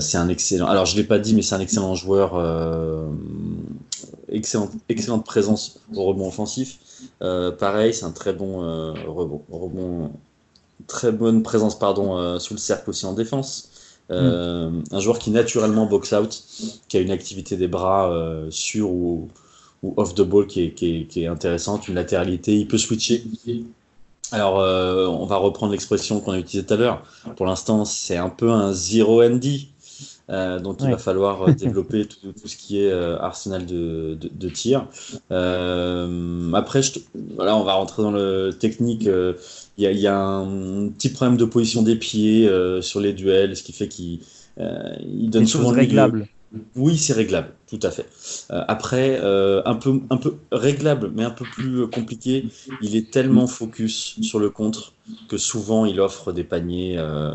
c'est 0.00 0.18
un 0.18 0.28
excellent. 0.28 0.66
Alors 0.66 0.86
je 0.86 0.96
l'ai 0.96 1.04
pas 1.04 1.18
dit, 1.18 1.34
mais 1.34 1.42
c'est 1.42 1.54
un 1.54 1.60
excellent 1.60 1.94
joueur. 1.94 2.34
excellente, 4.28 4.72
excellente 4.88 5.24
présence 5.24 5.80
au 5.94 6.04
rebond 6.04 6.28
offensif. 6.28 6.78
pareil, 7.20 7.94
c'est 7.94 8.04
un 8.04 8.10
très 8.10 8.32
bon 8.32 8.58
rebond, 9.06 9.42
rebond, 9.50 10.10
très 10.86 11.12
bonne 11.12 11.42
présence 11.42 11.78
pardon 11.78 12.38
sous 12.40 12.54
le 12.54 12.58
cercle 12.58 12.90
aussi 12.90 13.06
en 13.06 13.12
défense. 13.12 13.70
Euh, 14.10 14.70
un 14.92 15.00
joueur 15.00 15.18
qui 15.18 15.30
naturellement 15.30 15.86
box 15.86 16.12
out, 16.12 16.44
qui 16.88 16.96
a 16.96 17.00
une 17.00 17.10
activité 17.10 17.56
des 17.56 17.66
bras 17.66 18.12
euh, 18.12 18.50
sur 18.50 18.90
ou, 18.90 19.28
off 19.82 20.14
the 20.14 20.22
ball 20.22 20.46
qui 20.46 21.06
est, 21.14 21.26
intéressante, 21.26 21.88
une 21.88 21.94
latéralité, 21.94 22.56
il 22.56 22.66
peut 22.66 22.78
switcher. 22.78 23.24
Alors, 24.32 24.60
euh, 24.60 25.06
on 25.06 25.26
va 25.26 25.36
reprendre 25.36 25.72
l'expression 25.72 26.20
qu'on 26.20 26.32
a 26.32 26.38
utilisée 26.38 26.66
tout 26.66 26.74
à 26.74 26.76
l'heure. 26.76 27.02
Pour 27.36 27.46
l'instant, 27.46 27.84
c'est 27.84 28.16
un 28.16 28.28
peu 28.28 28.50
un 28.50 28.72
zero 28.72 29.22
ND. 29.22 29.44
donc 30.62 30.78
il 30.80 30.90
va 30.90 30.98
falloir 30.98 31.54
développer 31.54 32.06
tout, 32.06 32.32
ce 32.44 32.56
qui 32.56 32.80
est 32.80 32.92
arsenal 32.92 33.64
de, 33.66 34.18
de, 34.20 34.48
tir. 34.48 34.88
après, 35.30 36.82
je, 36.82 36.98
voilà, 37.36 37.56
on 37.56 37.64
va 37.64 37.74
rentrer 37.74 38.02
dans 38.02 38.10
le 38.10 38.50
technique 38.58 39.08
il 39.78 40.00
y, 40.00 40.06
a, 40.06 40.18
un 40.18 40.88
petit 40.88 41.10
problème 41.10 41.36
de 41.36 41.44
position 41.44 41.82
des 41.82 41.96
pieds 41.96 42.48
euh, 42.48 42.80
sur 42.80 43.00
les 43.00 43.12
duels, 43.12 43.56
ce 43.56 43.62
qui 43.62 43.72
fait 43.72 43.88
qu'il 43.88 44.20
euh, 44.58 44.96
donne 45.02 45.46
souvent 45.46 45.68
réglables. 45.68 46.28
Oui, 46.76 46.96
c'est 46.98 47.12
réglable, 47.12 47.48
tout 47.68 47.80
à 47.82 47.90
fait. 47.90 48.06
Euh, 48.50 48.64
après, 48.68 49.18
euh, 49.22 49.62
un, 49.64 49.74
peu, 49.74 50.00
un 50.10 50.16
peu 50.16 50.36
réglable, 50.52 51.10
mais 51.14 51.24
un 51.24 51.30
peu 51.30 51.44
plus 51.44 51.86
compliqué, 51.88 52.44
il 52.80 52.96
est 52.96 53.10
tellement 53.10 53.46
focus 53.46 54.18
sur 54.22 54.38
le 54.38 54.50
contre 54.50 54.92
que 55.28 55.38
souvent 55.38 55.84
il 55.86 56.00
offre 56.00 56.32
des 56.32 56.44
paniers 56.44 56.96
euh, 56.98 57.32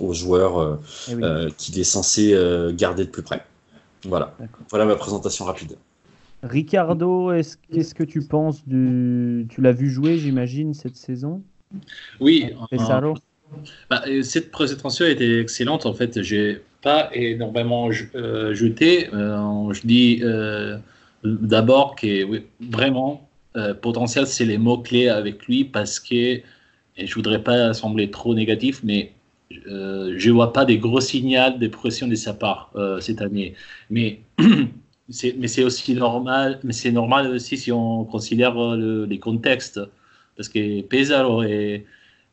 aux 0.00 0.12
joueurs 0.14 0.78
Eh 1.08 1.14
oui. 1.14 1.52
qu'il 1.56 1.78
est 1.78 1.84
censé 1.84 2.36
garder 2.74 3.04
de 3.04 3.10
plus 3.10 3.22
près. 3.22 3.44
Voilà, 4.04 4.34
voilà 4.70 4.84
ma 4.84 4.96
présentation 4.96 5.44
rapide. 5.44 5.76
Ricardo, 6.42 7.30
est-ce- 7.32 7.56
qu'est-ce 7.70 7.94
que 7.94 8.02
tu 8.02 8.20
penses 8.20 8.66
du. 8.66 9.46
Tu 9.48 9.60
l'as 9.60 9.72
vu 9.72 9.88
jouer, 9.88 10.18
j'imagine, 10.18 10.74
cette 10.74 10.96
saison? 10.96 11.42
Oui, 12.20 12.52
Pesaro? 12.70 13.14
Bah, 13.90 14.02
euh, 14.06 14.22
cette 14.22 14.50
présentation 14.50 15.06
était 15.06 15.40
excellente. 15.40 15.86
En 15.86 15.94
fait, 15.94 16.22
j'ai 16.22 16.62
pas 16.82 17.10
énormément 17.14 17.90
euh, 18.14 18.54
jeté. 18.54 19.08
Euh, 19.14 19.72
je 19.72 19.82
dis 19.86 20.20
euh, 20.22 20.78
d'abord 21.24 21.96
que 21.96 22.24
oui, 22.24 22.42
vraiment 22.60 23.28
potentiel, 23.82 24.26
c'est 24.26 24.46
les 24.46 24.58
mots 24.58 24.78
clés 24.78 25.08
avec 25.08 25.46
lui 25.46 25.64
parce 25.64 26.00
que 26.00 26.40
et 26.96 27.06
je 27.06 27.14
voudrais 27.14 27.42
pas 27.42 27.72
sembler 27.74 28.10
trop 28.10 28.34
négatif, 28.34 28.80
mais 28.84 29.12
euh, 29.66 30.14
je 30.18 30.30
vois 30.30 30.52
pas 30.52 30.64
des 30.64 30.78
gros 30.78 31.00
signaux 31.00 31.50
de 31.58 31.68
pression 31.68 32.06
de 32.08 32.14
sa 32.14 32.34
part 32.34 32.70
euh, 32.76 33.00
cette 33.00 33.20
année. 33.22 33.54
Mais 33.90 34.20
c'est 35.08 35.34
mais 35.38 35.48
c'est 35.48 35.64
aussi 35.64 35.94
normal. 35.94 36.60
Mais 36.64 36.72
c'est 36.72 36.92
normal 36.92 37.28
aussi 37.28 37.56
si 37.56 37.72
on 37.72 38.04
considère 38.04 38.54
le- 38.76 39.04
les 39.06 39.18
contextes 39.18 39.80
parce 40.36 40.48
que 40.48 40.82
Pesaro 40.82 41.42
est 41.42 41.84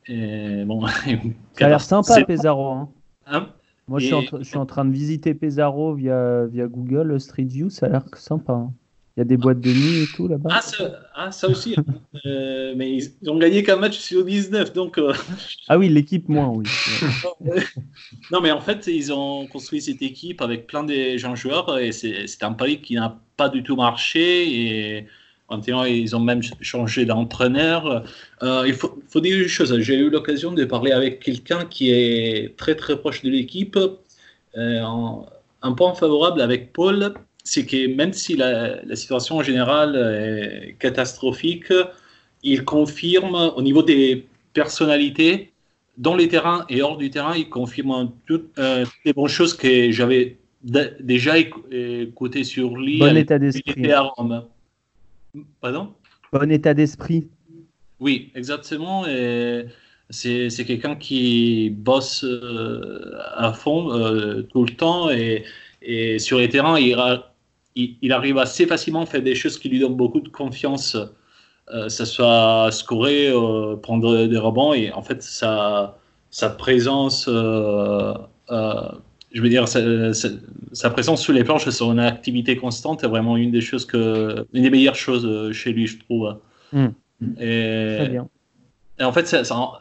et 0.08 0.64
bon, 0.66 0.86
Ça 1.58 1.66
a 1.66 1.70
l'air 1.70 1.82
sympa, 1.82 2.22
Pesaro. 2.22 2.72
hein. 2.72 2.90
Hein? 3.28 3.50
Moi, 3.90 4.00
je 4.00 4.06
suis, 4.06 4.14
en 4.16 4.22
Et- 4.22 4.26
tra- 4.28 4.38
je 4.40 4.44
suis 4.44 4.58
en 4.58 4.66
train 4.66 4.86
de 4.86 4.92
visiter 4.92 5.34
Pesaro 5.34 5.94
via, 5.96 6.46
via 6.46 6.68
Google 6.68 7.20
Street 7.20 7.44
View. 7.46 7.70
Ça 7.70 7.88
a 7.88 7.90
l'air 7.90 8.04
sympa. 8.16 8.54
hein. 8.54 8.74
Il 9.18 9.22
y 9.22 9.24
a 9.24 9.26
des 9.26 9.36
boîtes 9.36 9.60
de 9.60 9.70
nuit 9.70 10.04
et 10.04 10.08
tout 10.16 10.30
là-bas. 10.30 10.50
Ah, 10.54 10.62
ça, 10.62 10.92
ah, 11.14 11.32
ça 11.32 11.50
aussi. 11.50 11.74
hein. 11.78 11.84
Euh, 12.26 12.74
mais 12.76 12.98
ils, 12.98 13.30
ont 13.30 13.38
gagné 13.38 13.64
qu'un 13.64 13.76
match 13.78 13.98
sur 13.98 14.24
19. 14.26 14.74
Donc, 14.74 14.98
euh, 14.98 15.14
Ah 15.68 15.78
oui, 15.78 15.90
l'équipe 15.90 16.28
moins, 16.30 16.48
oui. 16.50 16.66
Non, 18.32 18.42
mais 18.42 18.52
en 18.52 18.62
fait, 18.62 18.88
ils 18.88 19.12
ont 19.12 19.48
construit 19.48 19.82
cette 19.82 20.02
équipe 20.02 20.42
avec 20.42 20.68
plein 20.68 20.84
de 20.84 21.18
jeunes 21.18 21.36
joueurs 21.36 21.78
et 21.80 21.92
c'est 21.92 22.28
c'est 22.28 22.44
un 22.44 22.54
pari 22.54 22.82
qui 22.82 22.96
n'a 22.96 23.20
pas 23.38 23.50
du 23.50 23.64
tout 23.64 23.76
marché. 23.76 24.98
Et 24.98 25.08
maintenant, 25.50 25.84
ils 25.84 26.16
ont 26.16 26.20
même 26.20 26.42
changé 26.62 27.06
d'entraîneur. 27.06 28.04
Euh, 28.44 28.64
il 28.68 28.74
faut, 28.74 29.00
faut 29.10 29.20
dire 29.22 29.38
une 29.38 29.48
chose 29.48 29.78
j'ai 29.80 29.96
eu 29.96 30.10
l'occasion 30.10 30.52
de 30.52 30.66
parler 30.66 30.92
avec 30.92 31.20
quelqu'un 31.20 31.66
qui 31.66 31.92
est 31.92 32.56
très 32.58 32.76
très 32.76 32.98
proche 32.98 33.22
de 33.24 33.30
l'équipe. 33.30 33.78
Euh, 34.58 34.82
un 35.62 35.74
point 35.74 35.94
favorable 35.94 36.42
avec 36.42 36.74
Paul, 36.74 37.14
c'est 37.44 37.66
que 37.66 37.88
même 37.94 38.14
si 38.14 38.36
la, 38.36 38.82
la 38.84 38.96
situation 38.96 39.38
en 39.38 39.44
général 39.44 39.96
est 39.96 40.76
catastrophique, 40.80 41.74
il 42.44 42.64
confirme 42.64 43.52
au 43.56 43.62
niveau 43.62 43.84
des 43.84 44.26
personnalités, 44.54 45.52
dans 45.98 46.16
les 46.16 46.28
terrains 46.30 46.66
et 46.70 46.82
hors 46.82 46.98
du 46.98 47.10
terrain, 47.10 47.36
il 47.36 47.50
confirme 47.50 48.12
toutes 48.26 48.58
euh, 48.58 48.86
toutes 48.86 49.06
les 49.06 49.14
bonnes 49.14 49.28
choses 49.28 49.54
que 49.56 49.92
j'avais 49.92 50.38
déjà 50.64 51.38
écou- 51.38 51.64
écoutées 51.72 52.44
sur 52.44 52.76
lui. 52.78 53.00
Bon 53.00 53.16
état 53.18 53.38
d'esprit. 53.40 53.72
était 53.72 53.92
à 53.92 54.02
Rome. 54.02 54.44
Pardon? 55.62 55.96
Bon 56.32 56.52
état 56.52 56.74
d'esprit. 56.74 57.30
oui, 58.00 58.32
exactement. 58.36 59.06
Et 59.08 59.66
c'est 60.10 60.50
c'est 60.50 60.66
quelqu'un 60.66 60.96
qui 60.96 61.70
bosse 61.72 62.24
euh, 62.24 63.14
à 63.36 63.54
fond 63.54 63.92
euh, 63.94 64.44
tout 64.44 64.64
le 64.66 64.76
temps 64.76 65.10
et, 65.12 65.44
et 65.82 66.20
sur 66.20 66.38
les 66.40 66.50
terrains, 66.50 66.80
il, 66.80 66.96
il, 67.76 67.98
il 68.02 68.12
arrive 68.12 68.38
assez 68.38 68.66
facilement 68.66 69.02
à 69.02 69.06
faire 69.06 69.22
des 69.22 69.36
choses 69.36 69.58
qui 69.60 69.70
lui 69.70 69.80
donnent 69.80 69.96
beaucoup 69.98 70.22
de 70.22 70.30
confiance. 70.30 70.98
Euh, 71.72 71.90
ça 71.90 72.06
soit 72.06 72.70
scorer, 72.72 73.30
euh, 73.30 73.76
prendre 73.78 74.26
des 74.28 74.38
rebonds 74.38 74.74
et 74.74 74.92
en 74.92 75.04
fait 75.04 75.22
sa, 75.22 75.98
sa 76.32 76.50
présence, 76.50 77.30
je 79.32 79.42
veux 79.42 79.50
dire 79.50 79.68
sa, 79.68 80.14
sa- 80.14 80.30
sa 80.74 80.90
présence 80.90 81.22
sur 81.22 81.34
les 81.34 81.44
planches, 81.44 81.68
son 81.70 81.98
activité 81.98 82.56
constante 82.58 83.04
est 83.04 83.08
vraiment 83.08 83.38
une 83.38 83.52
des 83.52 83.62
choses 83.62 83.86
que, 83.86 84.46
une 84.54 84.64
des 84.64 84.70
meilleures 84.70 84.96
choses 84.96 85.26
euh, 85.26 85.52
chez 85.54 85.72
lui, 85.74 85.88
je 85.88 86.00
trouve. 86.00 86.38
Hmm. 86.72 86.88
Et, 87.40 87.96
Très 87.98 88.10
bien. 88.10 88.30
et 89.00 89.04
en 89.04 89.12
fait, 89.12 89.28
ça, 89.28 89.44
ça- 89.44 89.80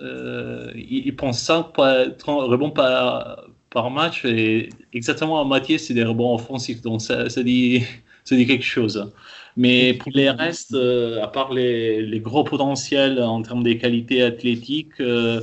euh, 0.00 0.70
il, 0.74 1.14
prend 1.16 1.32
5 1.32 1.66
rebonds 1.76 2.70
par, 2.70 3.44
par 3.70 3.90
match 3.90 4.24
et 4.24 4.68
exactement 4.92 5.40
à 5.40 5.44
moitié, 5.44 5.78
c'est 5.78 5.94
des 5.94 6.04
rebonds 6.04 6.34
offensifs. 6.34 6.80
Donc 6.82 7.00
ça, 7.02 7.28
ça, 7.30 7.42
dit, 7.42 7.82
ça 8.24 8.36
dit 8.36 8.46
quelque 8.46 8.64
chose. 8.64 9.12
Mais 9.56 9.94
pour 9.94 10.12
les 10.14 10.30
restes, 10.30 10.74
euh, 10.74 11.22
à 11.22 11.28
part 11.28 11.52
les, 11.52 12.02
les 12.02 12.20
gros 12.20 12.44
potentiels 12.44 13.20
en 13.22 13.42
termes 13.42 13.62
des 13.62 13.78
qualités 13.78 14.22
athlétiques, 14.22 15.00
euh, 15.00 15.40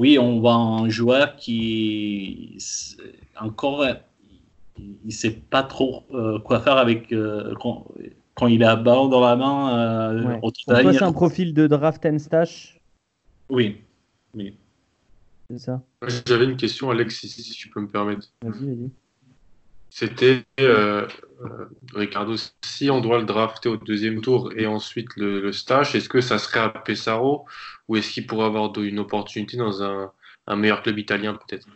oui, 0.00 0.18
on 0.18 0.40
voit 0.40 0.54
un 0.54 0.88
joueur 0.88 1.36
qui 1.36 2.54
s- 2.56 2.96
encore 3.38 3.84
il 4.78 4.96
ne 5.04 5.10
sait 5.10 5.30
pas 5.30 5.62
trop 5.62 6.04
euh, 6.14 6.38
quoi 6.40 6.60
faire 6.60 6.78
avec 6.78 7.12
euh, 7.12 7.54
quand, 7.60 7.86
quand 8.34 8.46
il 8.46 8.64
a 8.64 8.72
un 8.72 8.76
ballon 8.82 9.08
dans 9.08 9.20
la 9.20 9.36
main. 9.36 9.78
euh, 9.78 10.24
Ouais. 10.26 10.40
total, 10.40 10.94
c'est 10.94 11.02
un 11.02 11.12
profil 11.12 11.52
de 11.52 11.66
draft 11.66 12.04
and 12.06 12.18
stash, 12.18 12.78
Oui, 13.50 13.76
oui. 14.34 14.56
c'est 15.50 15.58
ça? 15.58 15.82
J'avais 16.26 16.46
une 16.46 16.56
question, 16.56 16.90
Alex, 16.90 17.20
si, 17.20 17.28
si 17.28 17.52
tu 17.52 17.68
peux 17.68 17.82
me 17.82 17.88
permettre. 17.88 18.26
Vas-y, 18.42 18.66
vas-y. 18.66 18.90
C'était, 19.90 20.44
euh, 20.60 21.06
euh, 21.44 21.66
Ricardo, 21.94 22.34
si 22.64 22.90
on 22.90 23.00
doit 23.00 23.18
le 23.18 23.24
drafter 23.26 23.68
au 23.68 23.76
deuxième 23.76 24.20
tour 24.20 24.52
et 24.56 24.66
ensuite 24.66 25.08
le, 25.16 25.40
le 25.40 25.52
stage, 25.52 25.94
est-ce 25.94 26.08
que 26.08 26.20
ça 26.20 26.38
serait 26.38 26.60
à 26.60 26.68
Pesaro 26.70 27.46
ou 27.88 27.96
est-ce 27.96 28.12
qu'il 28.12 28.26
pourrait 28.26 28.46
avoir 28.46 28.76
une 28.78 29.00
opportunité 29.00 29.56
dans 29.56 29.82
un, 29.82 30.12
un 30.46 30.56
meilleur 30.56 30.82
club 30.82 30.98
italien 30.98 31.34
peut-être? 31.34 31.66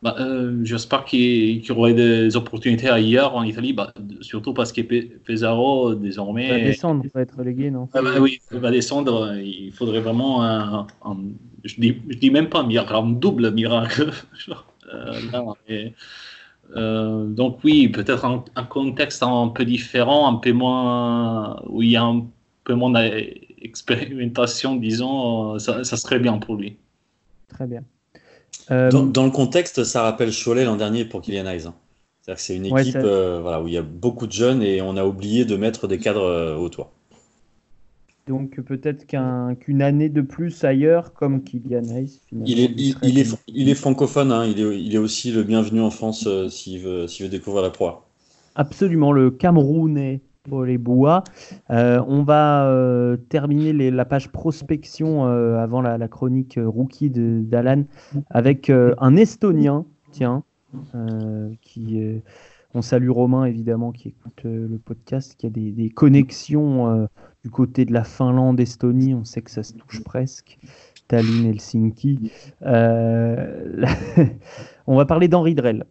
Bah, 0.00 0.14
euh, 0.20 0.60
J'espère 0.64 1.04
qu'il 1.04 1.64
y 1.66 1.70
aurait 1.72 1.92
des 1.94 2.36
opportunités 2.36 2.88
ailleurs 2.88 3.34
en 3.34 3.42
Italie, 3.42 3.72
bah, 3.72 3.92
surtout 4.20 4.54
parce 4.54 4.72
que 4.72 4.80
Pe- 4.82 5.18
Pesaro, 5.24 5.94
Il 6.36 6.46
va 6.48 6.58
désormais, 6.58 6.58
descendre, 6.58 7.04
il 7.04 7.10
va 7.10 7.20
être 7.22 7.36
relégué, 7.36 7.70
non? 7.70 7.88
Ah 7.94 8.02
bah 8.02 8.20
oui, 8.20 8.38
il 8.50 8.60
va 8.60 8.70
descendre. 8.70 9.34
Il 9.38 9.72
faudrait 9.72 10.00
vraiment 10.00 10.42
un, 10.44 10.86
un- 11.02 11.16
je 11.64 11.74
dis, 11.80 12.02
je 12.08 12.16
dis 12.18 12.30
même 12.30 12.48
pas 12.48 12.60
un 12.60 12.66
miracle, 12.66 12.94
un 12.94 13.10
double 13.10 13.50
miracle. 13.52 14.10
Euh, 14.90 15.20
mais, 15.68 15.94
euh, 16.76 17.26
donc 17.26 17.58
oui, 17.64 17.88
peut-être 17.88 18.24
un, 18.24 18.44
un 18.56 18.64
contexte 18.64 19.22
un 19.22 19.48
peu 19.48 19.64
différent, 19.64 20.28
un 20.28 20.36
peu 20.36 20.52
moins, 20.52 21.60
où 21.66 21.82
il 21.82 21.90
y 21.90 21.96
a 21.96 22.02
un 22.04 22.26
peu 22.64 22.74
moins 22.74 22.92
d'expérimentation, 22.92 24.76
disons, 24.76 25.54
euh, 25.54 25.58
ça, 25.58 25.84
ça 25.84 25.96
serait 25.96 26.18
bien 26.18 26.38
pour 26.38 26.56
lui. 26.56 26.76
Très 27.48 27.66
bien. 27.66 27.82
Euh, 28.70 28.90
Dans, 28.90 29.04
dans 29.04 29.24
le 29.24 29.30
contexte, 29.30 29.84
ça 29.84 30.02
rappelle 30.02 30.30
Cholet 30.32 30.64
l'an 30.64 30.76
dernier 30.76 31.04
pour 31.04 31.22
Kylian 31.22 31.46
Hayes. 31.46 31.66
hein. 31.66 31.74
C'est-à-dire 32.20 32.36
que 32.36 32.42
c'est 32.42 32.56
une 32.56 32.66
équipe 32.66 32.96
euh, 32.96 33.40
voilà, 33.40 33.62
où 33.62 33.68
il 33.68 33.72
y 33.74 33.78
a 33.78 33.82
beaucoup 33.82 34.26
de 34.26 34.32
jeunes 34.32 34.62
et 34.62 34.82
on 34.82 34.96
a 34.98 35.04
oublié 35.04 35.46
de 35.46 35.56
mettre 35.56 35.88
des 35.88 35.98
cadres 35.98 36.24
euh, 36.24 36.56
autour. 36.56 36.90
Donc 38.28 38.60
peut-être 38.60 39.06
qu'un- 39.06 39.54
qu'une 39.54 39.80
année 39.82 40.10
de 40.10 40.20
plus 40.20 40.62
ailleurs, 40.62 41.14
comme 41.14 41.42
Kylian 41.42 41.84
Hayes. 41.84 42.20
Il 42.30 42.60
est, 42.60 42.70
il, 43.02 43.18
est, 43.18 43.34
il 43.48 43.68
est 43.70 43.74
francophone, 43.74 44.30
hein. 44.30 44.44
il, 44.44 44.60
est, 44.60 44.80
il 44.80 44.94
est 44.94 44.98
aussi 44.98 45.32
le 45.32 45.42
bienvenu 45.42 45.80
en 45.80 45.90
France 45.90 46.26
euh, 46.26 46.48
s'il 46.48 46.80
veut, 46.80 47.06
s'il 47.06 47.24
veut 47.24 47.30
découvrir 47.30 47.62
la 47.62 47.70
proie. 47.70 48.06
Absolument, 48.54 49.12
le 49.12 49.30
Camerounais 49.30 50.20
pour 50.48 50.64
les 50.64 50.78
bois. 50.78 51.24
Euh, 51.70 52.02
on 52.06 52.22
va 52.22 52.66
euh, 52.68 53.16
terminer 53.28 53.72
les- 53.72 53.90
la 53.90 54.04
page 54.04 54.28
prospection 54.30 55.26
euh, 55.26 55.56
avant 55.58 55.80
la, 55.80 55.96
la 55.96 56.08
chronique 56.08 56.58
rookie 56.62 57.10
de- 57.10 57.40
d'Alan 57.42 57.84
avec 58.30 58.70
un 58.70 59.16
Estonien, 59.16 59.86
tiens, 60.10 60.42
qui. 61.62 62.00
on 62.74 62.82
salue 62.82 63.10
Romain 63.10 63.44
évidemment 63.46 63.92
qui 63.92 64.08
écoute 64.08 64.40
le 64.44 64.78
podcast, 64.84 65.34
qui 65.38 65.46
a 65.46 65.50
des, 65.50 65.70
des 65.72 65.88
connexions 65.88 67.08
côté 67.50 67.84
de 67.84 67.92
la 67.92 68.04
Finlande, 68.04 68.60
Estonie. 68.60 69.14
On 69.14 69.24
sait 69.24 69.42
que 69.42 69.50
ça 69.50 69.62
se 69.62 69.72
touche 69.74 70.02
presque. 70.02 70.58
Tallinn, 71.08 71.46
Helsinki. 71.46 72.30
Euh, 72.62 73.84
on 74.86 74.96
va 74.96 75.06
parler 75.06 75.28
d'Henri 75.28 75.54
Drell, 75.54 75.84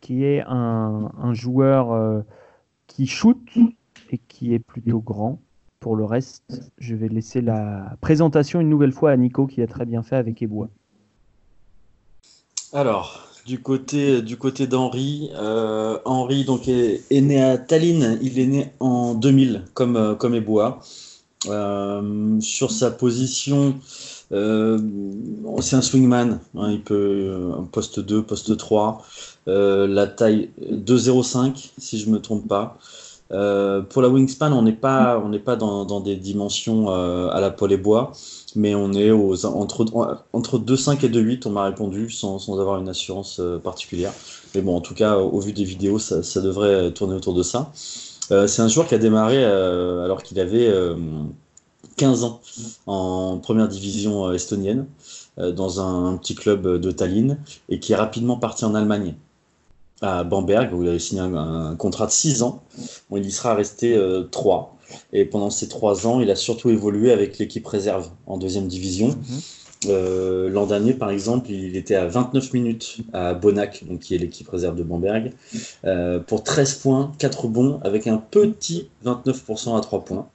qui 0.00 0.24
est 0.24 0.42
un, 0.46 1.10
un 1.16 1.34
joueur 1.34 1.92
euh, 1.92 2.20
qui 2.86 3.06
shoot 3.06 3.40
et 4.10 4.18
qui 4.18 4.54
est 4.54 4.58
plutôt 4.58 5.00
grand. 5.00 5.40
Pour 5.80 5.96
le 5.96 6.04
reste, 6.04 6.72
je 6.78 6.94
vais 6.94 7.08
laisser 7.08 7.40
la 7.40 7.96
présentation 8.00 8.60
une 8.60 8.68
nouvelle 8.68 8.92
fois 8.92 9.10
à 9.10 9.16
Nico, 9.16 9.46
qui 9.46 9.60
a 9.60 9.66
très 9.66 9.84
bien 9.84 10.02
fait 10.02 10.16
avec 10.16 10.40
Ebois. 10.42 10.68
Alors, 12.72 13.33
du 13.46 13.60
côté, 13.60 14.22
du 14.22 14.36
côté 14.36 14.66
d'Henri, 14.66 15.30
euh, 15.34 15.98
Henri 16.04 16.44
donc, 16.44 16.66
est, 16.68 17.02
né 17.10 17.42
à 17.42 17.58
Tallinn, 17.58 18.18
il 18.22 18.38
est 18.38 18.46
né 18.46 18.72
en 18.80 19.14
2000 19.14 19.64
comme, 19.74 19.96
euh, 19.96 20.14
comme. 20.14 20.34
Euh, 21.46 22.40
sur 22.40 22.70
sa 22.70 22.90
position, 22.90 23.74
euh, 24.32 24.78
c'est 25.60 25.76
un 25.76 25.82
swingman, 25.82 26.40
hein, 26.56 26.70
il 26.70 26.80
peut 26.80 27.52
un 27.58 27.64
poste 27.64 28.00
2, 28.00 28.22
poste 28.22 28.56
3. 28.56 29.04
la 29.46 30.06
taille 30.06 30.48
2,05 30.62 31.72
si 31.76 31.98
je 31.98 32.08
me 32.08 32.18
trompe 32.18 32.48
pas. 32.48 32.78
pour 33.28 34.00
la 34.00 34.08
wingspan, 34.08 34.52
on 34.52 34.62
n'est 34.62 34.72
pas, 34.72 35.20
on 35.22 35.28
n'est 35.28 35.38
pas 35.38 35.56
dans, 35.56 35.84
dans, 35.84 36.00
des 36.00 36.16
dimensions 36.16 36.88
à 36.88 37.38
la 37.42 37.50
Paul 37.50 37.72
et 37.72 37.76
Bois, 37.76 38.12
mais 38.56 38.74
on 38.74 38.92
est 38.92 39.10
entre, 39.10 39.86
entre 40.32 40.58
2,5 40.58 41.04
et 41.04 41.08
2,8, 41.08 41.42
on 41.46 41.50
m'a 41.50 41.64
répondu 41.64 42.10
sans, 42.10 42.38
sans, 42.38 42.58
avoir 42.60 42.80
une 42.80 42.88
assurance 42.88 43.40
particulière. 43.62 44.12
Mais 44.54 44.60
bon, 44.60 44.76
en 44.76 44.80
tout 44.80 44.94
cas, 44.94 45.16
au 45.16 45.40
vu 45.40 45.52
des 45.52 45.64
vidéos, 45.64 45.98
ça, 45.98 46.40
devrait 46.40 46.92
tourner 46.92 47.14
autour 47.14 47.34
de 47.34 47.42
ça. 47.42 47.72
c'est 47.74 48.60
un 48.60 48.68
joueur 48.68 48.86
qui 48.86 48.94
a 48.94 48.98
démarré 48.98 49.44
alors 49.44 50.22
qu'il 50.22 50.38
avait 50.40 50.70
15 51.96 52.24
ans 52.24 52.40
en 52.86 53.38
première 53.38 53.68
division 53.68 54.26
euh, 54.26 54.32
estonienne 54.32 54.86
euh, 55.38 55.52
dans 55.52 55.80
un, 55.80 56.16
petit 56.16 56.34
club 56.34 56.66
de 56.66 56.90
Tallinn 56.90 57.38
et 57.68 57.78
qui 57.78 57.92
est 57.92 57.96
rapidement 57.96 58.36
parti 58.36 58.64
en 58.64 58.74
Allemagne 58.74 59.14
à 60.00 60.24
Bamberg 60.24 60.74
où 60.74 60.82
il 60.82 60.88
a 60.88 60.98
signé 60.98 61.22
un, 61.22 61.76
contrat 61.76 62.06
de 62.06 62.10
6 62.10 62.42
ans 62.42 62.62
où 63.10 63.16
il 63.16 63.26
y 63.26 63.30
sera 63.30 63.54
resté 63.54 63.98
3 64.30 64.73
euh, 64.73 64.73
et 65.12 65.24
pendant 65.24 65.50
ces 65.50 65.68
3 65.68 66.06
ans 66.06 66.20
il 66.20 66.30
a 66.30 66.36
surtout 66.36 66.70
évolué 66.70 67.12
avec 67.12 67.38
l'équipe 67.38 67.66
réserve 67.66 68.10
en 68.26 68.38
deuxième 68.38 68.66
division 68.66 69.08
mhm. 69.08 69.40
L'an 69.86 70.64
dernier, 70.64 70.94
par 70.94 71.10
exemple, 71.10 71.50
il 71.50 71.76
était 71.76 71.94
à 71.94 72.06
29 72.06 72.54
minutes 72.54 72.96
à 73.12 73.34
Bonac, 73.34 73.84
donc 73.86 74.00
qui 74.00 74.14
est 74.14 74.18
l'équipe 74.18 74.48
réserve 74.48 74.76
de 74.76 74.82
Bamberg, 74.82 75.32
pour 76.26 76.42
13 76.42 76.74
points, 76.76 77.12
4 77.18 77.48
bons, 77.48 77.80
avec 77.82 78.06
un 78.06 78.16
petit 78.16 78.88
29% 79.04 79.76
à 79.76 79.80
3 79.82 80.06
points. 80.06 80.26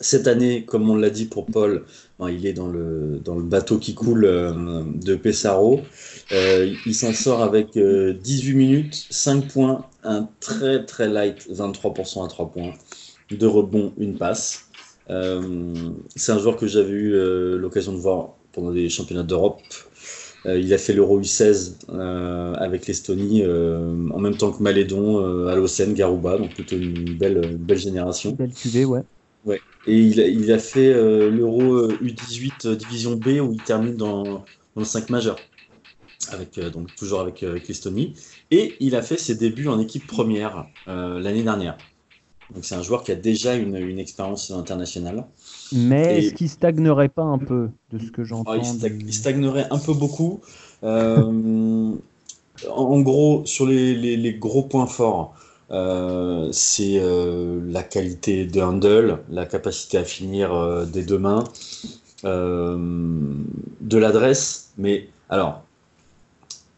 Cette 0.00 0.28
année, 0.28 0.64
comme 0.64 0.88
on 0.90 0.96
l'a 0.96 1.10
dit 1.10 1.24
pour 1.24 1.46
Paul, 1.46 1.84
ben, 2.18 2.28
il 2.28 2.46
est 2.46 2.52
dans 2.52 2.68
le, 2.68 3.20
dans 3.24 3.34
le 3.34 3.42
bateau 3.42 3.78
qui 3.78 3.94
coule 3.94 4.24
euh, 4.24 4.82
de 4.84 5.16
Pesaro. 5.16 5.80
Euh, 6.32 6.72
il 6.86 6.94
s'en 6.94 7.12
sort 7.12 7.42
avec 7.42 7.70
18 7.72 7.78
euh, 7.78 8.56
minutes, 8.56 9.06
5 9.10 9.48
points, 9.48 9.86
un 10.04 10.28
très 10.40 10.84
très 10.84 11.08
light 11.08 11.48
23% 11.50 12.24
à 12.24 12.28
3 12.28 12.50
points, 12.50 12.74
deux 13.36 13.48
rebonds, 13.48 13.92
une 13.98 14.16
passe. 14.16 14.68
c'est 15.08 16.32
un 16.32 16.38
joueur 16.38 16.56
que 16.56 16.66
j'avais 16.66 16.92
eu 16.92 17.12
l'occasion 17.56 17.92
de 17.92 17.98
voir 17.98 18.34
pendant 18.52 18.72
des 18.72 18.88
championnats 18.88 19.22
d'Europe. 19.22 19.60
il 20.44 20.72
a 20.72 20.78
fait 20.78 20.92
l'Euro 20.92 21.20
U16 21.20 21.88
avec 22.56 22.86
l'Estonie 22.86 23.44
en 23.44 24.18
même 24.18 24.36
temps 24.36 24.52
que 24.52 24.62
Malédon, 24.62 25.46
Alocène, 25.46 25.94
Garouba, 25.94 26.38
donc 26.38 26.54
plutôt 26.54 26.76
une 26.76 27.16
belle, 27.16 27.56
belle 27.56 27.78
génération. 27.78 28.32
Belle 28.32 28.52
cuvée, 28.52 28.84
ouais. 28.84 29.02
Ouais. 29.44 29.60
Et 29.86 29.96
il 29.96 30.52
a, 30.52 30.58
fait 30.58 30.92
euh, 30.92 31.30
l'Euro 31.30 31.88
U18 31.88 32.66
euh, 32.66 32.76
Division 32.76 33.16
B 33.16 33.40
où 33.40 33.52
il 33.52 33.62
termine 33.62 33.96
dans, 33.96 34.44
le 34.76 34.84
5 34.84 35.10
majeur. 35.10 35.36
Avec, 36.30 36.58
euh, 36.58 36.68
donc 36.68 36.94
toujours 36.96 37.20
avec, 37.20 37.40
l'Estonie. 37.40 38.14
Et 38.50 38.74
il 38.80 38.96
a 38.96 39.02
fait 39.02 39.16
ses 39.16 39.36
débuts 39.36 39.68
en 39.68 39.78
équipe 39.80 40.06
première 40.06 40.66
l'année 40.86 41.42
dernière. 41.42 41.78
Donc 42.54 42.64
c'est 42.64 42.74
un 42.74 42.82
joueur 42.82 43.02
qui 43.04 43.12
a 43.12 43.14
déjà 43.14 43.54
une, 43.54 43.98
expérience 43.98 44.50
internationale. 44.50 45.26
Mais 45.72 46.18
est-ce 46.18 46.34
qu'il 46.34 46.48
stagnerait 46.48 47.10
pas 47.10 47.24
un 47.24 47.38
peu 47.38 47.70
de 47.92 47.98
ce 47.98 48.10
que 48.10 48.24
j'entends 48.24 48.52
ah, 48.52 48.56
il, 48.56 49.12
stagnerait 49.12 49.66
un 49.70 49.78
peu 49.78 49.92
beaucoup. 49.92 50.40
en, 50.82 52.00
gros, 53.00 53.44
sur 53.44 53.66
les 53.66 54.36
gros 54.40 54.62
points 54.62 54.86
forts, 54.86 55.34
euh, 55.70 56.48
c'est 56.50 56.98
euh, 56.98 57.60
la 57.66 57.82
qualité 57.82 58.46
de 58.46 58.60
handle, 58.60 59.18
la 59.28 59.44
capacité 59.44 59.98
à 59.98 60.04
finir 60.04 60.54
euh, 60.54 60.86
des 60.86 61.04
deux 61.04 61.18
mains, 61.18 61.44
de 62.24 63.98
l'adresse. 63.98 64.70
Mais 64.78 65.08
alors, 65.28 65.62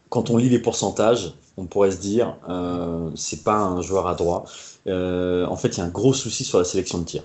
quand 0.09 0.29
on 0.29 0.37
lit 0.37 0.49
les 0.49 0.59
pourcentages, 0.59 1.33
on 1.57 1.65
pourrait 1.65 1.91
se 1.91 1.97
dire, 1.97 2.37
c'est 3.15 3.43
pas 3.43 3.57
un 3.57 3.81
joueur 3.81 4.07
à 4.07 4.15
droit. 4.15 4.45
en 4.87 5.55
fait, 5.55 5.69
il 5.69 5.77
y 5.77 5.81
a 5.81 5.85
un 5.85 5.89
gros 5.89 6.13
souci 6.13 6.43
sur 6.43 6.57
la 6.57 6.65
sélection 6.65 6.99
de 6.99 7.05
tir. 7.05 7.23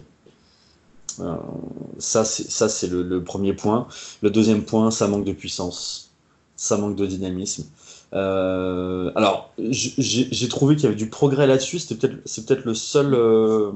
ça, 1.99 2.25
c'est 2.25 2.91
le, 2.91 3.23
premier 3.23 3.53
point. 3.53 3.89
Le 4.23 4.31
deuxième 4.31 4.63
point, 4.65 4.91
ça 4.91 5.09
manque 5.09 5.25
de 5.25 5.33
puissance, 5.33 6.11
ça 6.57 6.77
manque 6.77 6.97
de 6.97 7.07
dynamisme. 7.07 7.65
Euh, 8.13 9.11
alors, 9.15 9.53
j'ai 9.59 10.49
trouvé 10.49 10.77
qu'il 10.77 10.85
y 10.85 10.87
avait 10.87 10.97
du 10.97 11.09
progrès 11.09 11.47
là-dessus. 11.47 11.79
C'est 11.79 11.99
peut-être 11.99 12.25
peut 12.47 12.63
le 12.65 12.75
seul 12.75 13.15
euh, 13.15 13.73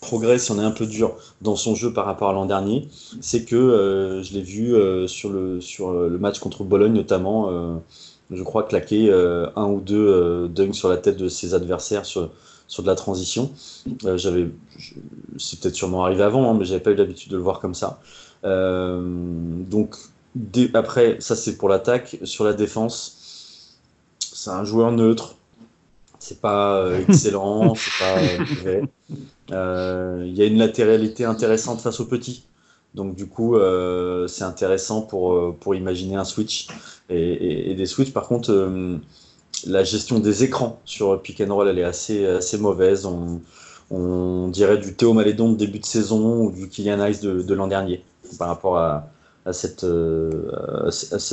progrès, 0.00 0.38
si 0.38 0.50
on 0.50 0.58
est 0.58 0.64
un 0.64 0.70
peu 0.70 0.86
dur, 0.86 1.16
dans 1.40 1.56
son 1.56 1.74
jeu 1.74 1.92
par 1.92 2.06
rapport 2.06 2.30
à 2.30 2.32
l'an 2.32 2.46
dernier. 2.46 2.88
C'est 3.20 3.44
que 3.44 3.56
euh, 3.56 4.22
je 4.22 4.34
l'ai 4.34 4.42
vu 4.42 4.74
sur 5.08 5.30
le 5.30 6.18
match 6.18 6.38
contre 6.38 6.64
Bologne, 6.64 6.92
notamment, 6.92 7.80
je 8.30 8.42
crois, 8.42 8.62
claquer 8.64 9.12
un 9.56 9.66
ou 9.66 9.80
deux 9.80 10.48
dunks 10.48 10.74
sur 10.74 10.88
la 10.88 10.96
tête 10.96 11.16
de 11.16 11.28
ses 11.28 11.54
adversaires 11.54 12.04
sur, 12.04 12.30
sur 12.66 12.82
de 12.82 12.88
la 12.88 12.94
transition. 12.94 13.50
j'avais, 14.16 14.48
c'est 15.38 15.60
peut-être 15.60 15.74
sûrement 15.74 16.04
arrivé 16.04 16.22
avant, 16.22 16.50
hein, 16.50 16.56
mais 16.58 16.64
j'avais 16.64 16.80
pas 16.80 16.90
eu 16.90 16.94
l'habitude 16.94 17.30
de 17.32 17.36
le 17.36 17.42
voir 17.42 17.60
comme 17.60 17.74
ça. 17.74 18.00
donc, 18.42 19.96
après, 20.74 21.16
ça 21.20 21.36
c'est 21.36 21.56
pour 21.56 21.68
l'attaque. 21.68 22.18
Sur 22.24 22.44
la 22.44 22.52
défense, 22.52 23.76
c'est 24.18 24.50
un 24.50 24.64
joueur 24.64 24.92
neutre. 24.92 25.34
C'est 26.18 26.40
pas 26.40 26.76
euh, 26.76 27.04
excellent, 27.08 27.74
c'est 27.76 27.98
pas 27.98 28.18
euh, 28.18 28.38
mauvais. 28.38 28.82
Euh, 29.50 30.24
il 30.26 30.34
y 30.34 30.42
a 30.42 30.46
une 30.46 30.58
latéralité 30.58 31.24
intéressante 31.24 31.80
face 31.80 32.00
aux 32.00 32.06
petits. 32.06 32.44
Donc 32.94 33.14
du 33.14 33.26
coup, 33.26 33.56
c'est 34.26 34.44
intéressant 34.44 35.02
pour, 35.02 35.56
pour 35.56 35.74
imaginer 35.74 36.16
un 36.16 36.24
switch 36.24 36.68
et, 37.10 37.74
des 37.74 37.86
switches. 37.86 38.12
Par 38.12 38.26
contre, 38.26 38.50
la 39.66 39.84
gestion 39.84 40.18
des 40.18 40.44
écrans 40.44 40.80
sur 40.84 41.20
pick 41.20 41.40
elle 41.40 41.78
est 41.78 41.84
assez, 41.84 42.58
mauvaise. 42.58 43.06
On, 43.90 44.48
dirait 44.48 44.78
du 44.78 44.94
Théo 44.94 45.14
Malédon 45.14 45.52
de 45.52 45.56
début 45.56 45.78
de 45.78 45.86
saison 45.86 46.44
ou 46.44 46.50
du 46.52 46.68
Kylian 46.68 47.06
Ice 47.06 47.20
de, 47.20 47.54
l'an 47.54 47.68
dernier 47.68 48.02
par 48.38 48.48
rapport 48.48 48.78
à, 48.78 49.08
cette, 49.52 49.86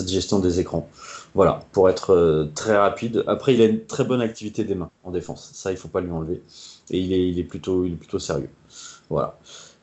gestion 0.07 0.39
des 0.39 0.59
écrans. 0.59 0.87
Voilà, 1.33 1.65
pour 1.73 1.89
être 1.89 2.11
euh, 2.13 2.49
très 2.55 2.77
rapide. 2.77 3.25
Après, 3.27 3.53
il 3.53 3.61
a 3.61 3.65
une 3.65 3.85
très 3.85 4.05
bonne 4.05 4.21
activité 4.21 4.63
des 4.63 4.73
mains 4.73 4.89
en 5.03 5.11
défense. 5.11 5.51
Ça, 5.53 5.71
il 5.71 5.77
faut 5.77 5.89
pas 5.89 5.99
lui 5.99 6.09
enlever. 6.09 6.41
Et 6.91 6.99
il 6.99 7.11
est, 7.11 7.27
il 7.27 7.37
est, 7.37 7.43
plutôt, 7.43 7.83
il 7.83 7.91
est 7.91 7.97
plutôt 7.97 8.19
sérieux. 8.19 8.49
Voilà. 9.09 9.37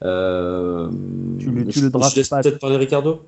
Euh, 0.04 0.90
tu 1.38 1.50
le, 1.50 1.66
tu 1.66 1.80
le 1.80 1.90
draftes 1.90 2.14
je 2.14 2.20
laisse 2.20 2.28
peut-être 2.28 2.58
parler 2.58 2.76
Ricardo 2.76 3.22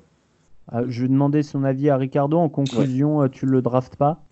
ah, 0.71 0.81
Je 0.87 1.03
vais 1.03 1.07
demander 1.07 1.43
son 1.43 1.63
avis 1.63 1.89
à 1.89 1.97
Ricardo. 1.97 2.37
En 2.37 2.49
conclusion, 2.49 3.21
euh, 3.21 3.27
tu 3.27 3.45
le 3.45 3.61
draftes 3.61 3.95
pas? 3.95 4.23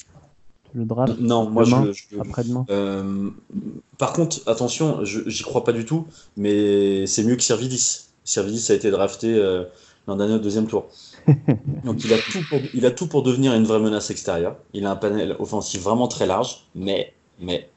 Tu 0.72 0.78
le 0.78 0.86
draftes 0.86 1.20
Non, 1.20 1.50
moi 1.50 1.64
je, 1.64 2.20
après-demain? 2.20 2.66
par 3.98 4.14
contre, 4.14 4.40
attention, 4.48 5.04
j'y 5.04 5.44
crois 5.44 5.64
pas 5.64 5.74
du 5.74 5.86
tout, 5.86 6.08
mais 6.36 7.06
c'est 7.08 7.24
mieux 7.24 7.36
que 7.36 7.44
Servidis. 7.44 8.08
Servidis 8.24 8.72
a 8.72 8.76
été 8.76 8.92
drafté 8.92 9.42
l'an 10.08 10.16
dernier 10.16 10.36
au 10.36 10.40
deuxième 10.40 10.68
tour. 10.68 10.88
Donc 11.86 12.04
il 12.04 12.14
a, 12.14 12.18
tout 12.18 12.44
pour, 12.50 12.60
il 12.74 12.86
a 12.86 12.92
tout 12.92 13.08
pour 13.08 13.24
devenir 13.24 13.54
une 13.54 13.64
vraie 13.64 13.80
menace 13.80 14.10
extérieure. 14.10 14.58
Il 14.74 14.86
a 14.86 14.92
un 14.92 14.96
panel 14.96 15.36
offensif 15.40 15.82
vraiment 15.82 16.08
très 16.08 16.26
large, 16.26 16.66
mais, 16.76 17.14
mais 17.40 17.70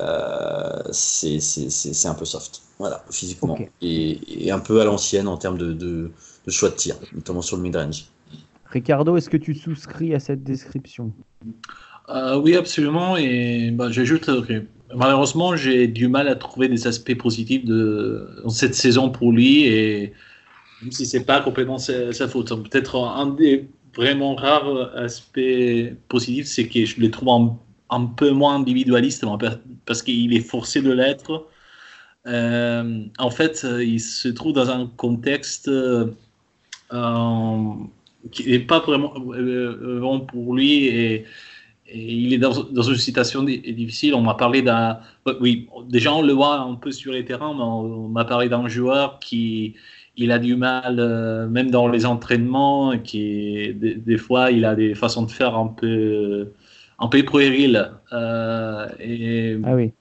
euh, 0.00 0.82
c'est 0.92 2.06
un 2.06 2.14
peu 2.14 2.24
soft, 2.24 2.62
voilà, 2.78 3.04
physiquement. 3.10 3.58
Et, 3.80 4.50
un 4.50 4.58
peu 4.58 4.80
à 4.80 4.84
l'ancienne 4.84 5.28
en 5.28 5.36
termes 5.36 5.58
de, 5.58 5.72
de, 5.72 6.10
choix 6.48 6.70
de 6.70 6.74
tir, 6.74 6.96
notamment 7.14 7.42
sur 7.42 7.56
le 7.56 7.62
mid-range. 7.62 8.06
Ricardo, 8.66 9.16
est-ce 9.16 9.30
que 9.30 9.36
tu 9.36 9.54
souscris 9.54 10.14
à 10.14 10.20
cette 10.20 10.42
description? 10.42 11.12
Euh, 12.08 12.38
Oui, 12.38 12.56
absolument. 12.56 13.16
Et 13.16 13.70
bah, 13.70 13.90
j'ajoute 13.90 14.26
que 14.46 14.64
malheureusement, 14.94 15.56
j'ai 15.56 15.86
du 15.86 16.08
mal 16.08 16.28
à 16.28 16.34
trouver 16.34 16.68
des 16.68 16.86
aspects 16.86 17.16
positifs 17.16 17.64
de, 17.64 18.28
dans 18.42 18.50
cette 18.50 18.74
saison 18.74 19.10
pour 19.10 19.32
lui. 19.32 19.64
Et 19.64 20.12
même 20.82 20.92
si 20.92 21.06
c'est 21.06 21.24
pas 21.24 21.40
complètement 21.40 21.78
sa, 21.78 22.28
faute. 22.28 22.48
Peut-être 22.68 22.98
un 22.98 23.26
des 23.28 23.68
vraiment 23.96 24.34
rares 24.34 24.96
aspects 24.96 25.40
positifs, 26.08 26.46
c'est 26.46 26.66
que 26.66 26.84
je 26.84 27.00
le 27.00 27.10
trouve 27.10 27.56
un, 27.90 28.06
peu 28.06 28.30
moins 28.30 28.56
individualiste 28.56 29.24
parce 29.86 30.02
qu'il 30.02 30.34
est 30.34 30.40
forcé 30.40 30.82
de 30.82 30.90
l'être. 30.90 31.46
Euh, 32.26 33.04
en 33.18 33.30
fait, 33.30 33.66
il 33.80 34.00
se 34.00 34.28
trouve 34.28 34.54
dans 34.54 34.70
un 34.70 34.86
contexte 34.96 35.68
euh, 35.68 36.06
qui 38.30 38.50
n'est 38.50 38.58
pas 38.60 38.80
vraiment 38.80 39.12
euh, 39.32 40.00
bon 40.00 40.20
pour 40.20 40.54
lui 40.54 40.86
et, 40.86 41.24
il 41.92 42.32
est 42.32 42.38
dans, 42.38 42.52
une 42.52 42.96
situation 42.96 43.42
difficile. 43.42 44.14
On 44.14 44.22
m'a 44.22 44.34
parlé 44.34 44.62
d'un. 44.62 44.98
Oui, 45.40 45.68
déjà 45.86 46.14
on 46.14 46.22
le 46.22 46.32
voit 46.32 46.58
un 46.60 46.74
peu 46.74 46.90
sur 46.90 47.12
les 47.12 47.26
terrains, 47.26 47.52
mais 47.54 47.62
on 47.62 48.08
m'a 48.08 48.24
parlé 48.24 48.48
d'un 48.48 48.66
joueur 48.68 49.18
qui 49.20 49.74
il 50.16 50.32
a 50.32 50.38
du 50.38 50.56
mal, 50.56 50.98
euh, 50.98 51.46
même 51.46 51.70
dans 51.70 51.88
les 51.88 52.06
entraînements, 52.06 52.98
qui 52.98 53.74
des, 53.74 54.16
fois 54.16 54.50
il 54.50 54.64
a 54.64 54.74
des 54.74 54.94
façons 54.94 55.22
de 55.22 55.30
faire 55.30 55.56
un 55.56 55.68
peu, 55.68 56.52
un 56.98 57.08
peu 57.08 57.22
puériles. 57.22 57.90
Euh, 58.12 59.60
ah 59.64 59.74
oui. 59.74 59.92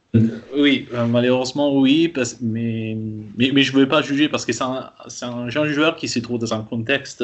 Oui, 0.55 0.87
euh, 0.93 1.07
malheureusement 1.07 1.75
oui, 1.75 2.13
mais, 2.41 2.95
mais, 3.35 3.63
je 3.63 3.73
ne 3.73 3.79
veux 3.79 3.87
pas 3.87 4.03
juger 4.03 4.29
parce 4.29 4.45
que 4.45 4.53
c'est 4.53 4.63
un, 4.63 4.91
un, 5.23 5.49
jeune 5.49 5.69
joueur 5.69 5.95
qui 5.95 6.07
se 6.07 6.19
trouve 6.19 6.39
dans 6.39 6.53
un 6.53 6.61
contexte 6.61 7.23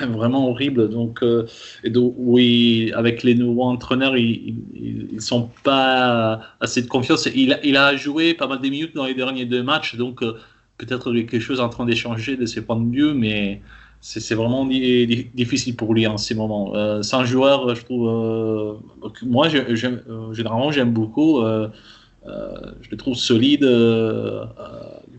vraiment 0.00 0.48
horrible. 0.48 0.88
Donc, 0.88 1.22
euh, 1.22 1.46
donc, 1.84 2.14
oui, 2.16 2.92
avec 2.94 3.22
les 3.22 3.34
nouveaux 3.34 3.64
entraîneurs, 3.64 4.16
ils 4.16 4.54
ne 5.12 5.20
sont 5.20 5.50
pas 5.62 6.40
assez 6.60 6.82
de 6.82 6.86
confiance. 6.86 7.26
Il, 7.34 7.58
il, 7.64 7.76
a 7.76 7.96
joué 7.96 8.34
pas 8.34 8.46
mal 8.46 8.60
de 8.60 8.68
minutes 8.68 8.94
dans 8.94 9.06
les 9.06 9.14
derniers 9.14 9.46
deux 9.46 9.62
matchs, 9.62 9.96
donc 9.96 10.22
euh, 10.22 10.38
peut-être 10.78 11.12
quelque 11.12 11.40
chose 11.40 11.60
en 11.60 11.68
train 11.68 11.86
d'échanger 11.86 12.36
de 12.36 12.46
ses 12.46 12.62
points 12.62 12.80
de 12.80 12.94
vue, 12.94 13.14
mais 13.14 13.60
c'est 14.00 14.34
vraiment 14.34 14.66
difficile 14.66 15.76
pour 15.76 15.94
lui 15.94 16.06
en 16.06 16.16
ces 16.16 16.34
moments. 16.34 16.74
Euh, 16.76 17.02
un 17.12 17.24
joueur, 17.24 17.74
je 17.74 17.84
trouve, 17.84 18.08
euh, 18.08 18.74
moi, 19.22 19.48
généralement, 19.48 20.70
j'aime 20.70 20.92
beaucoup. 20.92 21.42
je 21.42 22.90
le 22.90 22.96
trouve 22.96 23.14
solide 23.14 23.64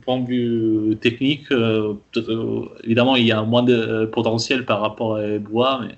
point 0.08 0.22
de 0.22 0.26
vue 0.26 0.96
technique, 0.96 1.52
euh, 1.52 1.96
euh, 2.16 2.62
évidemment, 2.86 3.18
il 3.18 3.26
y 3.26 3.34
a 3.34 3.44
moins 3.44 3.62
de 3.62 4.06
potentiel 4.06 4.66
par 4.66 4.80
rapport 4.80 5.18
à 5.18 5.38
Bois, 5.38 5.82
mais 5.82 5.98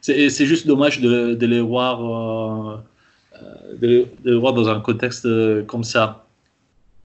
c'est 0.00 0.46
juste 0.46 0.66
dommage 0.66 1.02
de, 1.02 1.46
les 1.46 1.60
voir, 1.60 2.00
euh, 2.00 2.78
de, 4.24 4.34
voir 4.34 4.54
dans 4.54 4.68
un 4.68 4.80
contexte 4.80 5.28
comme 5.66 5.84
ça. 5.84 6.24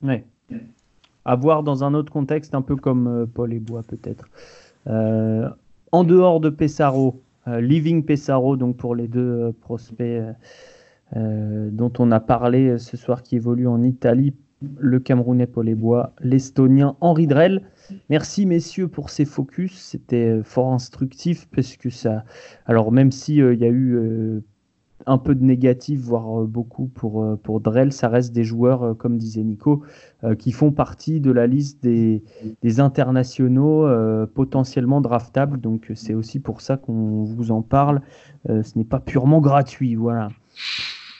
Ouais. 0.01 0.23
À 1.25 1.35
voir 1.35 1.61
dans 1.61 1.83
un 1.83 1.93
autre 1.93 2.11
contexte, 2.11 2.55
un 2.55 2.61
peu 2.61 2.77
comme 2.77 3.27
Paul 3.35 3.51
et 3.51 3.59
Bois 3.59 3.83
peut-être. 3.83 4.29
En 4.87 6.03
dehors 6.03 6.39
de 6.39 6.49
Pessaro, 6.49 7.21
Living 7.45 8.03
Pessaro, 8.03 8.57
donc 8.57 8.77
pour 8.77 8.95
les 8.95 9.07
deux 9.07 9.53
prospects 9.61 10.21
dont 11.15 11.93
on 11.99 12.11
a 12.11 12.19
parlé 12.19 12.77
ce 12.77 12.97
soir 12.97 13.23
qui 13.23 13.35
évoluent 13.35 13.67
en 13.67 13.83
Italie, 13.83 14.33
le 14.79 14.99
Camerounais 14.99 15.47
Paul 15.47 15.73
Bois, 15.75 16.13
l'Estonien 16.19 16.95
Henri 17.01 17.27
Drell. 17.27 17.61
Merci 18.09 18.45
messieurs 18.45 18.87
pour 18.87 19.09
ces 19.09 19.25
focus, 19.25 19.77
c'était 19.77 20.39
euh, 20.39 20.43
fort 20.43 20.73
instructif 20.73 21.47
parce 21.55 21.77
que 21.77 21.89
ça. 21.89 22.25
Alors 22.65 22.91
même 22.91 23.11
si 23.11 23.41
euh, 23.41 23.53
y 23.53 23.63
a 23.63 23.69
eu 23.69 23.95
euh, 23.95 24.43
un 25.05 25.17
peu 25.17 25.35
de 25.35 25.43
négatif, 25.43 25.99
voire 26.01 26.41
beaucoup 26.41 26.87
pour, 26.87 27.37
pour 27.43 27.61
Drell, 27.61 27.93
ça 27.93 28.09
reste 28.09 28.33
des 28.33 28.43
joueurs, 28.43 28.97
comme 28.97 29.17
disait 29.17 29.43
Nico, 29.43 29.83
qui 30.39 30.51
font 30.51 30.71
partie 30.71 31.21
de 31.21 31.31
la 31.31 31.47
liste 31.47 31.83
des, 31.83 32.23
des 32.63 32.79
internationaux 32.79 33.87
potentiellement 34.33 34.99
draftables. 34.99 35.61
Donc 35.61 35.91
c'est 35.95 36.13
aussi 36.13 36.39
pour 36.39 36.61
ça 36.61 36.77
qu'on 36.77 37.23
vous 37.23 37.51
en 37.51 37.61
parle. 37.61 38.01
ce 38.47 38.77
n'est 38.77 38.85
pas 38.85 38.99
purement 38.99 39.39
gratuit, 39.39 39.95
voilà. 39.95 40.29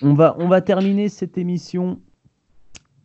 On 0.02 0.14
va, 0.14 0.36
on 0.40 0.48
va 0.48 0.62
terminer 0.62 1.08
cette 1.08 1.38
émission 1.38 2.00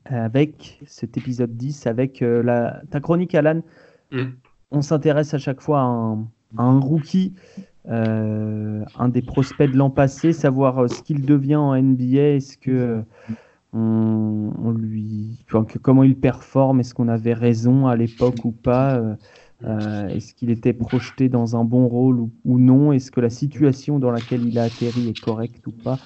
avec 0.05 0.81
cet 0.87 1.17
épisode 1.17 1.57
10, 1.57 1.87
avec 1.87 2.23
euh, 2.23 2.43
la, 2.43 2.83
ta 2.91 3.01
chronique, 3.01 3.35
Alan. 3.35 3.63
Mm. 4.11 4.25
On 4.71 4.83
s'intéresse 4.83 5.35
à 5.35 5.39
chaque 5.39 5.61
fois 5.61 5.81
à 5.81 6.17
un, 6.59 6.81
rookie, 6.81 7.35
euh, 7.59 7.63
un 7.89 9.09
des 9.09 9.23
prospects 9.23 9.71
de 9.71 9.77
l'an 9.77 9.91
passé, 9.91 10.33
savoir 10.33 10.79
euh, 10.79 10.89
ce 10.89 11.03
qu'il 11.03 11.25
devient 11.25 11.57
en 11.57 11.75
NBA, 11.75 12.37
est-ce 12.37 12.57
que 12.57 13.03
on, 13.75 14.75
lui, 14.77 15.45
comment 15.81 16.03
il 16.03 16.15
performe, 16.15 16.81
est-ce 16.81 16.95
qu'on 16.95 17.09
avait 17.09 17.33
raison 17.33 17.87
à 17.87 17.97
l'époque 17.97 18.45
ou 18.45 18.51
pas, 18.51 19.01
est-ce 19.63 20.35
qu'il 20.35 20.51
était 20.51 20.75
projeté 20.75 21.31
dans 21.31 21.57
un 21.57 21.65
bon 21.65 21.89
rôle 21.89 22.29
ou, 22.45 22.59
non, 22.59 22.93
est-ce 22.93 23.11
que 23.11 23.23
la 23.23 23.31
situation 23.31 23.99
dans 23.99 24.11
laquelle 24.11 24.47
il 24.47 24.59
a 24.59 24.65
atterri 24.65 25.09
est 25.09 25.19
correcte 25.19 25.67
ou 25.67 25.71
pas. 25.71 25.99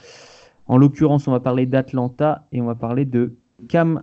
En 0.68 0.78
l'occurrence, 0.78 1.26
on 1.26 1.32
va 1.32 1.40
parler 1.40 1.66
d'Atlanta 1.66 2.46
et 2.52 2.60
on 2.60 2.66
va 2.66 2.76
parler 2.76 3.04
de 3.04 3.34
Cam 3.68 4.02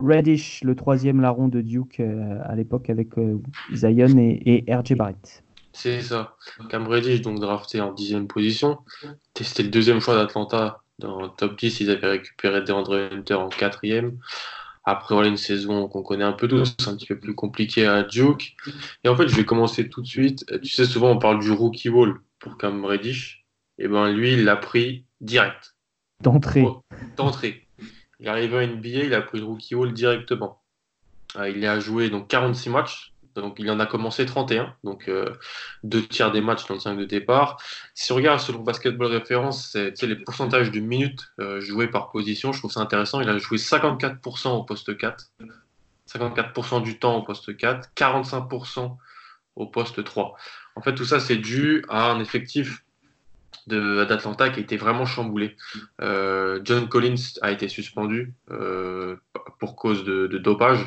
Reddish, 0.00 0.64
le 0.64 0.74
troisième 0.74 1.20
larron 1.20 1.48
de 1.48 1.60
Duke 1.60 2.00
euh, 2.00 2.38
à 2.44 2.54
l'époque 2.54 2.90
avec 2.90 3.16
euh, 3.18 3.38
Zion 3.74 4.16
et, 4.18 4.64
RJ 4.68 4.94
Barrett. 4.94 5.44
C'est 5.72 6.02
ça. 6.02 6.36
Cam 6.68 6.86
Reddish, 6.86 7.22
donc 7.22 7.38
drafté 7.38 7.80
en 7.80 7.92
dixième 7.92 8.26
position. 8.26 8.78
C'était 9.40 9.62
le 9.62 9.68
deuxième 9.68 10.00
choix 10.00 10.14
d'Atlanta 10.14 10.82
dans 10.98 11.22
le 11.22 11.28
top 11.28 11.58
10. 11.58 11.80
Ils 11.80 11.90
avaient 11.90 12.08
récupéré 12.08 12.62
DeAndre 12.62 13.10
Hunter 13.12 13.34
en 13.34 13.48
quatrième. 13.48 14.18
Après, 14.84 15.14
voilà 15.14 15.28
une 15.28 15.36
saison 15.36 15.88
qu'on 15.88 16.02
connaît 16.02 16.24
un 16.24 16.32
peu 16.32 16.48
tous, 16.48 16.74
un 16.86 16.96
petit 16.96 17.06
peu 17.06 17.18
plus 17.18 17.34
compliquée 17.34 17.86
à 17.86 18.02
Duke. 18.02 18.56
Et 19.04 19.08
en 19.08 19.16
fait, 19.16 19.28
je 19.28 19.36
vais 19.36 19.44
commencer 19.44 19.88
tout 19.88 20.02
de 20.02 20.06
suite. 20.06 20.44
Tu 20.62 20.70
sais, 20.70 20.84
souvent 20.84 21.10
on 21.10 21.18
parle 21.18 21.40
du 21.40 21.52
rookie 21.52 21.88
wall 21.88 22.20
pour 22.38 22.56
Cam 22.58 22.84
Reddish. 22.84 23.44
Et 23.78 23.88
ben 23.88 24.10
lui, 24.12 24.32
il 24.32 24.44
l'a 24.44 24.56
pris 24.56 25.04
direct. 25.20 25.76
D'entrée. 26.20 26.66
D'entrée. 27.16 27.66
Il 28.18 28.26
est 28.26 28.28
arrivé 28.28 28.58
à 28.58 28.66
NBA, 28.66 28.88
il 28.88 29.14
a 29.14 29.22
pris 29.22 29.38
le 29.38 29.44
rookie 29.44 29.74
hall 29.74 29.92
directement. 29.92 30.60
Euh, 31.36 31.48
il 31.48 31.64
a 31.64 31.80
joué 31.80 32.10
donc 32.10 32.28
46 32.28 32.70
matchs, 32.70 33.12
donc 33.34 33.56
il 33.58 33.70
en 33.70 33.80
a 33.80 33.86
commencé 33.86 34.26
31, 34.26 34.74
donc 34.84 35.08
euh, 35.08 35.24
deux 35.84 36.06
tiers 36.06 36.32
des 36.32 36.40
matchs 36.40 36.66
dans 36.66 36.74
le 36.74 36.80
5 36.80 36.96
de 36.96 37.04
départ. 37.04 37.62
Si 37.94 38.12
on 38.12 38.16
regarde 38.16 38.40
selon 38.40 38.60
Basketball 38.60 39.08
Référence, 39.08 39.70
c'est 39.72 40.02
les 40.02 40.16
pourcentages 40.16 40.70
de 40.70 40.80
minutes 40.80 41.32
euh, 41.40 41.60
jouées 41.60 41.88
par 41.88 42.10
position, 42.10 42.52
je 42.52 42.58
trouve 42.58 42.72
ça 42.72 42.80
intéressant. 42.80 43.20
Il 43.20 43.28
a 43.28 43.38
joué 43.38 43.58
54% 43.58 44.48
au 44.48 44.64
poste 44.64 44.96
4, 44.96 45.32
54% 46.08 46.82
du 46.82 46.98
temps 46.98 47.16
au 47.16 47.22
poste 47.22 47.56
4, 47.56 47.90
45% 47.96 48.96
au 49.56 49.66
poste 49.66 50.02
3. 50.02 50.36
En 50.76 50.82
fait, 50.82 50.94
tout 50.94 51.04
ça, 51.04 51.20
c'est 51.20 51.36
dû 51.36 51.84
à 51.88 52.10
un 52.10 52.20
effectif 52.20 52.84
d'Atlanta 53.66 54.50
qui 54.50 54.60
a 54.60 54.62
été 54.62 54.76
vraiment 54.76 55.06
chamboulé. 55.06 55.56
Euh, 56.00 56.60
John 56.64 56.88
Collins 56.88 57.38
a 57.42 57.50
été 57.50 57.68
suspendu 57.68 58.34
euh, 58.50 59.16
pour 59.58 59.76
cause 59.76 60.04
de, 60.04 60.26
dopage, 60.38 60.86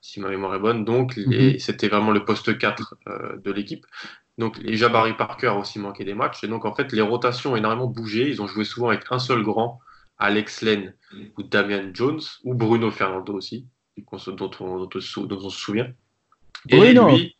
si 0.00 0.20
ma 0.20 0.28
mémoire 0.28 0.54
est 0.54 0.58
bonne. 0.58 0.84
Donc, 0.84 1.16
mhm. 1.16 1.58
c'était 1.58 1.88
vraiment 1.88 2.10
le 2.10 2.24
poste 2.24 2.56
4 2.56 2.94
euh, 3.06 3.36
de 3.36 3.52
l'équipe. 3.52 3.86
Donc, 4.38 4.58
les 4.58 4.76
Jabari 4.76 5.14
Parker 5.14 5.48
a 5.48 5.54
aussi 5.54 5.78
manqué 5.78 6.04
des 6.04 6.14
matchs. 6.14 6.42
Et 6.44 6.48
donc, 6.48 6.64
en 6.64 6.74
fait, 6.74 6.92
les 6.92 7.02
rotations 7.02 7.52
ont 7.52 7.56
énormément 7.56 7.86
bougé. 7.86 8.28
Ils 8.28 8.42
ont 8.42 8.46
joué 8.46 8.64
souvent 8.64 8.88
avec 8.88 9.04
un 9.10 9.18
seul 9.18 9.42
grand, 9.42 9.80
Alex 10.18 10.62
Len 10.62 10.94
ou 11.36 11.42
Damian 11.42 11.90
Jones, 11.92 12.20
ou 12.42 12.54
Bruno 12.54 12.90
Fernando 12.90 13.32
aussi, 13.34 13.66
dont 14.26 14.50
on, 14.60 14.86
dont 14.86 14.88
on 14.96 15.50
se 15.50 15.60
souvient. 15.60 15.88
Et 16.68 16.94
lui, 16.94 17.36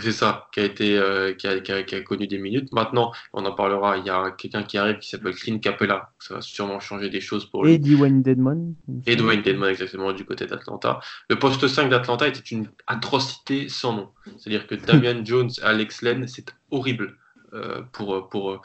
c'est 0.00 0.12
ça, 0.12 0.48
qui 0.52 0.60
a, 0.60 0.64
été, 0.64 0.98
euh, 0.98 1.34
qui, 1.34 1.46
a, 1.46 1.60
qui, 1.60 1.94
a, 1.94 2.00
connu 2.02 2.26
des 2.26 2.38
minutes. 2.38 2.72
Maintenant, 2.72 3.12
on 3.32 3.44
en 3.44 3.52
parlera, 3.52 3.96
il 3.96 4.04
y 4.04 4.10
a 4.10 4.30
quelqu'un 4.30 4.62
qui 4.62 4.78
arrive 4.78 4.98
qui 4.98 5.08
s'appelle 5.08 5.34
Clint 5.34 5.58
Capella. 5.58 6.10
Ça 6.18 6.34
va 6.34 6.40
sûrement 6.40 6.80
changer 6.80 7.10
des 7.10 7.20
choses 7.20 7.46
pour 7.46 7.64
lui. 7.64 7.72
Et 7.72 7.78
Dwayne 7.78 8.22
Dedmon. 8.22 8.74
Et 9.06 9.16
Dwayne 9.16 9.42
Dedmon, 9.42 9.66
exactement, 9.66 10.12
du 10.12 10.24
côté 10.24 10.46
d'Atlanta. 10.46 11.00
Le 11.28 11.38
poste 11.38 11.66
5 11.66 11.88
d'Atlanta 11.88 12.28
était 12.28 12.40
une 12.40 12.68
atrocité 12.86 13.68
sans 13.68 13.94
nom. 13.94 14.08
C'est-à-dire 14.38 14.66
que 14.66 14.74
Damian 14.86 15.24
Jones, 15.24 15.50
Alex 15.62 16.02
Len, 16.02 16.26
c'est 16.28 16.54
horrible. 16.70 17.16
Euh, 17.54 17.82
pour, 17.92 18.28
pour, 18.28 18.62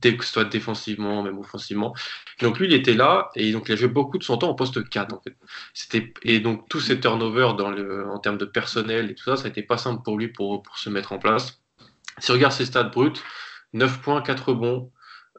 que 0.00 0.24
ce 0.24 0.32
soit 0.32 0.44
défensivement, 0.44 1.22
même 1.22 1.38
offensivement. 1.38 1.94
Donc 2.40 2.58
lui, 2.58 2.66
il 2.66 2.74
était 2.74 2.94
là 2.94 3.30
et 3.34 3.52
donc 3.52 3.68
il 3.68 3.72
a 3.72 3.76
joué 3.76 3.88
beaucoup 3.88 4.18
de 4.18 4.24
son 4.24 4.36
temps 4.36 4.50
en 4.50 4.54
poste 4.54 4.88
4 4.88 5.14
en 5.14 5.20
fait. 5.20 5.36
Et 6.22 6.40
donc 6.40 6.68
tous 6.68 6.80
ces 6.80 7.00
turnovers 7.00 7.54
dans 7.54 7.70
le, 7.70 8.08
en 8.08 8.18
termes 8.18 8.38
de 8.38 8.44
personnel 8.44 9.10
et 9.10 9.14
tout 9.14 9.24
ça, 9.24 9.36
ça 9.36 9.44
n'était 9.44 9.62
pas 9.62 9.78
simple 9.78 10.02
pour 10.02 10.18
lui 10.18 10.28
pour, 10.28 10.62
se 10.76 10.90
mettre 10.90 11.12
en 11.12 11.18
place. 11.18 11.60
Si 12.18 12.30
on 12.30 12.34
regarde 12.34 12.52
ses 12.52 12.66
stats 12.66 12.84
bruts, 12.84 13.12
9 13.72 14.00
points, 14.00 14.22
4 14.22 14.50
rebonds, 14.50 14.90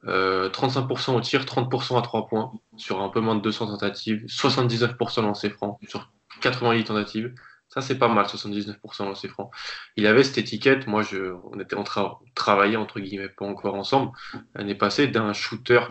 35% 0.05 1.15
au 1.15 1.21
tir, 1.21 1.43
30% 1.43 1.97
à 1.97 2.01
3 2.01 2.27
points 2.27 2.51
sur 2.77 3.01
un 3.01 3.09
peu 3.09 3.19
moins 3.19 3.35
de 3.35 3.41
200 3.41 3.67
tentatives, 3.67 4.25
79% 4.25 5.21
lancés 5.21 5.49
francs 5.49 5.79
sur 5.87 6.11
88 6.41 6.83
tentatives. 6.85 7.33
Ça, 7.77 7.81
c'est 7.81 7.99
pas 7.99 8.07
mal, 8.07 8.25
79% 8.25 9.05
lancé 9.05 9.27
franc. 9.27 9.51
Il 9.97 10.07
avait 10.07 10.23
cette 10.23 10.39
étiquette, 10.39 10.87
moi, 10.87 11.03
je, 11.03 11.35
on 11.43 11.59
était 11.59 11.75
en 11.75 11.83
train 11.83 12.17
de 12.25 12.33
travailler, 12.33 12.75
entre 12.75 12.99
guillemets, 12.99 13.29
pas 13.29 13.45
encore 13.45 13.75
ensemble, 13.75 14.13
l'année 14.55 14.73
passée, 14.73 15.05
d'un 15.05 15.31
shooter 15.31 15.81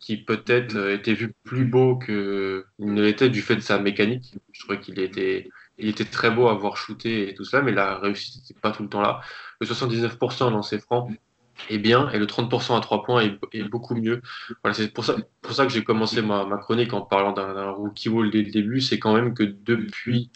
qui 0.00 0.16
peut-être 0.16 0.74
euh, 0.74 0.96
était 0.96 1.14
vu 1.14 1.32
plus 1.44 1.64
beau 1.64 1.96
qu'il 1.96 2.64
ne 2.80 3.02
l'était 3.02 3.30
du 3.30 3.40
fait 3.40 3.54
de 3.54 3.60
sa 3.60 3.78
mécanique. 3.78 4.34
Je 4.50 4.64
trouvais 4.64 4.80
qu'il 4.80 4.98
était, 4.98 5.48
très 6.10 6.32
beau 6.32 6.48
à 6.48 6.54
voir 6.54 6.76
shooter 6.76 7.28
et 7.28 7.34
tout 7.34 7.44
cela, 7.44 7.62
mais 7.62 7.70
la 7.70 7.98
réussite 7.98 8.42
n'était 8.42 8.60
pas 8.60 8.72
tout 8.72 8.82
le 8.82 8.88
temps 8.88 9.00
là. 9.00 9.20
Le 9.60 9.66
79% 9.68 10.50
lancé 10.50 10.80
franc 10.80 11.08
est 11.70 11.78
bien, 11.78 12.10
et 12.10 12.18
le 12.18 12.26
30% 12.26 12.76
à 12.76 12.80
3 12.80 13.04
points 13.04 13.22
est, 13.52 13.62
beaucoup 13.62 13.94
mieux. 13.94 14.22
Voilà, 14.64 14.74
c'est 14.74 14.92
pour 14.92 15.04
ça, 15.04 15.14
que 15.66 15.72
j'ai 15.72 15.84
commencé 15.84 16.20
ma, 16.20 16.44
chronique 16.58 16.94
en 16.94 17.02
parlant 17.02 17.30
d'un 17.30 17.70
rookie 17.70 18.08
wall 18.08 18.32
dès 18.32 18.42
le 18.42 18.50
début, 18.50 18.80
c'est 18.80 18.98
quand 18.98 19.14
même 19.14 19.34
que 19.34 19.44
depuis 19.44 20.32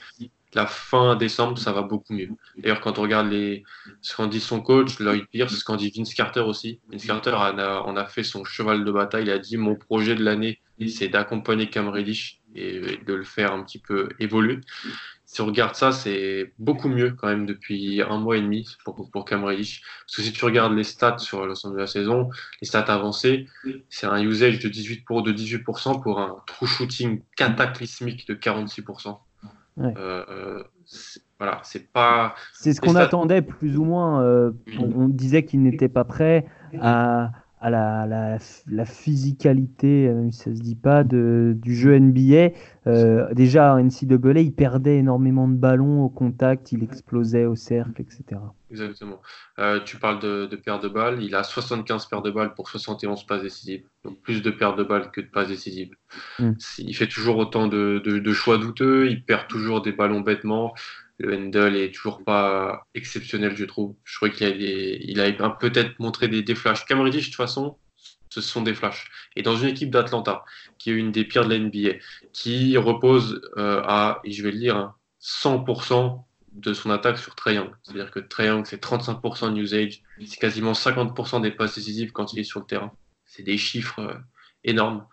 la 0.54 0.66
fin 0.66 1.16
décembre, 1.16 1.58
ça 1.58 1.72
va 1.72 1.82
beaucoup 1.82 2.12
mieux. 2.12 2.28
D'ailleurs, 2.58 2.80
quand 2.80 2.98
on 2.98 3.02
regarde 3.02 3.30
les, 3.30 3.62
ce 4.00 4.14
qu'en 4.14 4.26
dit 4.26 4.40
son 4.40 4.60
coach, 4.60 4.98
Lloyd 4.98 5.26
Pierce, 5.30 5.54
ce 5.54 5.64
qu'en 5.64 5.76
dit 5.76 5.92
Vince 5.96 6.14
Carter 6.14 6.40
aussi, 6.40 6.80
Vince 6.90 7.06
Carter 7.06 7.32
en 7.32 7.96
a, 7.96 8.04
fait 8.06 8.22
son 8.22 8.44
cheval 8.44 8.84
de 8.84 8.92
bataille. 8.92 9.24
Il 9.24 9.30
a 9.30 9.38
dit 9.38 9.56
Mon 9.56 9.76
projet 9.76 10.14
de 10.14 10.22
l'année, 10.22 10.60
c'est 10.88 11.08
d'accompagner 11.08 11.70
Cam 11.70 11.88
Reddish 11.88 12.40
et 12.54 12.98
de 13.06 13.14
le 13.14 13.24
faire 13.24 13.52
un 13.52 13.62
petit 13.62 13.78
peu 13.78 14.10
évoluer. 14.18 14.60
Si 15.24 15.40
on 15.40 15.46
regarde 15.46 15.74
ça, 15.74 15.92
c'est 15.92 16.52
beaucoup 16.58 16.90
mieux 16.90 17.12
quand 17.12 17.28
même 17.28 17.46
depuis 17.46 18.02
un 18.02 18.18
mois 18.18 18.36
et 18.36 18.42
demi 18.42 18.68
pour, 18.84 19.10
pour 19.10 19.24
Cam 19.24 19.44
Reddish. 19.44 19.80
Parce 20.00 20.16
que 20.16 20.22
si 20.22 20.32
tu 20.32 20.44
regardes 20.44 20.74
les 20.74 20.84
stats 20.84 21.16
sur 21.16 21.46
l'ensemble 21.46 21.76
de 21.76 21.80
la 21.80 21.86
saison, 21.86 22.28
les 22.60 22.68
stats 22.68 22.80
avancées, 22.80 23.46
c'est 23.88 24.06
un 24.06 24.20
usage 24.22 24.58
de 24.58 24.68
18%, 24.68 25.04
pour, 25.04 25.22
de 25.22 25.32
18 25.32 25.64
pour 25.64 26.20
un 26.20 26.36
true 26.46 26.66
shooting 26.66 27.22
cataclysmique 27.36 28.28
de 28.28 28.34
46%. 28.34 29.18
Ouais. 29.76 29.94
Euh, 29.96 30.62
c'est- 30.84 31.22
voilà, 31.38 31.60
c'est 31.64 31.90
pas. 31.92 32.34
C'est 32.52 32.72
ce 32.72 32.80
qu'on 32.80 32.94
attendait 32.96 33.42
plus 33.42 33.76
ou 33.78 33.84
moins. 33.84 34.22
euh, 34.22 34.52
Oui. 34.66 34.76
on, 34.78 35.02
on 35.04 35.08
disait 35.08 35.44
qu'il 35.44 35.62
n'était 35.62 35.88
pas 35.88 36.04
prêt 36.04 36.46
à, 36.80 37.30
à 37.62 37.70
la, 37.70 38.06
la, 38.06 38.38
la 38.66 38.84
physicalité, 38.84 40.08
même 40.12 40.32
si 40.32 40.40
ça 40.40 40.54
se 40.54 40.60
dit 40.60 40.74
pas, 40.76 41.04
de, 41.04 41.56
du 41.60 41.74
jeu 41.74 41.98
NBA. 41.98 42.50
Euh, 42.86 43.32
déjà, 43.34 43.74
en 43.74 43.78
NCAA, 43.78 44.40
il 44.40 44.52
perdait 44.54 44.98
énormément 44.98 45.48
de 45.48 45.54
ballons 45.54 46.02
au 46.02 46.08
contact, 46.08 46.72
il 46.72 46.82
explosait 46.82 47.46
au 47.46 47.54
cercle, 47.54 48.02
etc. 48.02 48.40
Exactement. 48.70 49.20
Euh, 49.58 49.80
tu 49.84 49.98
parles 49.98 50.18
de, 50.20 50.46
de 50.46 50.56
paires 50.56 50.80
de 50.80 50.88
balles. 50.88 51.22
Il 51.22 51.34
a 51.34 51.42
75 51.42 52.06
paires 52.06 52.22
de 52.22 52.30
balles 52.30 52.54
pour 52.54 52.70
71 52.70 53.24
passes 53.26 53.42
décisives. 53.42 53.84
Donc 54.04 54.20
plus 54.22 54.42
de 54.42 54.50
paires 54.50 54.74
de 54.76 54.82
balles 54.82 55.10
que 55.10 55.20
de 55.20 55.26
passes 55.26 55.48
décisives. 55.48 55.90
Mm. 56.38 56.52
Il 56.78 56.94
fait 56.96 57.06
toujours 57.08 57.36
autant 57.36 57.66
de, 57.68 58.00
de- 58.04 58.18
de 58.18 58.32
choix 58.32 58.58
douteux. 58.58 59.10
Il 59.10 59.24
perd 59.24 59.46
toujours 59.48 59.82
des 59.82 59.92
ballons 59.92 60.20
bêtement. 60.20 60.72
Le 61.22 61.36
handle 61.36 61.76
est 61.76 61.94
toujours 61.94 62.24
pas 62.24 62.88
exceptionnel, 62.94 63.56
je 63.56 63.64
trouve. 63.64 63.94
Je 64.02 64.16
trouvais 64.16 64.32
qu'il 64.32 65.20
a, 65.20 65.50
peut-être 65.50 65.98
montré 66.00 66.26
des, 66.26 66.54
flashs. 66.54 66.84
Cam 66.84 67.00
Reddish, 67.00 67.26
de 67.26 67.30
toute 67.30 67.36
façon, 67.36 67.78
ce 68.28 68.40
sont 68.40 68.62
des 68.62 68.74
flashs. 68.74 69.08
Et 69.36 69.42
dans 69.42 69.56
une 69.56 69.68
équipe 69.68 69.90
d'Atlanta, 69.90 70.44
qui 70.78 70.90
est 70.90 70.94
une 70.94 71.12
des 71.12 71.24
pires 71.24 71.44
de 71.44 71.54
la 71.54 71.60
NBA, 71.60 71.98
qui 72.32 72.76
repose 72.76 73.40
euh, 73.56 73.82
à, 73.84 74.20
et 74.24 74.32
je 74.32 74.42
vais 74.42 74.50
le 74.50 74.58
dire, 74.58 74.76
hein, 74.76 74.96
100% 75.22 76.24
de 76.54 76.74
son 76.74 76.90
attaque 76.90 77.18
sur 77.18 77.34
Young. 77.46 77.70
C'est-à-dire 77.84 78.10
que 78.10 78.20
Young, 78.42 78.66
c'est 78.66 78.82
35% 78.82 79.54
de 79.54 79.60
usage, 79.60 80.02
c'est 80.26 80.40
quasiment 80.40 80.72
50% 80.72 81.40
des 81.40 81.52
passes 81.52 81.76
décisives 81.76 82.10
quand 82.10 82.32
il 82.32 82.40
est 82.40 82.44
sur 82.44 82.60
le 82.60 82.66
terrain. 82.66 82.92
C'est 83.26 83.44
des 83.44 83.58
chiffres 83.58 84.00
euh, 84.00 84.14
énormes. 84.64 85.06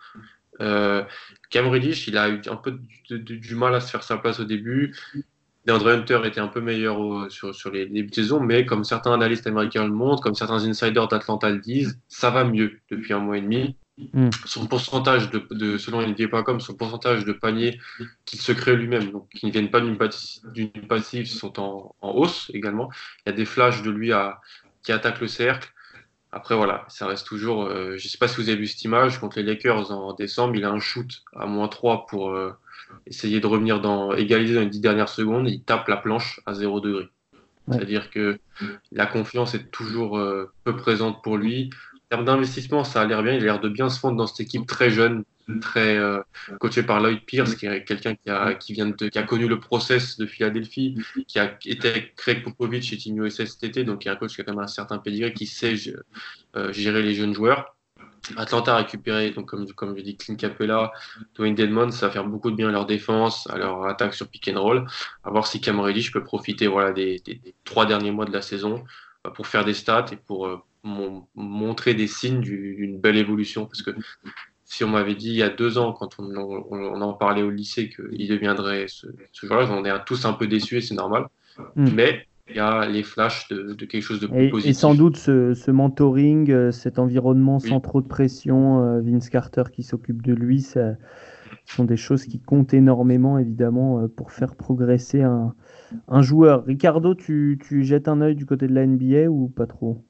Euh, 0.60 1.04
Cam 1.50 1.68
Reddish, 1.68 2.08
il 2.08 2.18
a 2.18 2.28
eu 2.28 2.42
un 2.48 2.56
peu 2.56 2.78
du 3.08 3.54
mal 3.54 3.74
à 3.74 3.80
se 3.80 3.90
faire 3.90 4.02
sa 4.02 4.18
place 4.18 4.40
au 4.40 4.44
début. 4.44 4.94
DeAndre 5.66 5.88
Hunter 5.88 6.20
était 6.24 6.40
un 6.40 6.48
peu 6.48 6.60
meilleur 6.60 6.98
au- 7.00 7.28
sur, 7.28 7.54
sur 7.54 7.70
les 7.70 7.86
débuts 7.86 8.10
de 8.10 8.14
saison, 8.14 8.40
mais 8.40 8.64
comme 8.66 8.84
certains 8.84 9.12
analystes 9.12 9.46
américains 9.46 9.84
le 9.84 9.92
montrent, 9.92 10.22
comme 10.22 10.34
certains 10.34 10.64
insiders 10.64 11.08
d'Atlanta 11.08 11.50
le 11.50 11.58
disent, 11.58 12.00
ça 12.08 12.30
va 12.30 12.44
mieux 12.44 12.80
depuis 12.90 13.12
un 13.12 13.18
mois 13.20 13.38
et 13.38 13.42
demi. 13.42 13.76
Mm. 14.14 14.30
Son 14.46 14.66
pourcentage 14.66 15.30
de, 15.30 15.46
de 15.50 15.76
selon 15.76 16.00
NBA.com, 16.00 16.60
son 16.60 16.74
pourcentage 16.74 17.26
de 17.26 17.32
paniers 17.32 17.78
qu'il 18.24 18.40
se 18.40 18.52
crée 18.52 18.74
lui-même, 18.76 19.10
donc 19.10 19.28
qui 19.28 19.44
ne 19.46 19.50
viennent 19.52 19.70
pas 19.70 19.80
d'une 19.80 19.96
passi- 19.98 20.40
d'une 20.52 20.70
passive, 20.88 21.26
sont 21.28 21.60
en, 21.60 21.94
en 22.00 22.10
hausse 22.12 22.50
également. 22.54 22.88
Il 23.26 23.30
y 23.30 23.32
a 23.32 23.36
des 23.36 23.44
flashs 23.44 23.82
de 23.82 23.90
lui 23.90 24.12
à, 24.12 24.40
qui 24.82 24.92
attaque 24.92 25.20
le 25.20 25.28
cercle. 25.28 25.70
Après, 26.32 26.54
voilà, 26.56 26.84
ça 26.88 27.06
reste 27.06 27.26
toujours. 27.26 27.64
euh, 27.66 27.96
je 27.96 28.04
ne 28.04 28.08
sais 28.08 28.18
pas 28.18 28.28
si 28.28 28.36
vous 28.36 28.48
avez 28.48 28.58
vu 28.58 28.66
cette 28.66 28.84
image 28.84 29.18
contre 29.18 29.38
les 29.38 29.44
Lakers 29.44 29.90
en 29.90 30.14
décembre. 30.14 30.54
Il 30.56 30.64
a 30.64 30.70
un 30.70 30.78
shoot 30.78 31.08
à 31.34 31.46
moins 31.46 31.68
3 31.68 32.06
pour 32.06 32.30
euh, 32.30 32.52
essayer 33.06 33.40
de 33.40 33.46
revenir 33.46 33.80
dans, 33.80 34.12
égaliser 34.12 34.54
dans 34.54 34.60
les 34.60 34.68
10 34.68 34.80
dernières 34.80 35.08
secondes. 35.08 35.48
Il 35.48 35.62
tape 35.62 35.88
la 35.88 35.96
planche 35.96 36.40
à 36.46 36.54
0 36.54 36.80
degré. 36.80 37.08
Ouais. 37.66 37.76
C'est-à-dire 37.76 38.10
que 38.10 38.38
la 38.92 39.06
confiance 39.06 39.54
est 39.54 39.70
toujours 39.70 40.18
euh, 40.18 40.50
peu 40.64 40.76
présente 40.76 41.22
pour 41.22 41.36
lui. 41.36 41.70
En 42.06 42.16
termes 42.16 42.24
d'investissement, 42.24 42.84
ça 42.84 43.02
a 43.02 43.06
l'air 43.06 43.22
bien. 43.22 43.34
Il 43.34 43.42
a 43.42 43.44
l'air 43.44 43.60
de 43.60 43.68
bien 43.68 43.88
se 43.88 44.00
fondre 44.00 44.16
dans 44.16 44.26
cette 44.26 44.40
équipe 44.40 44.66
très 44.66 44.90
jeune, 44.90 45.24
très 45.60 45.96
euh, 45.96 46.20
coachée 46.58 46.82
par 46.82 47.00
Lloyd 47.00 47.20
Pierce, 47.24 47.54
qui 47.54 47.66
est 47.66 47.84
quelqu'un 47.84 48.14
qui 48.14 48.30
a, 48.30 48.54
qui, 48.54 48.72
vient 48.72 48.86
de, 48.86 49.08
qui 49.08 49.18
a 49.18 49.22
connu 49.22 49.46
le 49.46 49.60
process 49.60 50.16
de 50.16 50.26
Philadelphie, 50.26 50.96
qui 51.28 51.38
a 51.38 51.56
été 51.64 51.88
avec 51.88 52.16
Craig 52.16 52.42
Popovich 52.42 52.90
chez 52.90 52.96
Team 52.96 53.22
USA 53.22 53.46
cet 53.46 53.62
été, 53.62 53.84
donc 53.84 54.00
qui 54.00 54.08
est 54.08 54.10
un 54.10 54.16
coach 54.16 54.34
qui 54.34 54.40
a 54.40 54.44
quand 54.44 54.52
même 54.52 54.64
un 54.64 54.66
certain 54.66 54.98
pédigré, 54.98 55.32
qui 55.32 55.46
sait 55.46 55.74
euh, 56.56 56.72
gérer 56.72 57.02
les 57.02 57.14
jeunes 57.14 57.34
joueurs. 57.34 57.76
Atlanta 58.36 58.74
a 58.74 58.78
récupéré, 58.78 59.30
donc 59.30 59.46
comme, 59.48 59.66
comme 59.72 59.96
je 59.96 60.02
dis, 60.02 60.16
Clint 60.16 60.36
Capella, 60.36 60.92
Dwayne 61.34 61.54
Dedmon, 61.54 61.90
ça 61.90 62.06
va 62.06 62.12
faire 62.12 62.26
beaucoup 62.26 62.50
de 62.50 62.56
bien 62.56 62.68
à 62.68 62.72
leur 62.72 62.86
défense, 62.86 63.48
à 63.50 63.58
leur 63.58 63.84
attaque 63.86 64.14
sur 64.14 64.28
pick 64.28 64.48
and 64.48 64.60
roll. 64.60 64.86
À 65.24 65.30
voir 65.30 65.46
si 65.46 65.60
Cam 65.60 65.80
Reddish 65.80 66.12
peut 66.12 66.22
profiter 66.22 66.66
voilà, 66.66 66.92
des, 66.92 67.18
des, 67.24 67.36
des 67.36 67.54
trois 67.64 67.86
derniers 67.86 68.10
mois 68.12 68.24
de 68.26 68.32
la 68.32 68.42
saison 68.42 68.84
euh, 69.26 69.30
pour 69.30 69.46
faire 69.46 69.64
des 69.64 69.74
stats 69.74 70.06
et 70.12 70.16
pour 70.16 70.46
euh, 70.46 70.58
mon, 70.82 71.26
montrer 71.34 71.94
des 71.94 72.06
signes 72.06 72.40
du- 72.40 72.74
d'une 72.76 72.98
belle 73.00 73.16
évolution. 73.16 73.66
Parce 73.66 73.82
que 73.82 73.90
si 74.64 74.84
on 74.84 74.88
m'avait 74.88 75.14
dit 75.16 75.30
il 75.30 75.36
y 75.36 75.42
a 75.42 75.48
deux 75.48 75.78
ans, 75.78 75.92
quand 75.92 76.16
on, 76.18 76.24
on- 76.36 76.66
on 76.70 77.00
en 77.00 77.12
parlait 77.14 77.42
au 77.42 77.50
lycée, 77.50 77.88
qu'il 77.90 78.28
deviendrait 78.28 78.86
ce, 78.88 79.06
ce 79.32 79.46
joueur-là, 79.46 79.68
on 79.70 79.84
est 79.84 80.04
tous 80.04 80.24
un 80.24 80.32
peu 80.32 80.46
déçus 80.46 80.76
et 80.76 80.80
c'est 80.80 80.94
normal. 80.94 81.26
Mm. 81.74 81.90
Mais 81.94 82.26
il 82.50 82.56
y 82.56 82.60
a 82.60 82.86
les 82.86 83.02
flashs 83.02 83.48
de, 83.48 83.74
de 83.74 83.86
quelque 83.86 84.02
chose 84.02 84.20
de 84.20 84.26
plus 84.26 84.46
Et, 84.46 84.68
et 84.68 84.72
positif. 84.72 84.74
sans 84.74 84.94
doute 84.94 85.16
ce, 85.16 85.54
ce 85.54 85.70
mentoring, 85.70 86.50
euh, 86.50 86.70
cet 86.72 86.98
environnement 86.98 87.58
Oui. 87.62 87.70
sans 87.70 87.80
trop 87.80 88.00
de 88.00 88.06
pression, 88.06 88.82
euh, 88.82 89.00
Vince 89.00 89.28
Carter 89.28 89.64
qui 89.72 89.82
s'occupe 89.82 90.22
de 90.22 90.32
lui, 90.34 90.60
ça 90.62 90.94
sont 91.66 91.84
des 91.84 91.96
choses 91.98 92.26
qui 92.26 92.40
comptent 92.40 92.74
énormément 92.74 93.38
évidemment 93.38 94.00
euh, 94.00 94.08
pour 94.08 94.32
faire 94.32 94.56
progresser 94.56 95.22
un, 95.22 95.54
un 96.08 96.22
joueur. 96.22 96.64
Ricardo, 96.66 97.14
tu, 97.14 97.58
tu 97.62 97.84
jettes 97.84 98.08
un 98.08 98.20
œil 98.22 98.36
du 98.36 98.46
côté 98.46 98.68
de 98.68 98.74
la 98.74 98.86
NBA 98.86 99.28
ou 99.30 99.48
pas 99.48 99.66
trop? 99.66 100.04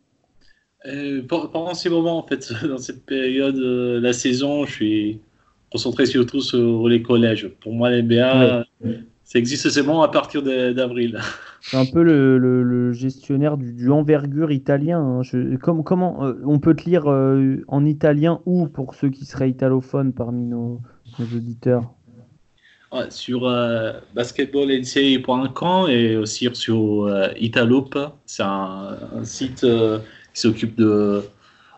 Euh, 0.86 1.22
pendant 1.26 1.74
ces 1.74 1.90
moments, 1.90 2.18
en 2.18 2.26
fait, 2.26 2.52
dans 2.66 2.78
cette 2.78 3.04
période 3.04 3.54
de 3.56 3.98
la 4.02 4.12
saison, 4.12 4.64
je 4.64 4.72
suis 4.72 5.20
concentré 5.70 6.06
surtout 6.06 6.40
sur 6.40 6.88
les 6.88 7.02
collèges. 7.02 7.48
Pour 7.60 7.72
moi, 7.74 7.90
l'NBA, 7.90 8.64
ça 9.30 9.38
existe 9.38 9.70
seulement 9.70 10.02
à 10.02 10.08
partir 10.08 10.42
d'avril. 10.42 11.20
C'est 11.70 11.76
un 11.76 11.86
peu 11.86 12.02
le, 12.02 12.36
le- 12.38 12.62
le 12.62 12.92
gestionnaire 12.92 13.56
du, 13.56 13.72
du 13.72 13.90
envergure 13.90 14.50
italien. 14.50 15.00
hein. 15.00 15.22
Je- 15.22 15.56
comme- 15.56 15.84
comment 15.84 16.24
euh, 16.24 16.34
on 16.44 16.58
peut 16.58 16.74
te 16.74 16.84
lire 16.84 17.06
euh, 17.10 17.62
en 17.68 17.84
italien 17.84 18.42
ou 18.44 18.66
pour 18.66 18.94
ceux 18.94 19.08
qui 19.10 19.24
seraient 19.24 19.50
italophones 19.50 20.12
parmi 20.12 20.44
nos, 20.46 20.80
nos 21.18 21.26
auditeurs? 21.26 21.94
Ouais, 22.92 23.08
sur 23.10 23.46
euh, 23.46 23.92
et 25.88 26.16
aussi 26.16 26.48
sur 26.54 27.04
euh, 27.04 27.28
Italoop. 27.38 27.96
C'est 28.26 28.42
un, 28.42 28.96
un 29.14 29.24
site 29.24 29.60
qui 30.34 30.40
s'occupe 30.40 30.74
de, 30.76 31.22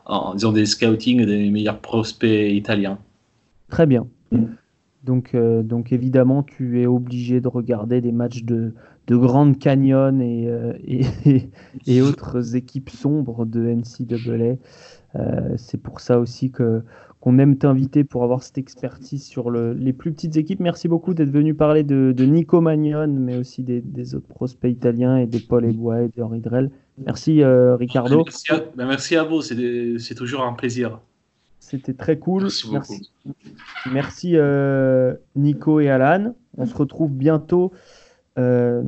en 0.07 0.35
disant 0.35 0.53
des 0.53 0.67
scouting 0.67 1.27
des 1.27 1.51
meilleurs 1.51 1.81
prospects 1.81 2.53
italiens. 2.53 2.99
Très 3.69 3.87
bien. 3.87 4.09
Donc, 5.05 5.35
euh, 5.35 5.63
donc 5.63 5.93
évidemment, 5.93 6.43
tu 6.43 6.81
es 6.81 6.87
obligé 6.87 7.41
de 7.41 7.49
regarder 7.49 8.01
des 8.01 8.13
matchs 8.13 8.45
de, 8.45 8.73
de 9.09 9.17
Grand 9.17 9.53
Canyon 9.59 10.21
et, 10.21 10.47
euh, 10.49 10.73
et, 10.87 11.03
et- 11.87 12.03
autres 12.03 12.55
équipes 12.57 12.91
sombres 12.91 13.45
de 13.45 13.67
NCAA. 13.67 14.57
Euh, 15.17 15.55
c'est 15.57 15.79
pour 15.81 16.01
ça 16.01 16.19
aussi 16.21 16.51
que 16.51 16.83
qu'on 17.21 17.39
aime 17.39 17.57
t'inviter 17.57 18.03
pour 18.03 18.25
avoir 18.25 18.43
cette 18.43 18.59
expertise 18.59 19.25
sur 19.25 19.51
le- 19.51 19.75
les 19.75 19.93
plus 19.93 20.11
petites 20.13 20.37
équipes. 20.37 20.59
Merci 20.59 20.89
beaucoup 20.89 21.15
d'être 21.15 21.31
venu 21.31 21.55
parler 21.55 21.85
de, 21.85 22.13
de 22.17 22.25
Nico 22.25 22.61
Magnon, 22.61 23.07
mais 23.07 23.37
aussi 23.37 23.63
des, 23.63 23.81
des 23.81 24.17
autres 24.17 24.27
prospects 24.27 24.71
italiens 24.73 25.19
et 25.19 25.27
de 25.27 25.39
Paul 25.39 25.65
Ebois 25.65 26.03
et 26.03 26.09
de 26.09 26.21
Henri 26.21 26.41
Drell. 26.41 26.71
Merci 26.99 27.43
euh, 27.43 27.77
Ricardo, 27.77 28.25
Merci 28.25 28.53
à, 28.53 28.61
ben, 28.77 28.87
merci 28.87 29.15
à 29.17 29.23
vous, 29.23 29.41
des- 29.55 29.99
c'est 30.01 30.17
toujours 30.17 30.43
un 30.43 30.53
plaisir. 30.53 31.01
C'était 31.73 31.95
très 31.95 32.19
cool. 32.19 32.49
Merci 33.91 34.37
euh, 34.37 35.15
Nico 35.37 35.81
et 35.81 35.89
Alan. 35.89 36.35
On 36.59 36.67
se 36.67 36.75
retrouve 36.75 37.11
bientôt. 37.11 37.73
Euh, 38.39 38.83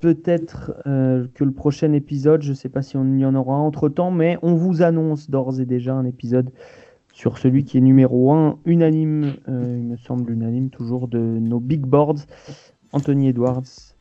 Peut-être 0.00 0.72
euh, 0.86 1.26
que 1.34 1.44
le 1.44 1.52
prochain 1.52 1.92
épisode, 1.92 2.40
je 2.40 2.50
ne 2.50 2.54
sais 2.54 2.70
pas 2.70 2.80
si 2.80 2.96
on 2.96 3.18
y 3.18 3.24
en 3.26 3.34
aura 3.34 3.56
entre 3.56 3.90
temps, 3.90 4.10
mais 4.10 4.38
on 4.40 4.54
vous 4.54 4.80
annonce 4.80 5.28
d'ores 5.28 5.60
et 5.60 5.66
déjà 5.66 5.92
un 5.92 6.06
épisode 6.06 6.50
sur 7.12 7.36
celui 7.36 7.64
qui 7.64 7.76
est 7.76 7.82
numéro 7.82 8.32
1, 8.32 8.58
unanime, 8.64 9.34
il 9.46 9.52
me 9.52 9.96
semble 9.98 10.32
unanime 10.32 10.70
toujours, 10.70 11.06
de 11.06 11.18
nos 11.18 11.60
big 11.60 11.82
boards, 11.82 12.20
Anthony 12.92 13.28
Edwards, 13.28 13.92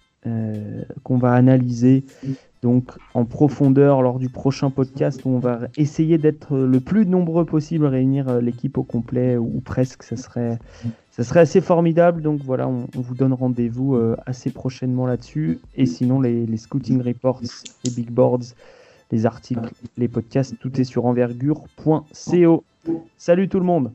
qu'on 1.04 1.18
va 1.18 1.34
analyser 1.34 2.06
donc 2.62 2.92
en 3.14 3.26
profondeur 3.26 4.02
lors 4.02 4.20
du 4.20 4.30
prochain 4.30 4.70
podcast 4.70 5.22
où 5.24 5.30
on 5.30 5.40
va 5.40 5.62
essayer 5.78 6.18
d'être 6.18 6.58
le 6.58 6.80
plus 6.80 7.06
nombreux 7.06 7.46
possible, 7.46 7.86
réunir 7.86 8.28
euh, 8.28 8.42
l'équipe 8.42 8.78
au 8.78 8.84
complet 8.84 9.38
ou 9.38 9.62
presque, 9.62 10.04
ça 10.04 10.18
serait, 10.18 10.60
ça 11.12 11.24
serait 11.24 11.40
assez 11.40 11.62
formidable. 11.62 12.22
Donc 12.22 12.42
voilà, 12.44 12.68
on, 12.68 12.88
vous 12.94 13.16
donne 13.16 13.34
rendez-vous 13.34 13.96
euh, 13.96 14.18
assez 14.26 14.52
prochainement 14.52 15.08
là-dessus. 15.08 15.60
Et 15.76 15.86
sinon, 15.86 16.20
les, 16.20 16.46
les 16.46 16.58
scouting 16.58 17.02
reports, 17.02 17.42
les 17.86 17.92
big 17.92 18.12
boards, 18.12 18.54
les 19.12 19.26
articles, 19.26 19.72
les 19.98 20.08
podcasts, 20.08 20.58
tout 20.60 20.82
est 20.82 20.86
sur 20.86 21.06
envergure.co. 21.06 22.64
Salut 23.18 23.48
tout 23.48 23.60
le 23.60 23.66
monde 23.66 23.92